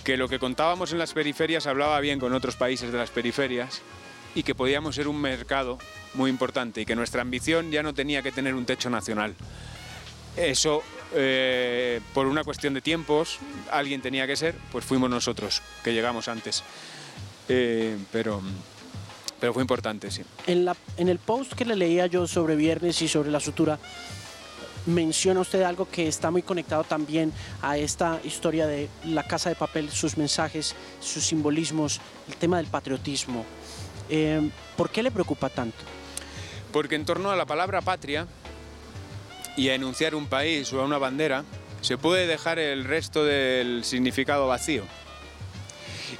que 0.05 0.17
lo 0.17 0.29
que 0.29 0.39
contábamos 0.39 0.93
en 0.93 0.99
las 0.99 1.13
periferias 1.13 1.67
hablaba 1.67 2.01
bien 2.01 2.19
con 2.19 2.33
otros 2.33 2.57
países 2.57 2.93
de 2.93 2.99
las 2.99 3.11
periferias 3.11 3.83
y 4.35 4.43
que 4.43 4.55
podíamos 4.55 4.95
ser 4.95 5.09
un 5.09 5.21
mercado 5.21 5.79
muy 6.15 6.31
importante 6.31 6.81
y 6.81 6.87
que 6.87 6.97
nuestra 6.97 7.23
ambición 7.23 7.71
ya 7.71 7.83
no 7.83 7.95
tenía 7.95 8.23
que 8.23 8.33
tener 8.33 8.55
un 8.55 8.65
techo 8.67 8.91
nacional. 8.91 9.35
Eso, 10.37 10.83
eh, 11.15 12.01
por 12.15 12.27
una 12.27 12.45
cuestión 12.45 12.75
de 12.75 12.81
tiempos, 12.81 13.39
alguien 13.71 14.01
tenía 14.01 14.27
que 14.27 14.37
ser, 14.37 14.55
pues 14.71 14.85
fuimos 14.85 15.11
nosotros, 15.11 15.63
que 15.83 15.93
llegamos 15.93 16.29
antes. 16.29 16.63
Eh, 17.49 17.97
pero, 18.13 18.41
pero 19.41 19.53
fue 19.53 19.63
importante, 19.63 20.11
sí. 20.11 20.23
En, 20.47 20.65
la, 20.65 20.77
en 20.97 21.09
el 21.09 21.19
post 21.19 21.53
que 21.53 21.65
le 21.65 21.77
leía 21.77 22.07
yo 22.07 22.27
sobre 22.27 22.57
Viernes 22.57 23.01
y 23.03 23.09
sobre 23.09 23.31
la 23.31 23.41
sutura, 23.41 23.79
menciona 24.87 25.41
usted 25.41 25.63
algo 25.63 25.89
que 25.89 26.09
está 26.09 26.31
muy 26.31 26.43
conectado 26.43 26.85
también 26.85 27.33
a 27.63 27.77
esta 27.77 28.21
historia 28.25 28.67
de 28.67 28.89
la 29.05 29.23
casa 29.23 29.49
de 29.49 29.55
papel, 29.55 29.91
sus 29.91 30.17
mensajes, 30.17 30.75
sus 31.01 31.25
simbolismos, 31.25 32.01
el 32.29 32.37
tema 32.37 32.57
del 32.57 32.67
patriotismo. 32.67 33.45
Eh, 34.09 34.51
¿Por 34.77 34.91
qué 34.91 35.03
le 35.03 35.11
preocupa 35.11 35.51
tanto? 35.51 35.79
Porque 36.73 36.95
en 36.95 37.05
torno 37.05 37.31
a 37.31 37.37
la 37.37 37.47
palabra 37.47 37.83
patria 37.83 38.27
y 39.57 39.69
a 39.69 39.75
enunciar 39.75 40.15
un 40.15 40.27
país 40.27 40.73
o 40.73 40.81
a 40.81 40.85
una 40.85 40.99
bandera, 40.99 41.45
se 41.81 41.99
puede 41.99 42.27
dejar 42.27 42.59
el 42.59 42.85
resto 42.85 43.25
del 43.25 43.85
significado 43.85 44.47
vacío. 44.49 44.85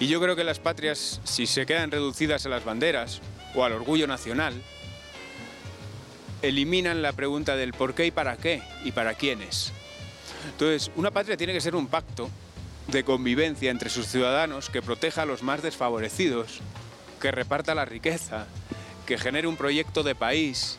Y 0.01 0.07
yo 0.07 0.21
creo 0.21 0.37
que 0.37 0.45
las 0.45 0.59
patrias, 0.59 1.21
si 1.25 1.47
se 1.47 1.67
quedan 1.67 1.91
reducidas 1.91 2.47
a 2.47 2.49
las 2.49 2.65
banderas 2.65 3.21
o 3.55 3.65
al 3.65 3.73
orgullo 3.73 4.07
nacional, 4.07 4.55
eliminan 6.43 7.03
la 7.03 7.13
pregunta 7.13 7.57
del 7.57 7.73
por 7.73 7.95
qué 7.95 8.07
y 8.07 8.11
para 8.11 8.37
qué 8.37 8.63
y 8.85 8.93
para 8.93 9.15
quiénes. 9.15 9.73
Entonces, 10.53 10.91
una 10.97 11.11
patria 11.11 11.37
tiene 11.37 11.53
que 11.53 11.61
ser 11.61 11.75
un 11.75 11.89
pacto 11.89 12.31
de 12.87 13.05
convivencia 13.05 13.71
entre 13.71 13.91
sus 13.91 14.07
ciudadanos 14.07 14.71
que 14.71 14.83
proteja 14.83 15.23
a 15.23 15.27
los 15.27 15.43
más 15.43 15.63
desfavorecidos, 15.63 16.61
que 17.21 17.31
reparta 17.31 17.75
la 17.75 17.85
riqueza, 17.85 18.47
que 19.07 19.19
genere 19.19 19.47
un 19.47 19.57
proyecto 19.57 20.03
de 20.03 20.15
país, 20.15 20.79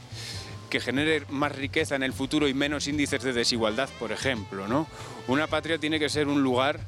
que 0.70 0.80
genere 0.80 1.24
más 1.30 1.56
riqueza 1.56 1.96
en 1.96 2.04
el 2.04 2.14
futuro 2.14 2.48
y 2.48 2.54
menos 2.54 2.88
índices 2.88 3.24
de 3.24 3.34
desigualdad, 3.34 3.90
por 4.00 4.12
ejemplo. 4.12 4.68
¿no? 4.68 4.88
Una 5.28 5.48
patria 5.48 5.78
tiene 5.78 6.00
que 6.00 6.10
ser 6.10 6.28
un 6.28 6.42
lugar 6.42 6.80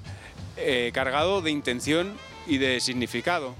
eh, 0.63 0.91
cargado 0.93 1.41
de 1.41 1.51
intención 1.51 2.17
y 2.47 2.57
de 2.57 2.79
significado 2.79 3.55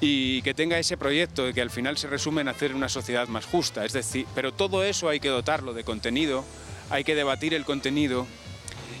y 0.00 0.42
que 0.42 0.54
tenga 0.54 0.78
ese 0.78 0.96
proyecto 0.96 1.52
que 1.52 1.60
al 1.60 1.70
final 1.70 1.98
se 1.98 2.06
resume 2.06 2.42
en 2.42 2.48
hacer 2.48 2.74
una 2.74 2.88
sociedad 2.88 3.26
más 3.28 3.46
justa. 3.46 3.84
Es 3.84 3.92
decir, 3.92 4.26
pero 4.34 4.52
todo 4.52 4.84
eso 4.84 5.08
hay 5.08 5.20
que 5.20 5.28
dotarlo 5.28 5.74
de 5.74 5.84
contenido, 5.84 6.44
hay 6.90 7.04
que 7.04 7.14
debatir 7.14 7.54
el 7.54 7.64
contenido 7.64 8.26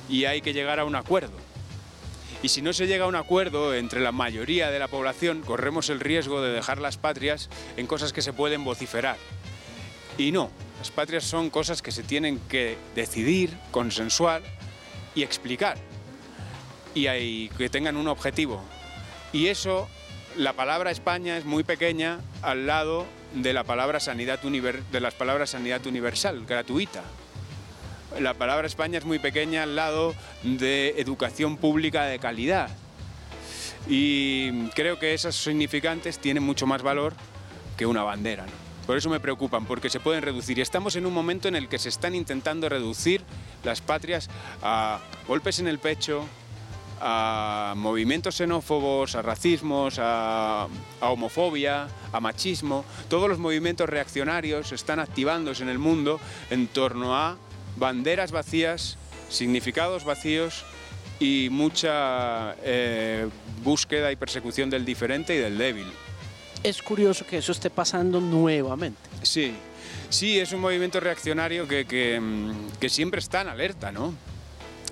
y 0.08 0.24
hay 0.24 0.40
que 0.40 0.52
llegar 0.52 0.80
a 0.80 0.84
un 0.84 0.96
acuerdo. 0.96 1.36
Y 2.42 2.48
si 2.48 2.62
no 2.62 2.72
se 2.72 2.86
llega 2.86 3.04
a 3.04 3.08
un 3.08 3.16
acuerdo 3.16 3.74
entre 3.74 4.00
la 4.00 4.12
mayoría 4.12 4.70
de 4.70 4.78
la 4.78 4.88
población, 4.88 5.42
corremos 5.42 5.88
el 5.88 6.00
riesgo 6.00 6.40
de 6.40 6.52
dejar 6.52 6.78
las 6.78 6.96
patrias 6.96 7.48
en 7.76 7.86
cosas 7.86 8.12
que 8.12 8.22
se 8.22 8.32
pueden 8.32 8.64
vociferar. 8.64 9.16
Y 10.16 10.30
no, 10.30 10.50
las 10.78 10.90
patrias 10.90 11.24
son 11.24 11.50
cosas 11.50 11.82
que 11.82 11.90
se 11.90 12.04
tienen 12.04 12.40
que 12.48 12.76
decidir, 12.94 13.56
consensuar 13.70 14.42
y 15.14 15.22
explicar. 15.24 15.78
Y 16.94 17.06
hay, 17.06 17.50
que 17.56 17.68
tengan 17.68 17.96
un 17.96 18.08
objetivo. 18.08 18.62
Y 19.32 19.48
eso, 19.48 19.88
la 20.36 20.52
palabra 20.52 20.90
España 20.90 21.36
es 21.36 21.44
muy 21.44 21.64
pequeña 21.64 22.20
al 22.42 22.66
lado 22.66 23.06
de, 23.34 23.52
la 23.52 23.64
palabra 23.64 24.00
sanidad 24.00 24.40
de 24.40 25.00
las 25.00 25.14
palabras 25.14 25.50
sanidad 25.50 25.84
universal, 25.86 26.44
gratuita 26.46 27.02
la 28.20 28.34
palabra 28.34 28.66
España 28.66 28.98
es 28.98 29.04
muy 29.04 29.18
pequeña 29.18 29.62
al 29.62 29.76
lado 29.76 30.14
de 30.42 30.94
educación 30.98 31.56
pública 31.56 32.04
de 32.04 32.18
calidad. 32.18 32.70
Y 33.88 34.68
creo 34.70 34.98
que 34.98 35.14
esos 35.14 35.36
significantes 35.36 36.18
tienen 36.18 36.42
mucho 36.42 36.66
más 36.66 36.82
valor 36.82 37.14
que 37.76 37.86
una 37.86 38.02
bandera. 38.02 38.46
Por 38.86 38.96
eso 38.96 39.10
me 39.10 39.20
preocupan, 39.20 39.66
porque 39.66 39.90
se 39.90 40.00
pueden 40.00 40.22
reducir. 40.22 40.58
Y 40.58 40.62
estamos 40.62 40.96
en 40.96 41.06
un 41.06 41.12
momento 41.12 41.48
en 41.48 41.56
el 41.56 41.68
que 41.68 41.78
se 41.78 41.90
están 41.90 42.14
intentando 42.14 42.68
reducir 42.68 43.22
las 43.62 43.80
patrias 43.80 44.30
a 44.62 45.00
golpes 45.26 45.58
en 45.58 45.68
el 45.68 45.78
pecho, 45.78 46.24
a 47.00 47.74
movimientos 47.76 48.36
xenófobos, 48.36 49.14
a 49.14 49.22
racismos, 49.22 49.98
a, 49.98 50.68
a, 51.00 51.10
homofobia, 51.10 51.88
a 52.12 52.20
machismo. 52.20 52.84
Todos 53.08 53.28
los 53.28 53.38
movimientos 53.38 53.88
reaccionarios 53.88 54.72
están 54.72 55.00
activándose 55.00 55.62
en 55.62 55.68
el 55.68 55.78
mundo 55.78 56.20
en 56.50 56.66
torno 56.66 57.16
a 57.16 57.36
banderas 57.76 58.32
vacías, 58.32 58.98
significados 59.28 60.04
vacíos 60.04 60.64
y 61.20 61.48
mucha 61.50 62.54
eh, 62.62 63.28
búsqueda 63.62 64.12
y 64.12 64.16
persecución 64.16 64.70
del 64.70 64.84
diferente 64.84 65.34
y 65.34 65.38
del 65.38 65.58
débil. 65.58 65.86
Es 66.62 66.82
curioso 66.82 67.26
que 67.26 67.38
eso 67.38 67.52
esté 67.52 67.70
pasando 67.70 68.20
nuevamente. 68.20 69.00
Sí, 69.22 69.54
sí, 70.10 70.38
es 70.38 70.52
un 70.52 70.60
movimiento 70.60 71.00
reaccionario 71.00 71.68
que, 71.68 71.86
que, 71.86 72.18
mm, 72.20 72.78
que 72.80 72.88
siempre 72.88 73.20
está 73.20 73.42
en 73.42 73.48
alerta, 73.48 73.92
¿no? 73.92 74.14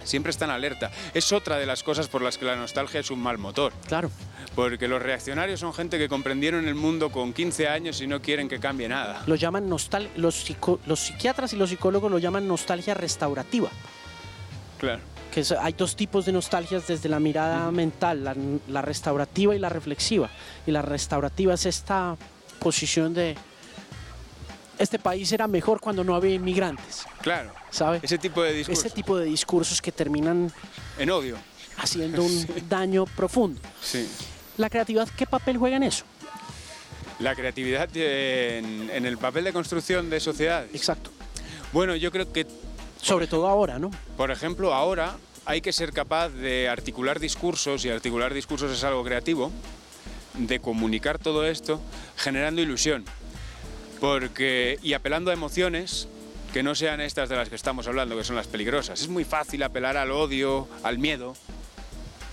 Siempre 0.07 0.31
está 0.31 0.45
en 0.47 0.53
alerta. 0.53 0.91
Es 1.15 1.33
otra 1.33 1.57
de 1.59 1.67
las 1.67 1.83
cosas 1.83 2.09
por 2.09 2.23
las 2.23 2.39
que 2.39 2.45
la 2.47 2.57
nostalgia 2.57 3.01
es 3.01 3.11
un 3.11 3.21
mal 3.21 3.39
motor. 3.39 3.73
Claro. 3.87 4.11
Porque 4.55 4.89
los 4.89 5.03
reaccionarios 5.03 5.61
son 5.61 5.75
gente 5.75 5.99
que 5.99 6.09
comprendieron 6.09 6.67
el 6.67 6.75
mundo 6.75 7.11
con 7.11 7.33
15 7.33 7.69
años 7.69 8.01
y 8.01 8.07
no 8.07 8.23
quieren 8.23 8.49
que 8.49 8.59
cambie 8.59 8.89
nada. 8.89 9.23
Lo 9.27 9.35
llaman 9.35 9.69
nostal 9.69 10.09
los, 10.17 10.47
los 10.87 11.01
psiquiatras 11.01 11.53
y 11.53 11.57
los 11.57 11.71
psicólogos 11.71 12.11
lo 12.11 12.19
llaman 12.19 12.47
nostalgia 12.49 12.95
restaurativa. 12.95 13.69
Claro. 14.79 15.01
que 15.33 15.41
es- 15.41 15.53
hay 15.53 15.73
dos 15.75 15.97
tipos 15.97 16.25
de 16.25 16.33
nostalgias 16.33 16.87
desde 16.87 17.09
la 17.11 17.21
mirada 17.21 17.71
mental, 17.71 18.25
la, 18.25 18.35
la 18.69 18.81
restaurativa 18.83 19.55
y 19.55 19.59
la 19.59 19.69
reflexiva. 19.69 20.31
Y 20.67 20.71
la 20.71 20.81
restaurativa 20.81 21.53
es 21.53 21.67
esta 21.67 22.17
posición 22.59 23.13
de 23.13 23.37
este 24.79 24.99
país 24.99 25.31
era 25.33 25.47
mejor 25.47 25.81
cuando 25.81 26.05
no 26.05 26.15
había 26.15 26.35
inmigrantes, 26.35 27.05
Claro. 27.23 27.53
¿sabe? 27.71 28.01
Ese 28.03 28.19
tipo 28.19 28.43
de 28.43 28.53
discurso. 28.53 28.81
Ese 28.87 28.91
tipo 28.95 29.17
de 29.19 29.27
discursos 29.27 29.81
que 29.83 29.93
terminan 29.93 30.53
En 30.99 31.11
odio. 31.11 31.37
haciendo 31.79 32.23
un 32.23 32.47
daño 32.69 33.07
profundo. 33.07 33.61
Sí. 33.83 34.09
La 34.59 34.71
creatividad, 34.71 35.09
¿qué 35.17 35.27
papel 35.27 35.57
juega 35.59 35.77
en 35.77 35.83
eso? 35.83 36.05
La 37.19 37.35
creatividad 37.35 37.89
en, 37.97 38.91
en 38.91 39.07
el 39.07 39.17
papel 39.19 39.45
de 39.45 39.53
construcción 39.53 40.11
de 40.11 40.21
sociedades. 40.21 40.71
Exacto. 40.75 41.11
Bueno, 41.73 41.97
yo 41.97 42.11
creo 42.13 42.31
que, 42.33 42.47
Sobre 43.01 43.27
todo 43.27 43.49
ahora, 43.49 43.79
¿no? 43.79 43.91
por 44.17 44.31
ejemplo, 44.31 44.75
ahora 44.75 45.17
hay 45.47 45.61
que 45.61 45.73
ser 45.73 45.93
capaz 45.93 46.29
de 46.31 46.69
articular 46.69 47.19
discursos, 47.21 47.85
y 47.85 47.91
articular 47.91 48.35
discursos 48.35 48.71
es 48.73 48.85
algo 48.85 49.03
creativo, 49.05 49.51
de 50.35 50.61
comunicar 50.61 51.19
todo 51.19 51.47
esto 51.47 51.81
generando 52.17 52.61
ilusión. 52.61 53.05
Porque, 54.01 54.79
y 54.83 54.93
apelando 54.93 55.31
a 55.31 55.35
emociones 55.35 56.09
que 56.53 56.63
no 56.63 56.75
sean 56.75 57.01
estas 57.01 57.29
de 57.29 57.37
las 57.37 57.49
que 57.49 57.55
estamos 57.55 57.87
hablando, 57.87 58.17
que 58.17 58.25
son 58.25 58.37
las 58.37 58.47
peligrosas. 58.47 59.01
Es 59.01 59.09
muy 59.09 59.25
fácil 59.25 59.63
apelar 59.63 59.97
al 59.97 60.11
odio, 60.11 60.69
al 60.83 60.99
miedo, 60.99 61.35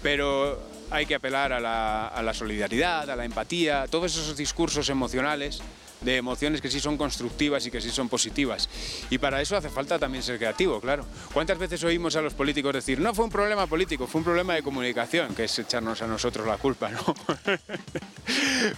pero 0.01 0.61
hay 0.91 1.05
que 1.05 1.15
apelar 1.15 1.51
a 1.53 1.59
la, 1.59 2.07
a 2.07 2.21
la 2.21 2.33
solidaridad, 2.33 3.09
a 3.09 3.15
la 3.15 3.25
empatía, 3.25 3.85
todos 3.89 4.15
esos 4.15 4.37
discursos 4.37 4.89
emocionales, 4.89 5.61
de 6.03 6.17
emociones 6.17 6.61
que 6.61 6.69
sí 6.69 6.79
son 6.79 6.97
constructivas 6.97 7.65
y 7.65 7.71
que 7.71 7.81
sí 7.81 7.89
son 7.89 8.09
positivas. 8.09 8.69
Y 9.09 9.17
para 9.17 9.41
eso 9.41 9.55
hace 9.57 9.69
falta 9.69 9.99
también 9.99 10.23
ser 10.23 10.37
creativo, 10.37 10.79
claro. 10.79 11.05
¿Cuántas 11.33 11.57
veces 11.57 11.83
oímos 11.83 12.15
a 12.15 12.21
los 12.21 12.33
políticos 12.33 12.73
decir, 12.73 12.99
no 12.99 13.13
fue 13.13 13.25
un 13.25 13.31
problema 13.31 13.67
político, 13.67 14.07
fue 14.07 14.19
un 14.19 14.25
problema 14.25 14.55
de 14.55 14.63
comunicación, 14.63 15.35
que 15.35 15.45
es 15.45 15.59
echarnos 15.59 16.01
a 16.01 16.07
nosotros 16.07 16.45
la 16.47 16.57
culpa, 16.57 16.89
¿no? 16.89 17.01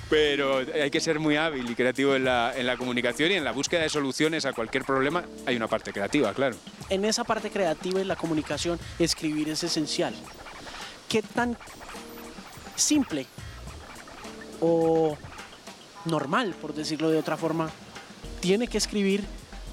Pero 0.09 0.57
hay 0.57 0.91
que 0.91 0.99
ser 0.99 1.19
muy 1.19 1.35
hábil 1.35 1.69
y 1.69 1.75
creativo 1.75 2.15
en 2.15 2.25
la, 2.25 2.53
en 2.55 2.65
la 2.65 2.77
comunicación 2.77 3.31
y 3.31 3.35
en 3.35 3.43
la 3.43 3.51
búsqueda 3.51 3.81
de 3.81 3.89
soluciones 3.89 4.45
a 4.45 4.53
cualquier 4.53 4.83
problema 4.83 5.23
hay 5.45 5.55
una 5.55 5.67
parte 5.67 5.91
creativa, 5.91 6.33
claro. 6.33 6.55
En 6.89 7.05
esa 7.05 7.23
parte 7.23 7.49
creativa 7.49 8.01
y 8.01 8.03
la 8.03 8.15
comunicación, 8.15 8.79
escribir 8.99 9.49
es 9.49 9.63
esencial. 9.63 10.13
¿Qué 11.07 11.21
tan 11.21 11.57
simple 12.75 13.25
o 14.59 15.17
normal, 16.05 16.55
por 16.61 16.73
decirlo 16.73 17.09
de 17.09 17.17
otra 17.17 17.37
forma, 17.37 17.69
tiene 18.39 18.67
que 18.67 18.77
escribir 18.77 19.23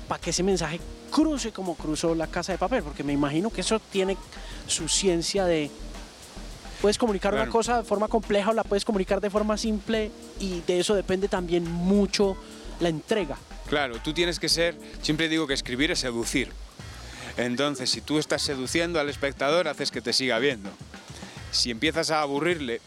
para 0.08 0.20
que 0.20 0.30
ese 0.30 0.42
mensaje 0.42 0.80
cruce 1.10 1.52
como 1.52 1.76
cruzó 1.76 2.14
la 2.14 2.26
casa 2.26 2.52
de 2.52 2.58
papel? 2.58 2.82
Porque 2.82 3.04
me 3.04 3.12
imagino 3.12 3.50
que 3.50 3.60
eso 3.60 3.78
tiene 3.80 4.16
su 4.66 4.88
ciencia 4.88 5.44
de... 5.44 5.70
Puedes 6.80 6.98
comunicar 6.98 7.32
una 7.32 7.48
cosa 7.48 7.78
de 7.78 7.84
forma 7.84 8.08
compleja 8.08 8.50
o 8.50 8.54
la 8.54 8.64
puedes 8.64 8.84
comunicar 8.84 9.20
de 9.20 9.30
forma 9.30 9.56
simple 9.56 10.10
y 10.40 10.62
de 10.62 10.80
eso 10.80 10.96
depende 10.96 11.28
también 11.28 11.70
mucho 11.70 12.36
la 12.80 12.88
entrega. 12.88 13.36
Claro, 13.68 13.98
tú 14.02 14.12
tienes 14.12 14.40
que 14.40 14.48
ser, 14.48 14.76
siempre 15.00 15.28
digo 15.28 15.46
que 15.46 15.54
escribir 15.54 15.92
es 15.92 16.00
seducir. 16.00 16.50
Entonces, 17.36 17.88
si 17.88 18.00
tú 18.00 18.18
estás 18.18 18.42
seduciendo 18.42 18.98
al 18.98 19.08
espectador, 19.08 19.68
haces 19.68 19.92
que 19.92 20.02
te 20.02 20.12
siga 20.12 20.40
viendo. 20.40 20.70
Si 21.52 21.70
empiezas 21.70 22.10
a 22.10 22.20
aburrirle 22.20 22.80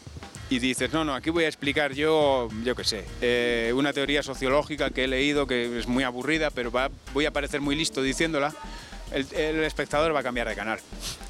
y 0.50 0.60
dices, 0.60 0.94
no, 0.94 1.04
no, 1.04 1.16
aquí 1.16 1.30
voy 1.32 1.46
a 1.46 1.48
explicar 1.48 1.94
yo, 1.94 2.50
yo 2.64 2.76
qué 2.76 2.84
sé, 2.84 3.04
eh, 3.22 3.72
una 3.76 3.94
teoría 3.94 4.22
sociológica 4.22 4.90
que 4.92 5.06
he 5.06 5.08
leído 5.08 5.48
que 5.48 5.80
es 5.80 5.88
muy 5.88 6.04
aburrida, 6.04 6.52
pero 6.52 6.72
va- 6.72 6.92
voy 7.14 7.26
a 7.26 7.32
parecer 7.32 7.62
muy 7.62 7.76
listo 7.76 8.02
diciéndola, 8.02 8.54
el, 9.12 9.64
espectador 9.64 10.14
va 10.14 10.20
a 10.20 10.24
cambiar 10.24 10.48
de 10.48 10.56
canal, 10.56 10.80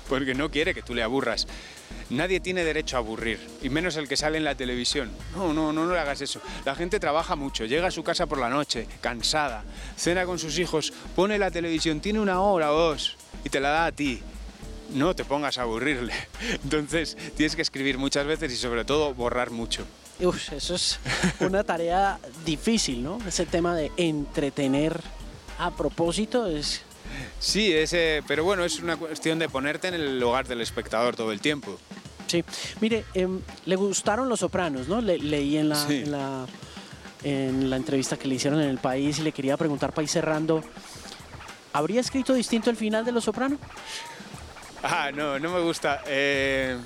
porque 0.10 0.34
no 0.34 0.50
quiere 0.52 0.74
que 0.74 0.82
tú 0.82 0.94
le 0.94 1.04
aburras. 1.04 1.48
Nadie 2.10 2.40
tiene 2.40 2.64
derecho 2.64 2.98
a 2.98 3.00
aburrir, 3.00 3.40
y 3.64 3.70
menos 3.70 3.96
el 3.96 4.08
que 4.08 4.16
sale 4.18 4.38
en 4.38 4.44
la 4.44 4.56
televisión. 4.56 5.12
No, 5.36 5.54
no, 5.54 5.74
no, 5.74 5.86
no 5.86 5.94
le 5.94 6.00
hagas 6.00 6.22
eso. 6.22 6.40
La 6.64 6.76
gente 6.76 7.00
trabaja 7.00 7.36
mucho, 7.36 7.66
llega 7.66 7.88
a 7.88 7.92
su 7.92 8.04
casa 8.04 8.28
por 8.28 8.38
la 8.38 8.50
noche, 8.50 8.86
cansada, 9.02 9.64
cena 9.98 10.26
con 10.26 10.38
sus 10.40 10.60
hijos, 10.60 10.94
pone 11.16 11.38
la 11.40 11.52
televisión, 11.52 12.02
tiene 12.02 12.20
una 12.20 12.42
hora 12.42 12.72
o 12.72 12.78
dos 12.78 13.18
y 13.44 13.50
te 13.50 13.60
la 13.60 13.70
da 13.70 13.86
a 13.88 13.92
ti. 13.92 14.22
No 14.94 15.16
te 15.16 15.26
pongas 15.26 15.58
a 15.58 15.64
aburrirle. 15.64 16.14
Entonces 16.64 17.18
tienes 17.36 17.56
que 17.56 17.62
escribir 17.62 17.98
muchas 17.98 18.26
veces 18.26 18.52
y 18.52 18.56
sobre 18.58 18.86
todo 18.86 19.14
borrar 19.14 19.52
mucho. 19.52 19.84
Uf, 20.20 20.54
eso 20.54 20.76
es 20.76 21.00
una 21.42 21.64
tarea 21.64 22.20
difícil, 22.46 23.04
¿no? 23.04 23.18
Ese 23.28 23.46
tema 23.46 23.76
de 23.76 23.92
entretener 23.98 25.02
a 25.60 25.72
propósito 25.72 26.46
es... 26.48 26.82
Sí, 27.40 27.72
ese, 27.74 28.24
pero 28.28 28.44
bueno, 28.44 28.64
es 28.66 28.80
una 28.80 28.98
cuestión 28.98 29.40
de 29.40 29.50
ponerte 29.50 29.90
en 29.90 29.94
el 29.96 30.20
lugar 30.20 30.48
del 30.48 30.62
espectador 30.62 31.16
todo 31.16 31.32
el 31.32 31.42
tiempo. 31.42 31.78
Sí. 32.28 32.44
Mire, 32.82 33.06
em, 33.14 33.40
le 33.66 33.76
gustaron 33.76 34.28
Los 34.30 34.40
Sopranos, 34.40 34.88
¿no? 34.88 35.02
Le- 35.02 35.20
leí 35.20 35.58
en 35.58 35.70
la, 35.70 35.76
Sí. 35.88 35.98
en, 35.98 36.12
la, 36.12 36.46
en 37.24 37.70
la 37.70 37.76
entrevista 37.76 38.18
que 38.18 38.28
le 38.28 38.36
hicieron 38.36 38.60
en 38.62 38.70
El 38.70 38.80
País 38.80 39.20
y 39.20 39.22
le 39.22 39.32
quería 39.32 39.56
preguntar, 39.58 39.94
ir 40.02 40.08
cerrando, 40.10 40.64
¿habría 41.74 42.02
escrito 42.02 42.34
distinto 42.34 42.70
el 42.70 42.76
final 42.78 43.06
de 43.06 43.12
Los 43.12 43.26
Sopranos? 43.26 43.60
Ah, 44.88 45.12
no, 45.12 45.40
no 45.40 45.50
me 45.52 45.60
gusta. 45.62 46.04
Eh, 46.06 46.78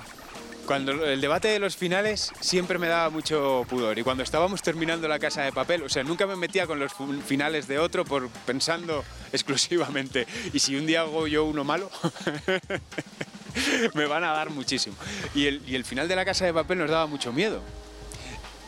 cuando 0.64 0.92
el 1.04 1.20
debate 1.20 1.48
de 1.48 1.58
los 1.58 1.76
finales 1.76 2.32
siempre 2.40 2.78
me 2.78 2.86
daba 2.88 3.10
mucho 3.10 3.66
pudor 3.68 3.98
y 3.98 4.02
cuando 4.02 4.22
estábamos 4.22 4.62
terminando 4.62 5.06
la 5.06 5.18
casa 5.18 5.42
de 5.42 5.52
papel, 5.52 5.82
o 5.82 5.88
sea, 5.88 6.02
nunca 6.02 6.26
me 6.26 6.34
metía 6.36 6.66
con 6.66 6.78
los 6.78 6.92
finales 7.26 7.68
de 7.68 7.78
otro 7.78 8.04
por 8.06 8.28
pensando 8.46 9.04
exclusivamente 9.32 10.26
y 10.52 10.60
si 10.60 10.76
un 10.76 10.86
día 10.86 11.02
hago 11.02 11.26
yo 11.26 11.44
uno 11.44 11.62
malo 11.62 11.90
me 13.94 14.06
van 14.06 14.24
a 14.24 14.32
dar 14.32 14.48
muchísimo. 14.48 14.96
Y 15.34 15.46
el, 15.46 15.62
y 15.66 15.74
el 15.74 15.84
final 15.84 16.08
de 16.08 16.16
la 16.16 16.24
casa 16.24 16.46
de 16.46 16.54
papel 16.54 16.78
nos 16.78 16.88
daba 16.90 17.06
mucho 17.06 17.32
miedo. 17.32 17.60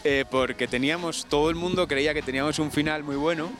eh, 0.04 0.24
porque 0.30 0.66
teníamos, 0.68 1.24
todo 1.26 1.48
el 1.48 1.56
mundo 1.56 1.88
creía 1.88 2.12
que 2.12 2.22
teníamos 2.22 2.58
un 2.58 2.70
final 2.70 3.02
muy 3.02 3.16
bueno 3.16 3.50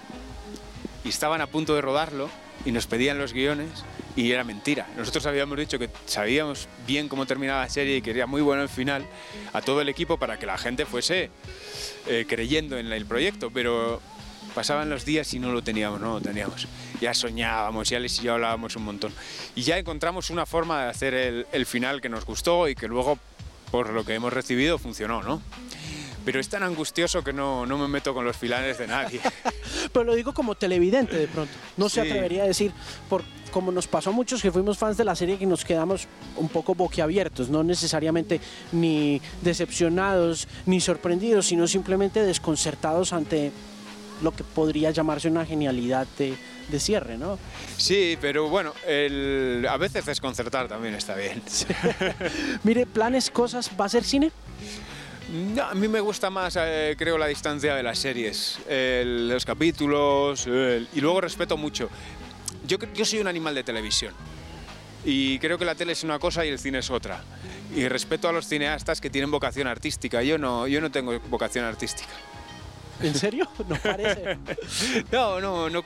y 1.04 1.08
estaban 1.08 1.40
a 1.40 1.46
punto 1.46 1.74
de 1.74 1.80
rodarlo 1.80 2.28
y 2.64 2.72
nos 2.72 2.86
pedían 2.86 3.18
los 3.18 3.32
guiones 3.32 3.70
y 4.16 4.30
era 4.30 4.44
mentira. 4.44 4.86
Nosotros 4.96 5.24
habíamos 5.26 5.58
dicho 5.58 5.78
que 5.78 5.88
sabíamos 6.06 6.68
bien 6.86 7.08
cómo 7.08 7.26
terminaba 7.26 7.62
la 7.62 7.68
serie 7.70 7.96
y 7.96 8.02
que 8.02 8.10
era 8.10 8.26
muy 8.26 8.42
bueno 8.42 8.62
el 8.62 8.68
final 8.68 9.06
a 9.52 9.60
todo 9.62 9.80
el 9.80 9.88
equipo 9.88 10.18
para 10.18 10.38
que 10.38 10.46
la 10.46 10.58
gente 10.58 10.84
fuese 10.86 11.30
eh, 12.06 12.26
creyendo 12.28 12.76
en 12.78 12.92
el 12.92 13.06
proyecto, 13.06 13.50
pero 13.50 14.00
pasaban 14.54 14.90
los 14.90 15.04
días 15.06 15.32
y 15.32 15.38
no 15.38 15.50
lo 15.52 15.62
teníamos, 15.62 16.00
no 16.00 16.14
lo 16.14 16.20
teníamos. 16.20 16.66
Ya 17.00 17.14
soñábamos, 17.14 17.88
ya 17.88 17.98
les 17.98 18.18
y 18.20 18.24
yo 18.24 18.34
hablábamos 18.34 18.76
un 18.76 18.84
montón. 18.84 19.12
Y 19.54 19.62
ya 19.62 19.78
encontramos 19.78 20.28
una 20.30 20.44
forma 20.46 20.84
de 20.84 20.90
hacer 20.90 21.14
el, 21.14 21.46
el 21.52 21.64
final 21.66 22.00
que 22.00 22.08
nos 22.10 22.24
gustó 22.26 22.68
y 22.68 22.74
que 22.74 22.88
luego, 22.88 23.18
por 23.70 23.90
lo 23.90 24.04
que 24.04 24.14
hemos 24.14 24.32
recibido, 24.32 24.78
funcionó, 24.78 25.22
¿no? 25.22 25.40
Pero 26.24 26.38
es 26.38 26.48
tan 26.48 26.62
angustioso 26.62 27.24
que 27.24 27.32
no, 27.32 27.66
no 27.66 27.78
me 27.78 27.88
meto 27.88 28.14
con 28.14 28.24
los 28.24 28.36
finales 28.36 28.78
de 28.78 28.86
nadie. 28.86 29.20
Pero 29.92 30.04
lo 30.04 30.14
digo 30.14 30.32
como 30.34 30.54
televidente 30.54 31.16
de 31.16 31.26
pronto. 31.26 31.52
No 31.76 31.88
se 31.88 32.02
Sí. 32.02 32.08
atrevería 32.08 32.44
a 32.44 32.46
decir, 32.46 32.70
por, 33.08 33.24
como 33.52 33.70
nos 33.70 33.86
pasó 33.86 34.10
a 34.10 34.12
muchos 34.12 34.42
que 34.42 34.50
fuimos 34.50 34.76
fans 34.78 34.96
de 34.96 35.04
la 35.04 35.14
serie, 35.14 35.38
que 35.38 35.46
nos 35.46 35.64
quedamos 35.64 36.08
un 36.36 36.48
poco 36.48 36.74
boquiabiertos, 36.74 37.48
no 37.50 37.62
necesariamente 37.62 38.40
ni 38.72 39.20
decepcionados 39.42 40.48
ni 40.66 40.80
sorprendidos, 40.80 41.46
sino 41.46 41.68
simplemente 41.68 42.22
desconcertados 42.24 43.12
ante 43.12 43.52
lo 44.22 44.32
que 44.32 44.42
podría 44.44 44.90
llamarse 44.90 45.28
una 45.28 45.44
genialidad 45.44 46.06
de, 46.18 46.34
de 46.68 46.80
cierre, 46.80 47.18
¿no? 47.18 47.38
Sí, 47.76 48.16
pero 48.20 48.48
bueno, 48.48 48.72
el- 48.86 49.66
a 49.68 49.76
veces 49.76 50.06
desconcertar 50.06 50.68
también 50.68 50.94
está 50.94 51.14
bien. 51.14 51.42
Mire, 52.64 52.86
planes, 52.86 53.30
cosas, 53.30 53.70
¿va 53.80 53.84
a 53.84 53.88
ser 53.88 54.04
cine? 54.04 54.30
No, 55.54 55.62
a 55.64 55.74
mí 55.74 55.88
me 55.88 56.00
gusta 56.00 56.30
más, 56.30 56.56
eh, 56.60 56.94
creo, 56.98 57.16
la 57.18 57.26
distancia 57.26 57.74
de 57.74 57.82
las 57.82 57.98
series, 57.98 58.58
el- 58.68 59.28
los 59.28 59.44
capítulos, 59.44 60.46
el- 60.46 60.88
y 60.94 61.00
luego 61.00 61.20
respeto 61.20 61.56
mucho. 61.56 61.88
Yo, 62.66 63.04
soy 63.04 63.20
un 63.20 63.26
animal 63.26 63.54
de 63.54 63.64
televisión 63.64 64.14
y 65.04 65.38
creo 65.38 65.58
que 65.58 65.64
la 65.64 65.74
tele 65.74 65.92
es 65.92 66.04
una 66.04 66.18
cosa 66.18 66.46
y 66.46 66.48
el 66.48 66.58
cine 66.58 66.78
es 66.78 66.90
otra. 66.90 67.22
Y 67.74 67.88
respeto 67.88 68.28
a 68.28 68.32
los 68.32 68.46
cineastas 68.46 69.00
que 69.00 69.10
tienen 69.10 69.30
vocación 69.30 69.66
artística. 69.66 70.22
Yo 70.22 70.38
no, 70.38 70.66
yo 70.68 70.80
no 70.80 70.90
tengo 70.90 71.18
vocación 71.28 71.64
artística. 71.64 72.12
¿En 73.02 73.14
serio? 73.14 73.48
No 73.68 73.76
parece. 73.76 74.38
No, 75.10 75.40
no, 75.40 75.70
no. 75.70 75.82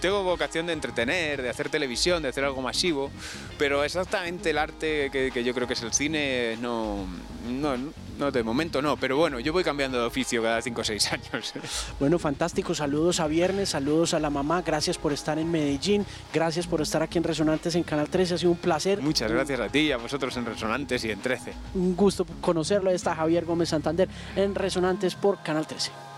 tengo 0.00 0.24
vocación 0.24 0.66
de 0.66 0.72
entretener, 0.72 1.42
de 1.42 1.48
hacer 1.48 1.68
televisión, 1.68 2.22
de 2.22 2.30
hacer 2.30 2.44
algo 2.44 2.60
masivo, 2.60 3.10
pero 3.58 3.84
exactamente 3.84 4.50
el 4.50 4.58
arte 4.58 5.10
que, 5.10 5.44
yo 5.44 5.54
creo 5.54 5.68
que 5.68 5.74
es 5.74 5.82
el 5.82 5.92
cine, 5.92 6.56
no, 6.60 7.06
no, 7.48 7.76
no, 8.18 8.30
de 8.30 8.42
momento 8.42 8.82
no, 8.82 8.96
pero 8.96 9.16
bueno, 9.16 9.38
yo 9.38 9.52
voy 9.52 9.62
cambiando 9.62 9.98
de 9.98 10.04
oficio 10.04 10.42
cada 10.42 10.60
5 10.60 10.80
o 10.80 10.84
6 10.84 11.12
años. 11.12 11.54
Bueno, 12.00 12.18
fantástico, 12.18 12.74
saludos 12.74 13.20
a 13.20 13.28
Viernes, 13.28 13.70
saludos 13.70 14.14
a 14.14 14.18
la 14.18 14.30
mamá, 14.30 14.62
gracias 14.62 14.98
por 14.98 15.12
estar 15.12 15.38
en 15.38 15.50
Medellín, 15.50 16.04
gracias 16.32 16.66
por 16.66 16.80
estar 16.80 17.02
aquí 17.02 17.18
en 17.18 17.24
Resonantes 17.24 17.74
en 17.76 17.84
Canal 17.84 18.08
13, 18.08 18.34
ha 18.34 18.38
sido 18.38 18.50
un 18.50 18.58
placer. 18.58 19.00
Muchas 19.00 19.30
gracias 19.30 19.60
a 19.60 19.68
ti 19.68 19.80
y 19.80 19.92
a 19.92 19.98
vosotros 19.98 20.36
en 20.36 20.46
Resonantes 20.46 21.04
y 21.04 21.10
en 21.12 21.20
13. 21.20 21.52
Un 21.74 21.94
gusto 21.94 22.26
conocerlo, 22.40 22.90
está 22.90 23.14
Javier 23.14 23.44
Gómez 23.44 23.68
Santander 23.68 24.08
en 24.34 24.54
Resonantes 24.54 25.14
por 25.14 25.42
Canal 25.42 25.66
13. 25.66 26.11